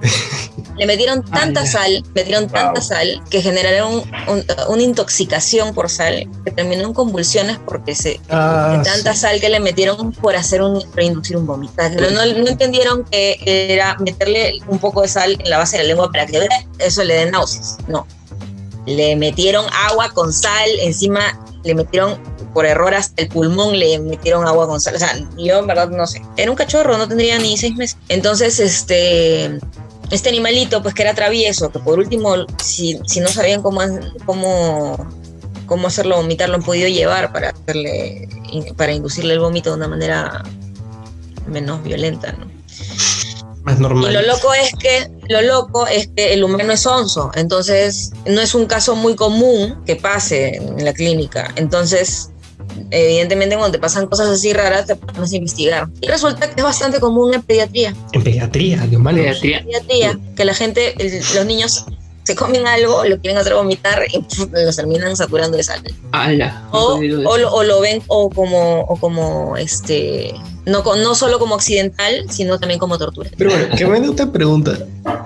Le 0.78 0.86
metieron 0.86 1.22
tanta 1.22 1.66
sal, 1.66 2.02
metieron 2.14 2.48
tanta 2.48 2.80
sal 2.80 3.22
que 3.30 3.42
generaron 3.42 4.02
un- 4.28 4.44
una 4.68 4.82
intoxicación 4.82 5.74
por 5.74 5.90
sal 5.90 6.28
que 6.44 6.50
terminó 6.50 6.84
en 6.84 6.94
convulsiones 6.94 7.58
porque 7.66 7.94
se, 7.94 8.20
Ah, 8.30 8.76
de 8.78 8.84
tanta 8.90 9.14
sal 9.14 9.40
que 9.40 9.48
le 9.50 9.60
metieron 9.60 10.12
por 10.12 10.34
hacer 10.34 10.62
un 10.62 10.82
por 10.90 11.02
inducir 11.02 11.36
un 11.36 11.46
vómito. 11.46 11.74
No, 12.10 12.10
no 12.24 12.48
entendieron 12.48 13.04
que 13.04 13.38
era 13.72 13.96
meterle 13.98 14.60
un 14.68 14.78
poco 14.78 15.02
de 15.02 15.08
sal 15.08 15.36
en 15.38 15.50
la 15.50 15.58
base 15.58 15.76
de 15.76 15.82
la 15.84 15.88
lengua 15.90 16.10
para 16.10 16.26
que 16.26 16.48
eso 16.78 17.04
le 17.04 17.14
dé 17.14 17.30
náuseas. 17.30 17.76
No. 17.88 18.06
Le 18.86 19.14
metieron 19.16 19.64
agua 19.90 20.10
con 20.12 20.32
sal, 20.32 20.68
encima 20.80 21.38
le 21.64 21.74
metieron 21.76 22.18
por 22.52 22.66
error 22.66 22.92
hasta 22.94 23.22
el 23.22 23.28
pulmón, 23.28 23.78
le 23.78 23.98
metieron 24.00 24.46
agua 24.46 24.66
con 24.66 24.80
sal. 24.80 24.96
O 24.96 24.98
sea, 24.98 25.16
yo 25.38 25.58
en 25.60 25.66
verdad 25.66 25.88
no 25.88 26.06
sé. 26.06 26.20
Era 26.36 26.50
un 26.50 26.56
cachorro, 26.56 26.98
no 26.98 27.06
tendría 27.06 27.38
ni 27.38 27.56
seis 27.56 27.76
meses. 27.76 27.96
Entonces, 28.08 28.58
este. 28.58 29.58
Este 30.12 30.28
animalito, 30.28 30.82
pues 30.82 30.94
que 30.94 31.02
era 31.02 31.14
travieso, 31.14 31.72
que 31.72 31.80
por 31.80 31.98
último, 31.98 32.34
si, 32.62 33.00
si 33.06 33.18
no 33.18 33.28
sabían 33.28 33.62
cómo, 33.62 33.80
cómo 34.24 34.96
cómo 35.72 35.86
hacerlo 35.88 36.16
vomitar 36.16 36.50
lo 36.50 36.56
han 36.56 36.62
podido 36.62 36.86
llevar 36.86 37.32
para 37.32 37.48
hacerle 37.48 38.28
para 38.76 38.92
inducirle 38.92 39.32
el 39.32 39.40
vómito 39.40 39.70
de 39.70 39.76
una 39.76 39.88
manera 39.88 40.42
menos 41.46 41.82
violenta 41.82 42.32
¿no? 42.32 42.46
más 43.62 43.78
normal. 43.78 44.10
y 44.10 44.14
lo 44.14 44.20
loco 44.20 44.52
es 44.52 44.70
que 44.74 45.10
lo 45.28 45.40
loco 45.40 45.86
es 45.86 46.08
que 46.14 46.34
el 46.34 46.44
humano 46.44 46.74
es 46.74 46.84
onzo 46.84 47.30
entonces 47.34 48.10
no 48.26 48.42
es 48.42 48.54
un 48.54 48.66
caso 48.66 48.94
muy 48.96 49.16
común 49.16 49.82
que 49.86 49.96
pase 49.96 50.56
en 50.56 50.84
la 50.84 50.92
clínica 50.92 51.50
entonces 51.56 52.31
evidentemente 52.90 53.56
cuando 53.56 53.72
te 53.72 53.78
pasan 53.78 54.06
cosas 54.06 54.28
así 54.28 54.52
raras 54.52 54.86
te 54.86 54.96
pones 54.96 55.32
a 55.32 55.36
investigar 55.36 55.88
y 56.00 56.06
resulta 56.06 56.48
que 56.48 56.54
es 56.56 56.62
bastante 56.64 57.00
común 57.00 57.34
en 57.34 57.42
pediatría 57.42 57.94
En 58.12 58.22
pediatría, 58.22 58.78
de 58.86 58.96
humanos. 58.96 59.20
Pediatría. 59.40 59.62
pediatría 59.62 60.18
que 60.36 60.44
la 60.44 60.54
gente 60.54 60.94
el- 60.98 61.22
los 61.34 61.46
niños 61.46 61.84
se 62.24 62.34
comen 62.36 62.66
algo 62.66 63.04
lo 63.04 63.18
quieren 63.20 63.38
hacer 63.38 63.54
vomitar 63.54 64.02
y 64.12 64.24
los 64.52 64.76
terminan 64.76 65.16
saturando 65.16 65.56
de 65.56 65.64
sal 65.64 65.82
Ala. 66.12 66.68
o, 66.72 67.00
o, 67.26 67.36
lo, 67.38 67.52
o 67.52 67.64
lo 67.64 67.80
ven 67.80 68.00
o 68.06 68.30
como 68.30 68.82
o 68.82 68.96
como 68.96 69.56
este 69.56 70.32
no 70.64 70.82
no 70.96 71.14
solo 71.16 71.40
como 71.40 71.56
accidental 71.56 72.26
sino 72.30 72.58
también 72.60 72.78
como 72.78 72.96
tortura 72.96 73.28
Pero 73.36 73.50
bueno, 73.50 73.74
que 73.76 73.86
me 73.86 74.00
dé 74.00 74.08
otra 74.08 74.30
pregunta. 74.30 74.78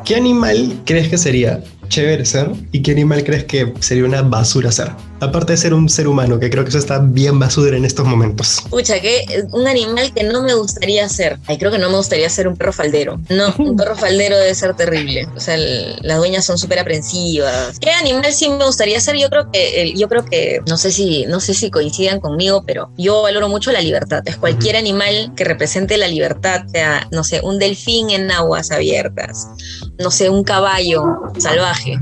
¿Qué 0.07 0.14
animal 0.16 0.81
crees 0.87 1.09
que 1.09 1.18
sería 1.18 1.62
chévere 1.88 2.25
ser 2.25 2.51
y 2.72 2.81
qué 2.81 2.92
animal 2.92 3.22
crees 3.25 3.44
que 3.44 3.75
sería 3.81 4.05
una 4.05 4.22
basura 4.22 4.72
ser? 4.72 4.92
Aparte 5.20 5.52
de 5.52 5.57
ser 5.57 5.72
un 5.72 5.88
ser 5.88 6.09
humano, 6.09 6.38
que 6.38 6.50
creo 6.50 6.62
que 6.62 6.68
eso 6.68 6.79
está 6.79 6.98
bien 6.98 7.38
basura 7.38 7.76
en 7.76 7.85
estos 7.85 8.07
momentos. 8.07 8.62
Pucha, 8.68 9.00
que 9.00 9.44
un 9.52 9.66
animal 9.66 10.12
que 10.12 10.24
no 10.24 10.42
me 10.42 10.52
gustaría 10.55 11.09
ser. 11.09 11.38
Ay, 11.46 11.57
creo 11.57 11.70
que 11.72 11.79
no 11.79 11.88
me 11.88 11.96
gustaría 11.96 12.29
ser 12.29 12.46
un 12.48 12.57
perro 12.57 12.72
faldero. 12.72 13.18
No, 13.31 13.55
un 13.59 13.76
perro 13.76 13.96
faldero 13.96 14.37
debe 14.37 14.55
ser 14.55 14.74
terrible. 14.76 15.26
O 15.35 15.40
sea, 15.40 15.55
el- 15.55 15.96
las 16.02 16.18
dueñas 16.18 16.44
son 16.44 16.59
súper 16.59 16.79
aprensivas. 16.81 17.79
¿Qué 17.81 17.90
animal 17.92 18.33
sí 18.33 18.48
me 18.50 18.64
gustaría 18.64 19.00
ser? 19.00 19.16
Yo 19.16 19.31
creo 19.31 19.50
que, 19.50 19.83
el- 19.83 19.94
yo 19.98 20.09
creo 20.09 20.24
que, 20.24 20.61
no 20.68 20.76
sé 20.76 20.92
si, 20.92 21.24
no 21.26 21.40
sé 21.40 21.55
si 21.55 21.70
coincidan 21.70 22.20
conmigo, 22.20 22.64
pero 22.66 22.90
yo 22.98 23.22
valoro 23.22 23.48
mucho 23.48 23.72
la 23.72 23.81
libertad. 23.81 24.22
Es 24.26 24.37
cualquier 24.37 24.76
animal 24.76 25.33
que 25.35 25.44
represente 25.44 25.96
la 25.96 26.09
libertad, 26.09 26.66
sea, 26.70 27.07
no 27.11 27.24
sé, 27.24 27.40
un 27.42 27.59
delfín 27.59 28.11
en 28.11 28.31
aguas 28.31 28.70
abiertas, 28.70 29.48
no 29.98 30.11
sé, 30.11 30.29
un 30.29 30.44
caballo 30.44 31.05
salvaje. 31.38 31.98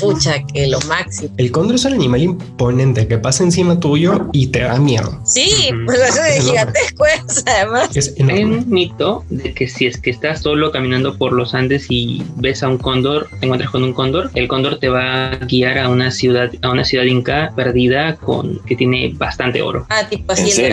Pucha, 0.00 0.42
que 0.52 0.66
lo 0.66 0.80
máximo. 0.82 1.34
El 1.36 1.50
cóndor 1.50 1.76
es 1.76 1.84
un 1.84 1.94
animal 1.94 2.22
imponente 2.22 3.06
que 3.06 3.18
pasa 3.18 3.44
encima 3.44 3.78
tuyo 3.78 4.28
y 4.32 4.48
te 4.48 4.60
da 4.60 4.78
miedo. 4.78 5.20
Sí, 5.24 5.70
pues 5.86 5.98
eso 6.00 6.22
Es 6.24 6.36
es 6.38 6.44
gigantesco, 6.46 7.06
es, 7.06 7.44
además. 7.46 7.96
Es 7.96 8.14
Hay 8.18 8.44
un 8.44 8.68
mito 8.68 9.24
de 9.30 9.54
que 9.54 9.68
si 9.68 9.86
es 9.86 9.98
que 9.98 10.10
estás 10.10 10.42
solo 10.42 10.70
caminando 10.70 11.16
por 11.16 11.32
los 11.32 11.54
Andes 11.54 11.86
y 11.88 12.22
ves 12.36 12.62
a 12.62 12.68
un 12.68 12.78
cóndor, 12.78 13.28
te 13.40 13.46
encuentras 13.46 13.70
con 13.70 13.84
un 13.84 13.92
cóndor, 13.92 14.30
el 14.34 14.48
cóndor 14.48 14.78
te 14.78 14.88
va 14.88 15.32
a 15.32 15.36
guiar 15.36 15.78
a 15.78 15.88
una 15.88 16.10
ciudad, 16.10 16.50
a 16.62 16.70
una 16.70 16.84
ciudad 16.84 17.04
inca 17.04 17.52
perdida 17.54 18.16
con 18.16 18.58
que 18.60 18.76
tiene 18.76 19.12
bastante 19.16 19.62
oro. 19.62 19.86
Ah, 19.90 20.06
tipo 20.08 20.32
así. 20.32 20.50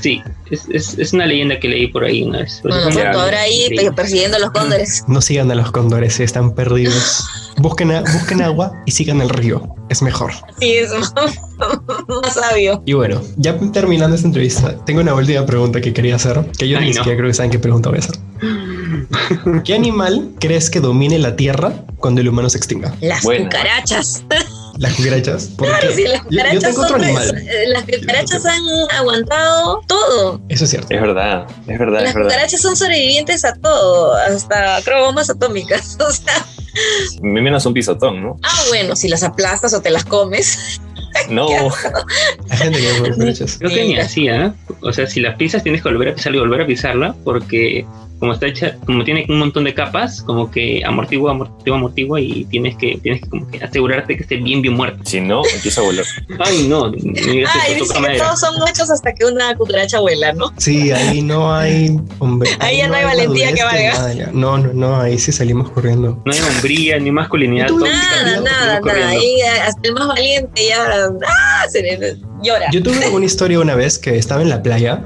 Sí, 0.00 0.22
es, 0.50 0.66
es, 0.72 0.98
es 0.98 1.12
una 1.12 1.26
leyenda 1.26 1.58
que 1.60 1.68
leí 1.68 1.88
por 1.88 2.04
ahí 2.04 2.22
una 2.22 2.38
vez. 2.38 2.60
Bueno, 2.62 2.78
ahora 3.14 3.42
ahí 3.42 3.68
persiguiendo 3.94 4.38
a 4.38 4.40
los 4.40 4.50
cóndores. 4.50 5.04
No 5.06 5.20
sigan 5.20 5.50
a 5.50 5.54
los 5.54 5.70
cóndores 5.70 6.18
están 6.20 6.54
perdidos. 6.54 7.24
Busquen, 7.60 7.90
a- 7.92 8.00
busquen 8.02 8.42
agua 8.42 8.72
y 8.86 8.90
sigan 8.92 9.20
el 9.20 9.28
río. 9.28 9.74
Es 9.88 10.02
mejor. 10.02 10.32
Sí, 10.60 10.70
es 10.76 10.92
más, 10.92 11.12
más 12.22 12.34
sabio. 12.34 12.82
Y 12.86 12.92
bueno, 12.94 13.20
ya 13.36 13.58
terminando 13.72 14.14
esta 14.16 14.26
entrevista, 14.28 14.76
tengo 14.84 15.00
una 15.00 15.14
última 15.14 15.44
pregunta 15.44 15.80
que 15.80 15.92
quería 15.92 16.16
hacer, 16.16 16.44
que 16.58 16.68
yo 16.68 16.78
Ay, 16.78 16.84
ni 16.86 16.90
no. 16.90 16.96
siquiera 16.98 17.18
creo 17.18 17.28
que 17.28 17.34
saben 17.34 17.50
qué 17.50 17.58
pregunta 17.58 17.90
voy 17.90 17.98
a 17.98 18.02
hacer. 18.02 18.16
¿Qué 19.64 19.74
animal 19.74 20.30
crees 20.38 20.70
que 20.70 20.80
domine 20.80 21.18
la 21.18 21.36
Tierra 21.36 21.72
cuando 21.98 22.20
el 22.20 22.28
humano 22.28 22.48
se 22.48 22.58
extinga? 22.58 22.94
Las 23.00 23.22
Bueno. 23.24 23.44
cucarachas. 23.44 24.24
¿Las 24.78 24.94
cucarachas? 24.94 25.44
¿Por 25.58 25.68
Claro, 25.68 25.88
qué? 25.88 25.94
sí, 25.94 26.02
las 26.04 26.12
Yo- 26.12 26.18
yo 26.22 26.28
cucarachas 26.30 26.62
tengo 26.62 26.82
otro 26.82 26.96
son- 26.96 27.04
animal. 27.04 27.36
eh, 27.36 27.64
Las 27.68 27.82
cucarachas 27.84 28.46
han 28.46 28.62
aguantado 28.96 29.80
todo. 29.86 30.40
Eso 30.48 30.64
es 30.64 30.70
cierto. 30.70 30.94
Es 30.94 31.00
verdad, 31.02 31.46
es 31.66 31.78
verdad, 31.78 32.00
Las 32.00 32.08
es 32.10 32.14
verdad. 32.14 32.28
cucarachas 32.30 32.60
son 32.62 32.76
sobrevivientes 32.76 33.44
a 33.44 33.52
todo, 33.54 34.14
hasta 34.14 34.80
creo 34.82 35.04
bombas 35.04 35.28
atómicas. 35.28 35.98
O 36.00 36.10
sea, 36.10 36.46
Menos 37.22 37.66
un 37.66 37.74
pisotón, 37.74 38.22
¿no? 38.22 38.38
ah, 38.42 38.62
bueno, 38.68 38.96
si 38.96 39.08
las 39.08 39.22
aplastas 39.22 39.74
o 39.74 39.80
te 39.80 39.90
las 39.90 40.04
comes. 40.04 40.80
No, 41.28 41.48
Hay 42.50 42.58
gente 42.58 42.78
que. 42.78 43.44
Creo 43.58 43.70
que 43.70 43.84
ni 43.84 43.96
así, 43.98 44.28
¿ah? 44.28 44.54
O 44.80 44.92
sea, 44.92 45.08
si 45.08 45.20
la 45.20 45.36
pisas 45.36 45.62
tienes 45.62 45.82
que 45.82 45.88
volver 45.88 46.08
a 46.08 46.14
pisarla 46.14 46.38
y 46.38 46.40
volver 46.40 46.60
a 46.60 46.66
pisarla 46.66 47.16
porque 47.24 47.84
como 48.20 48.32
está 48.34 48.46
hecha, 48.46 48.76
como 48.86 49.02
tiene 49.02 49.24
un 49.28 49.38
montón 49.38 49.64
de 49.64 49.74
capas, 49.74 50.22
como 50.22 50.50
que 50.50 50.82
amortigua, 50.84 51.32
amortigua, 51.32 51.76
amortigua 51.78 52.20
y 52.20 52.44
tienes 52.44 52.76
que, 52.76 52.98
tienes 53.02 53.22
que 53.22 53.28
como 53.30 53.48
que 53.48 53.58
asegurarte 53.64 54.14
que 54.16 54.22
esté 54.22 54.36
bien, 54.36 54.60
bien 54.62 54.74
muerta. 54.74 55.00
si 55.04 55.20
no, 55.20 55.42
empieza 55.54 55.80
a 55.80 55.84
volar. 55.84 56.04
Ay, 56.38 56.66
no, 56.68 56.84
Ay, 56.86 56.92
dice 57.74 57.94
que 57.94 58.00
madera. 58.00 58.24
todos 58.26 58.40
son 58.40 58.58
machos 58.58 58.90
hasta 58.90 59.14
que 59.14 59.24
una 59.24 59.56
cucaracha 59.56 60.00
vuela, 60.00 60.32
¿no? 60.34 60.52
Sí, 60.58 60.90
ahí 60.92 61.22
no 61.22 61.52
hay 61.54 61.98
hombre. 62.18 62.50
Ahí 62.60 62.78
ya 62.78 62.88
no 62.88 62.94
hay 62.94 63.04
valentía 63.04 63.52
que 63.54 63.64
valga. 63.64 64.30
No, 64.32 64.58
no, 64.58 64.72
no, 64.74 65.00
ahí 65.00 65.18
sí 65.18 65.32
salimos 65.32 65.70
corriendo. 65.70 66.22
No 66.24 66.32
hay 66.32 66.38
hombría 66.40 66.98
ni 66.98 67.10
masculinidad. 67.10 67.68
Tóxica, 67.68 67.88
Nada, 67.90 68.40
nada, 68.40 68.80
nada. 68.80 69.08
Ahí 69.08 69.40
eh, 69.40 69.60
hasta 69.66 69.80
el 69.88 69.94
más 69.94 70.08
valiente 70.08 70.66
ya 70.68 71.06
¡ah! 71.26 71.64
se 71.70 71.82
le- 71.82 72.16
llora. 72.42 72.66
Yo 72.70 72.82
tuve 72.82 73.08
una 73.08 73.24
historia 73.24 73.58
una 73.58 73.74
vez 73.74 73.98
que 73.98 74.16
estaba 74.18 74.42
en 74.42 74.48
la 74.50 74.62
playa 74.62 75.02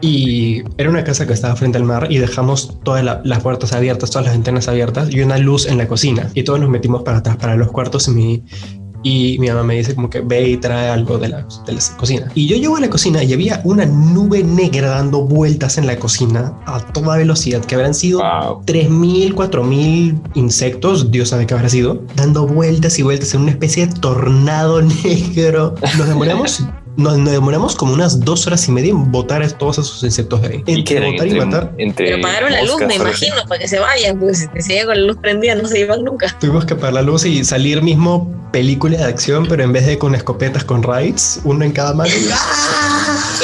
y 0.00 0.62
era 0.76 0.90
una 0.90 1.04
casa 1.04 1.26
que 1.26 1.32
estaba 1.32 1.56
frente 1.56 1.78
al 1.78 1.84
mar 1.84 2.06
y 2.10 2.18
dejamos 2.18 2.78
todas 2.84 3.04
la- 3.04 3.20
las 3.24 3.40
puertas 3.42 3.72
abiertas, 3.72 4.10
todas 4.10 4.26
las 4.26 4.34
ventanas 4.34 4.68
abiertas 4.68 5.10
y 5.10 5.20
una 5.20 5.38
luz 5.38 5.66
en 5.66 5.78
la 5.78 5.88
cocina 5.88 6.30
y 6.34 6.42
todos 6.44 6.60
nos 6.60 6.70
metimos 6.70 7.02
para 7.02 7.18
atrás 7.18 7.36
para 7.36 7.56
los 7.56 7.70
cuartos 7.70 8.08
y 8.08 8.10
mi 8.12 8.42
y 9.04 9.38
mi 9.38 9.46
mamá 9.46 9.62
me 9.62 9.76
dice 9.76 9.94
como 9.94 10.10
que 10.10 10.20
ve 10.20 10.48
y 10.50 10.56
trae 10.56 10.88
algo 10.90 11.18
de 11.18 11.28
la, 11.28 11.46
de 11.66 11.72
la 11.72 11.80
cocina. 11.96 12.26
Y 12.34 12.48
yo 12.48 12.56
llego 12.56 12.76
a 12.76 12.80
la 12.80 12.90
cocina 12.90 13.22
y 13.22 13.32
había 13.32 13.60
una 13.62 13.86
nube 13.86 14.42
negra 14.42 14.88
dando 14.88 15.22
vueltas 15.22 15.78
en 15.78 15.86
la 15.86 15.96
cocina 15.96 16.52
a 16.66 16.80
toda 16.92 17.16
velocidad, 17.16 17.64
que 17.64 17.76
habrán 17.76 17.94
sido 17.94 18.18
Wow. 18.18 18.62
3.000, 18.66 19.34
4.000 19.34 20.20
insectos, 20.34 21.12
Dios 21.12 21.28
sabe 21.28 21.46
qué 21.46 21.54
habrá 21.54 21.68
sido, 21.68 22.02
dando 22.16 22.44
vueltas 22.48 22.98
y 22.98 23.02
vueltas 23.04 23.32
en 23.34 23.42
una 23.42 23.52
especie 23.52 23.86
de 23.86 23.94
tornado 23.94 24.82
negro. 25.04 25.76
Nos 25.96 26.08
demoramos, 26.08 26.64
nos, 26.98 27.16
nos 27.16 27.32
demoramos 27.32 27.76
como 27.76 27.94
unas 27.94 28.20
dos 28.20 28.46
horas 28.46 28.66
y 28.68 28.72
media 28.72 28.90
en 28.90 29.10
botar 29.10 29.42
a 29.42 29.48
todos 29.48 29.78
esos 29.78 30.02
insectos 30.02 30.42
de 30.42 30.48
ahí. 30.48 30.64
¿Y 30.66 30.84
qué 30.84 30.96
Entre 30.96 31.12
botar 31.12 31.26
y 31.28 31.34
matar, 31.34 31.72
entre 31.78 32.06
Pero 32.06 32.18
apagaron 32.18 32.52
la 32.52 32.62
luz, 32.64 32.80
me 32.80 32.86
así? 32.86 32.96
imagino, 32.96 33.36
para 33.48 33.60
que 33.60 33.68
se 33.68 33.78
vayan, 33.78 34.18
pues 34.18 34.48
si 34.52 34.62
se 34.62 34.72
llega 34.72 34.86
con 34.86 34.96
la 34.96 35.06
luz 35.06 35.16
prendida 35.18 35.54
no 35.54 35.66
se 35.68 35.80
iban 35.80 36.04
nunca. 36.04 36.36
tuvimos 36.40 36.64
que 36.64 36.74
apagar 36.74 36.94
la 36.94 37.02
luz 37.02 37.24
y 37.24 37.44
salir 37.44 37.80
mismo 37.82 38.34
película 38.52 38.98
de 38.98 39.04
acción, 39.04 39.46
pero 39.48 39.62
en 39.62 39.72
vez 39.72 39.86
de 39.86 39.96
con 39.96 40.14
escopetas 40.14 40.64
con 40.64 40.82
raids, 40.82 41.40
uno 41.44 41.64
en 41.64 41.72
cada 41.72 41.94
mano. 41.94 42.10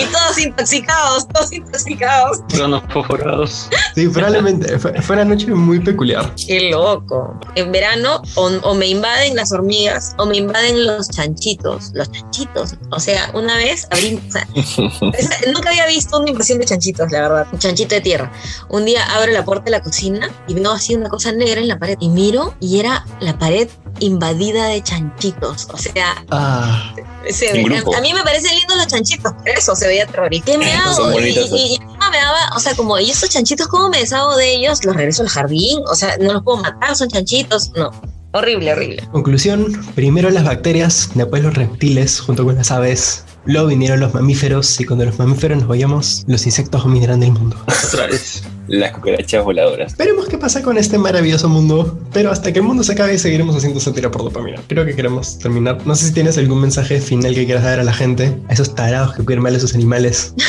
y 0.00 0.04
todos 0.06 0.38
intoxicados, 0.38 1.28
todos 1.28 1.52
intoxicados. 1.52 2.38
Cronos 2.52 2.82
fosforados. 2.92 3.68
Sí, 3.94 4.08
probablemente 4.08 4.78
fue, 4.78 5.00
fue 5.02 5.16
una 5.16 5.24
noche 5.24 5.46
muy 5.48 5.80
peculiar. 5.80 6.32
Qué 6.34 6.70
loco. 6.70 7.38
En 7.54 7.70
verano 7.72 8.22
o, 8.34 8.46
o 8.62 8.74
me 8.74 8.86
invaden 8.88 9.36
las 9.36 9.52
hormigas 9.52 10.14
o 10.18 10.26
me 10.26 10.36
invaden 10.38 10.86
los 10.86 11.08
chanchitos. 11.10 11.90
Los 11.94 12.10
chanchitos. 12.10 12.74
O 12.90 13.00
sea, 13.00 13.30
una 13.34 13.56
vez 13.56 13.86
abrí. 13.90 14.20
o 14.28 14.30
sea, 14.32 14.46
esa- 14.54 15.50
nunca 15.52 15.70
había 15.70 15.86
visto 15.86 16.18
una 16.20 16.30
invasión 16.30 16.58
de 16.58 16.64
chanchitos, 16.66 17.10
la 17.12 17.20
verdad. 17.22 17.46
Un 17.52 17.58
chanchito 17.58 17.94
de 17.94 18.00
tierra. 18.00 18.32
Un 18.68 18.84
día 18.84 19.04
abro 19.14 19.32
la 19.32 19.44
puerta 19.44 19.64
de 19.66 19.70
la 19.72 19.80
cocina 19.82 20.30
y 20.48 20.54
veo 20.54 20.72
así 20.72 20.94
una 20.94 21.08
cosa 21.08 21.32
negra 21.32 21.60
en 21.60 21.68
la 21.68 21.78
pared. 21.78 21.96
Y 22.00 22.08
miro 22.08 22.54
y 22.60 22.80
era 22.80 23.04
la 23.20 23.38
pared 23.38 23.68
invadida 24.00 24.66
de 24.66 24.82
chanchitos. 24.82 25.68
O 25.72 25.76
sea, 25.78 26.24
Ah, 26.30 26.94
se 27.30 27.52
ve- 27.52 27.60
a, 27.94 27.98
a 27.98 28.00
mí 28.00 28.12
me 28.12 28.22
parecen 28.22 28.54
lindos 28.56 28.76
los 28.76 28.86
chanchitos, 28.86 29.32
pero 29.44 29.58
eso 29.58 29.74
se 29.76 29.86
veía 29.86 30.06
terrorífico. 30.06 30.52
¿Qué 30.52 30.58
me 30.58 30.72
hago? 30.72 31.10
Y, 31.10 31.12
bonitos, 31.12 31.50
y- 31.50 31.56
y 31.56 31.74
encima 31.76 32.10
me 32.10 32.18
daba, 32.18 32.38
o 32.56 32.60
sea, 32.60 32.74
como, 32.74 32.98
¿y 32.98 33.10
estos 33.10 33.30
chanchitos 33.30 33.66
cómo 33.68 33.88
me 33.88 33.98
deshago 33.98 34.36
de 34.36 34.54
ellos? 34.54 34.84
¿Los 34.84 34.94
regreso 34.96 35.22
al 35.22 35.28
jardín? 35.28 35.80
O 35.90 35.94
sea, 35.94 36.16
no 36.18 36.32
los 36.32 36.42
puedo 36.42 36.58
matar, 36.62 36.94
son 36.96 37.08
chanchitos. 37.08 37.70
No, 37.76 37.90
horrible, 38.32 38.72
horrible. 38.72 39.08
conclusión, 39.12 39.84
primero 39.94 40.30
las 40.30 40.44
bacterias, 40.44 41.10
después 41.14 41.42
los 41.42 41.54
reptiles 41.54 42.20
junto 42.20 42.44
con 42.44 42.56
las 42.56 42.70
aves. 42.70 43.24
Luego 43.46 43.68
vinieron 43.68 44.00
los 44.00 44.14
mamíferos 44.14 44.80
y 44.80 44.86
cuando 44.86 45.04
los 45.04 45.18
mamíferos 45.18 45.58
nos 45.58 45.68
vayamos, 45.68 46.24
los 46.26 46.46
insectos 46.46 46.82
dominarán 46.82 47.22
el 47.22 47.32
mundo. 47.32 47.56
Otra 47.86 48.06
vez. 48.06 48.42
Las 48.68 48.92
cucarachas 48.92 49.44
voladoras. 49.44 49.96
Veremos 49.96 50.26
qué 50.26 50.38
pasa 50.38 50.62
con 50.62 50.78
este 50.78 50.96
maravilloso 50.98 51.48
mundo, 51.48 51.98
pero 52.12 52.30
hasta 52.30 52.52
que 52.52 52.60
el 52.60 52.64
mundo 52.64 52.82
se 52.82 52.92
acabe 52.92 53.18
seguiremos 53.18 53.54
haciendo 53.56 53.78
sátira 53.80 54.10
por 54.10 54.22
dopamina. 54.24 54.60
Creo 54.68 54.84
que 54.86 54.94
queremos 54.96 55.38
terminar. 55.38 55.78
No 55.86 55.94
sé 55.94 56.06
si 56.06 56.12
tienes 56.14 56.38
algún 56.38 56.60
mensaje 56.60 57.00
final 57.00 57.34
que 57.34 57.44
quieras 57.44 57.64
dar 57.64 57.80
a 57.80 57.84
la 57.84 57.92
gente, 57.92 58.36
a 58.48 58.52
esos 58.52 58.74
tarados 58.74 59.14
que 59.14 59.24
cuidan 59.24 59.42
mal 59.42 59.54
a 59.54 59.60
sus 59.60 59.74
animales. 59.74 60.32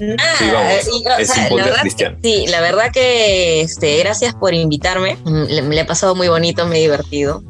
Nada. 0.00 0.16
Sí, 0.38 0.44
vamos. 0.52 0.72
y, 0.88 1.06
o 1.06 1.18
Es 1.18 1.28
sea, 1.30 1.48
un 1.50 1.56
la 1.58 1.64
verdad, 1.66 1.80
cristiano. 1.82 2.16
sí, 2.22 2.46
la 2.48 2.60
verdad 2.60 2.90
que 2.92 3.60
este, 3.60 3.98
gracias 3.98 4.34
por 4.34 4.52
invitarme. 4.52 5.16
Mm, 5.24 5.42
Le, 5.48 5.62
me 5.62 5.74
la 5.76 5.82
he 5.82 5.84
pasado 5.84 6.14
muy 6.16 6.28
bonito, 6.28 6.66
me 6.66 6.78
he 6.78 6.80
divertido. 6.82 7.42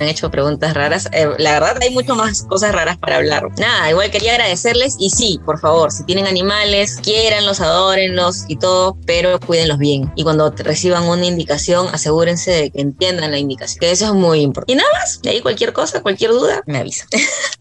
Han 0.00 0.08
hecho 0.08 0.30
preguntas 0.30 0.74
raras. 0.74 1.08
Eh, 1.12 1.28
la 1.38 1.52
verdad, 1.52 1.78
hay 1.80 1.90
mucho 1.90 2.14
más 2.14 2.42
cosas 2.42 2.72
raras 2.72 2.96
para 2.96 3.16
hablar. 3.16 3.44
Nada, 3.58 3.90
igual 3.90 4.10
quería 4.10 4.32
agradecerles 4.32 4.96
y 4.98 5.10
sí, 5.10 5.38
por 5.44 5.60
favor, 5.60 5.92
si 5.92 6.04
tienen 6.04 6.26
animales, 6.26 6.98
quieranlos, 7.02 7.60
adórenlos 7.60 8.44
y 8.48 8.56
todo, 8.56 8.96
pero 9.06 9.38
cuídenlos 9.38 9.78
bien. 9.78 10.10
Y 10.16 10.24
cuando 10.24 10.50
reciban 10.50 11.04
una 11.04 11.26
indicación, 11.26 11.88
asegúrense 11.92 12.50
de 12.50 12.70
que 12.70 12.80
entiendan 12.80 13.30
la 13.30 13.38
indicación, 13.38 13.80
que 13.80 13.90
eso 13.90 14.06
es 14.06 14.12
muy 14.12 14.40
importante. 14.40 14.72
Y 14.72 14.76
nada 14.76 14.90
más, 14.92 15.20
de 15.22 15.30
ahí 15.30 15.40
cualquier 15.40 15.72
cosa, 15.72 16.02
cualquier 16.02 16.30
duda, 16.30 16.62
me 16.66 16.78
avisa. 16.78 17.06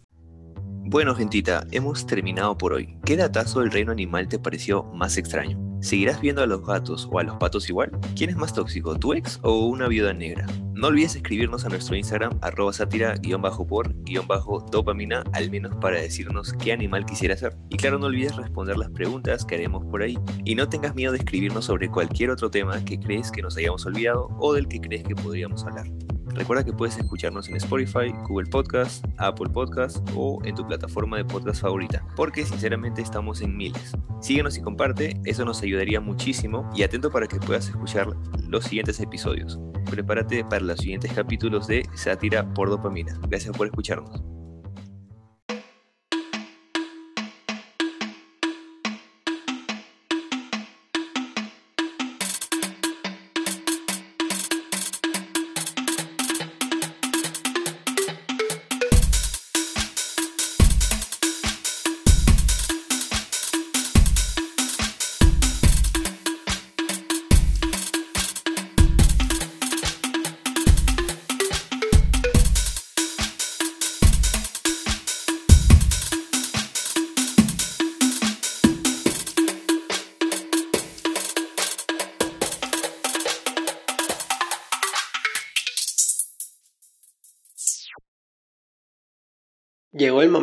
Bueno, 0.89 1.13
gentita, 1.13 1.67
hemos 1.69 2.07
terminado 2.07 2.57
por 2.57 2.73
hoy. 2.73 2.97
¿Qué 3.05 3.15
datazo 3.15 3.59
del 3.59 3.69
reino 3.69 3.91
animal 3.91 4.27
te 4.27 4.39
pareció 4.39 4.85
más 4.85 5.17
extraño? 5.17 5.59
¿Seguirás 5.81 6.19
viendo 6.19 6.41
a 6.41 6.47
los 6.47 6.65
gatos 6.65 7.07
o 7.11 7.19
a 7.19 7.23
los 7.23 7.37
patos 7.37 7.69
igual? 7.69 7.91
¿Quién 8.15 8.31
es 8.31 8.35
más 8.35 8.55
tóxico, 8.55 8.97
tu 8.97 9.13
ex 9.13 9.39
o 9.43 9.67
una 9.67 9.87
viuda 9.87 10.13
negra? 10.13 10.47
No 10.73 10.87
olvides 10.87 11.15
escribirnos 11.15 11.63
a 11.63 11.69
nuestro 11.69 11.95
Instagram, 11.95 12.39
arroba 12.41 12.73
sátira-por-dopamina, 12.73 15.23
al 15.33 15.51
menos 15.51 15.75
para 15.75 16.01
decirnos 16.01 16.53
qué 16.53 16.73
animal 16.73 17.05
quisiera 17.05 17.37
ser. 17.37 17.55
Y 17.69 17.77
claro, 17.77 17.99
no 17.99 18.07
olvides 18.07 18.35
responder 18.35 18.75
las 18.75 18.89
preguntas 18.89 19.45
que 19.45 19.53
haremos 19.53 19.85
por 19.85 20.01
ahí. 20.01 20.17
Y 20.43 20.55
no 20.55 20.69
tengas 20.69 20.95
miedo 20.95 21.11
de 21.11 21.19
escribirnos 21.19 21.65
sobre 21.65 21.89
cualquier 21.89 22.31
otro 22.31 22.49
tema 22.49 22.83
que 22.83 22.99
crees 22.99 23.29
que 23.29 23.43
nos 23.43 23.55
hayamos 23.57 23.85
olvidado 23.85 24.35
o 24.39 24.53
del 24.53 24.67
que 24.67 24.81
crees 24.81 25.03
que 25.03 25.13
podríamos 25.13 25.63
hablar. 25.65 25.85
Recuerda 26.33 26.63
que 26.63 26.73
puedes 26.73 26.97
escucharnos 26.97 27.49
en 27.49 27.55
Spotify, 27.55 28.13
Google 28.27 28.49
Podcast, 28.49 29.05
Apple 29.17 29.49
Podcast 29.49 29.97
o 30.15 30.39
en 30.45 30.55
tu 30.55 30.65
plataforma 30.65 31.17
de 31.17 31.25
podcast 31.25 31.61
favorita, 31.61 32.05
porque 32.15 32.45
sinceramente 32.45 33.01
estamos 33.01 33.41
en 33.41 33.55
miles. 33.55 33.93
Síguenos 34.21 34.57
y 34.57 34.61
comparte, 34.61 35.19
eso 35.25 35.45
nos 35.45 35.61
ayudaría 35.61 35.99
muchísimo 35.99 36.69
y 36.75 36.83
atento 36.83 37.11
para 37.11 37.27
que 37.27 37.39
puedas 37.39 37.67
escuchar 37.67 38.15
los 38.47 38.65
siguientes 38.65 38.99
episodios. 38.99 39.59
Prepárate 39.89 40.43
para 40.43 40.61
los 40.61 40.79
siguientes 40.79 41.11
capítulos 41.13 41.67
de 41.67 41.87
Sátira 41.95 42.53
por 42.53 42.69
Dopamina. 42.69 43.19
Gracias 43.27 43.55
por 43.55 43.67
escucharnos. 43.67 44.38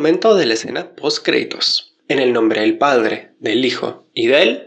De 0.07 0.45
la 0.45 0.53
escena 0.53 0.95
post 0.95 1.25
créditos. 1.25 1.97
En 2.07 2.19
el 2.19 2.31
nombre 2.31 2.61
del 2.61 2.77
Padre, 2.77 3.31
del 3.41 3.65
Hijo 3.65 4.07
y 4.13 4.27
del 4.27 4.66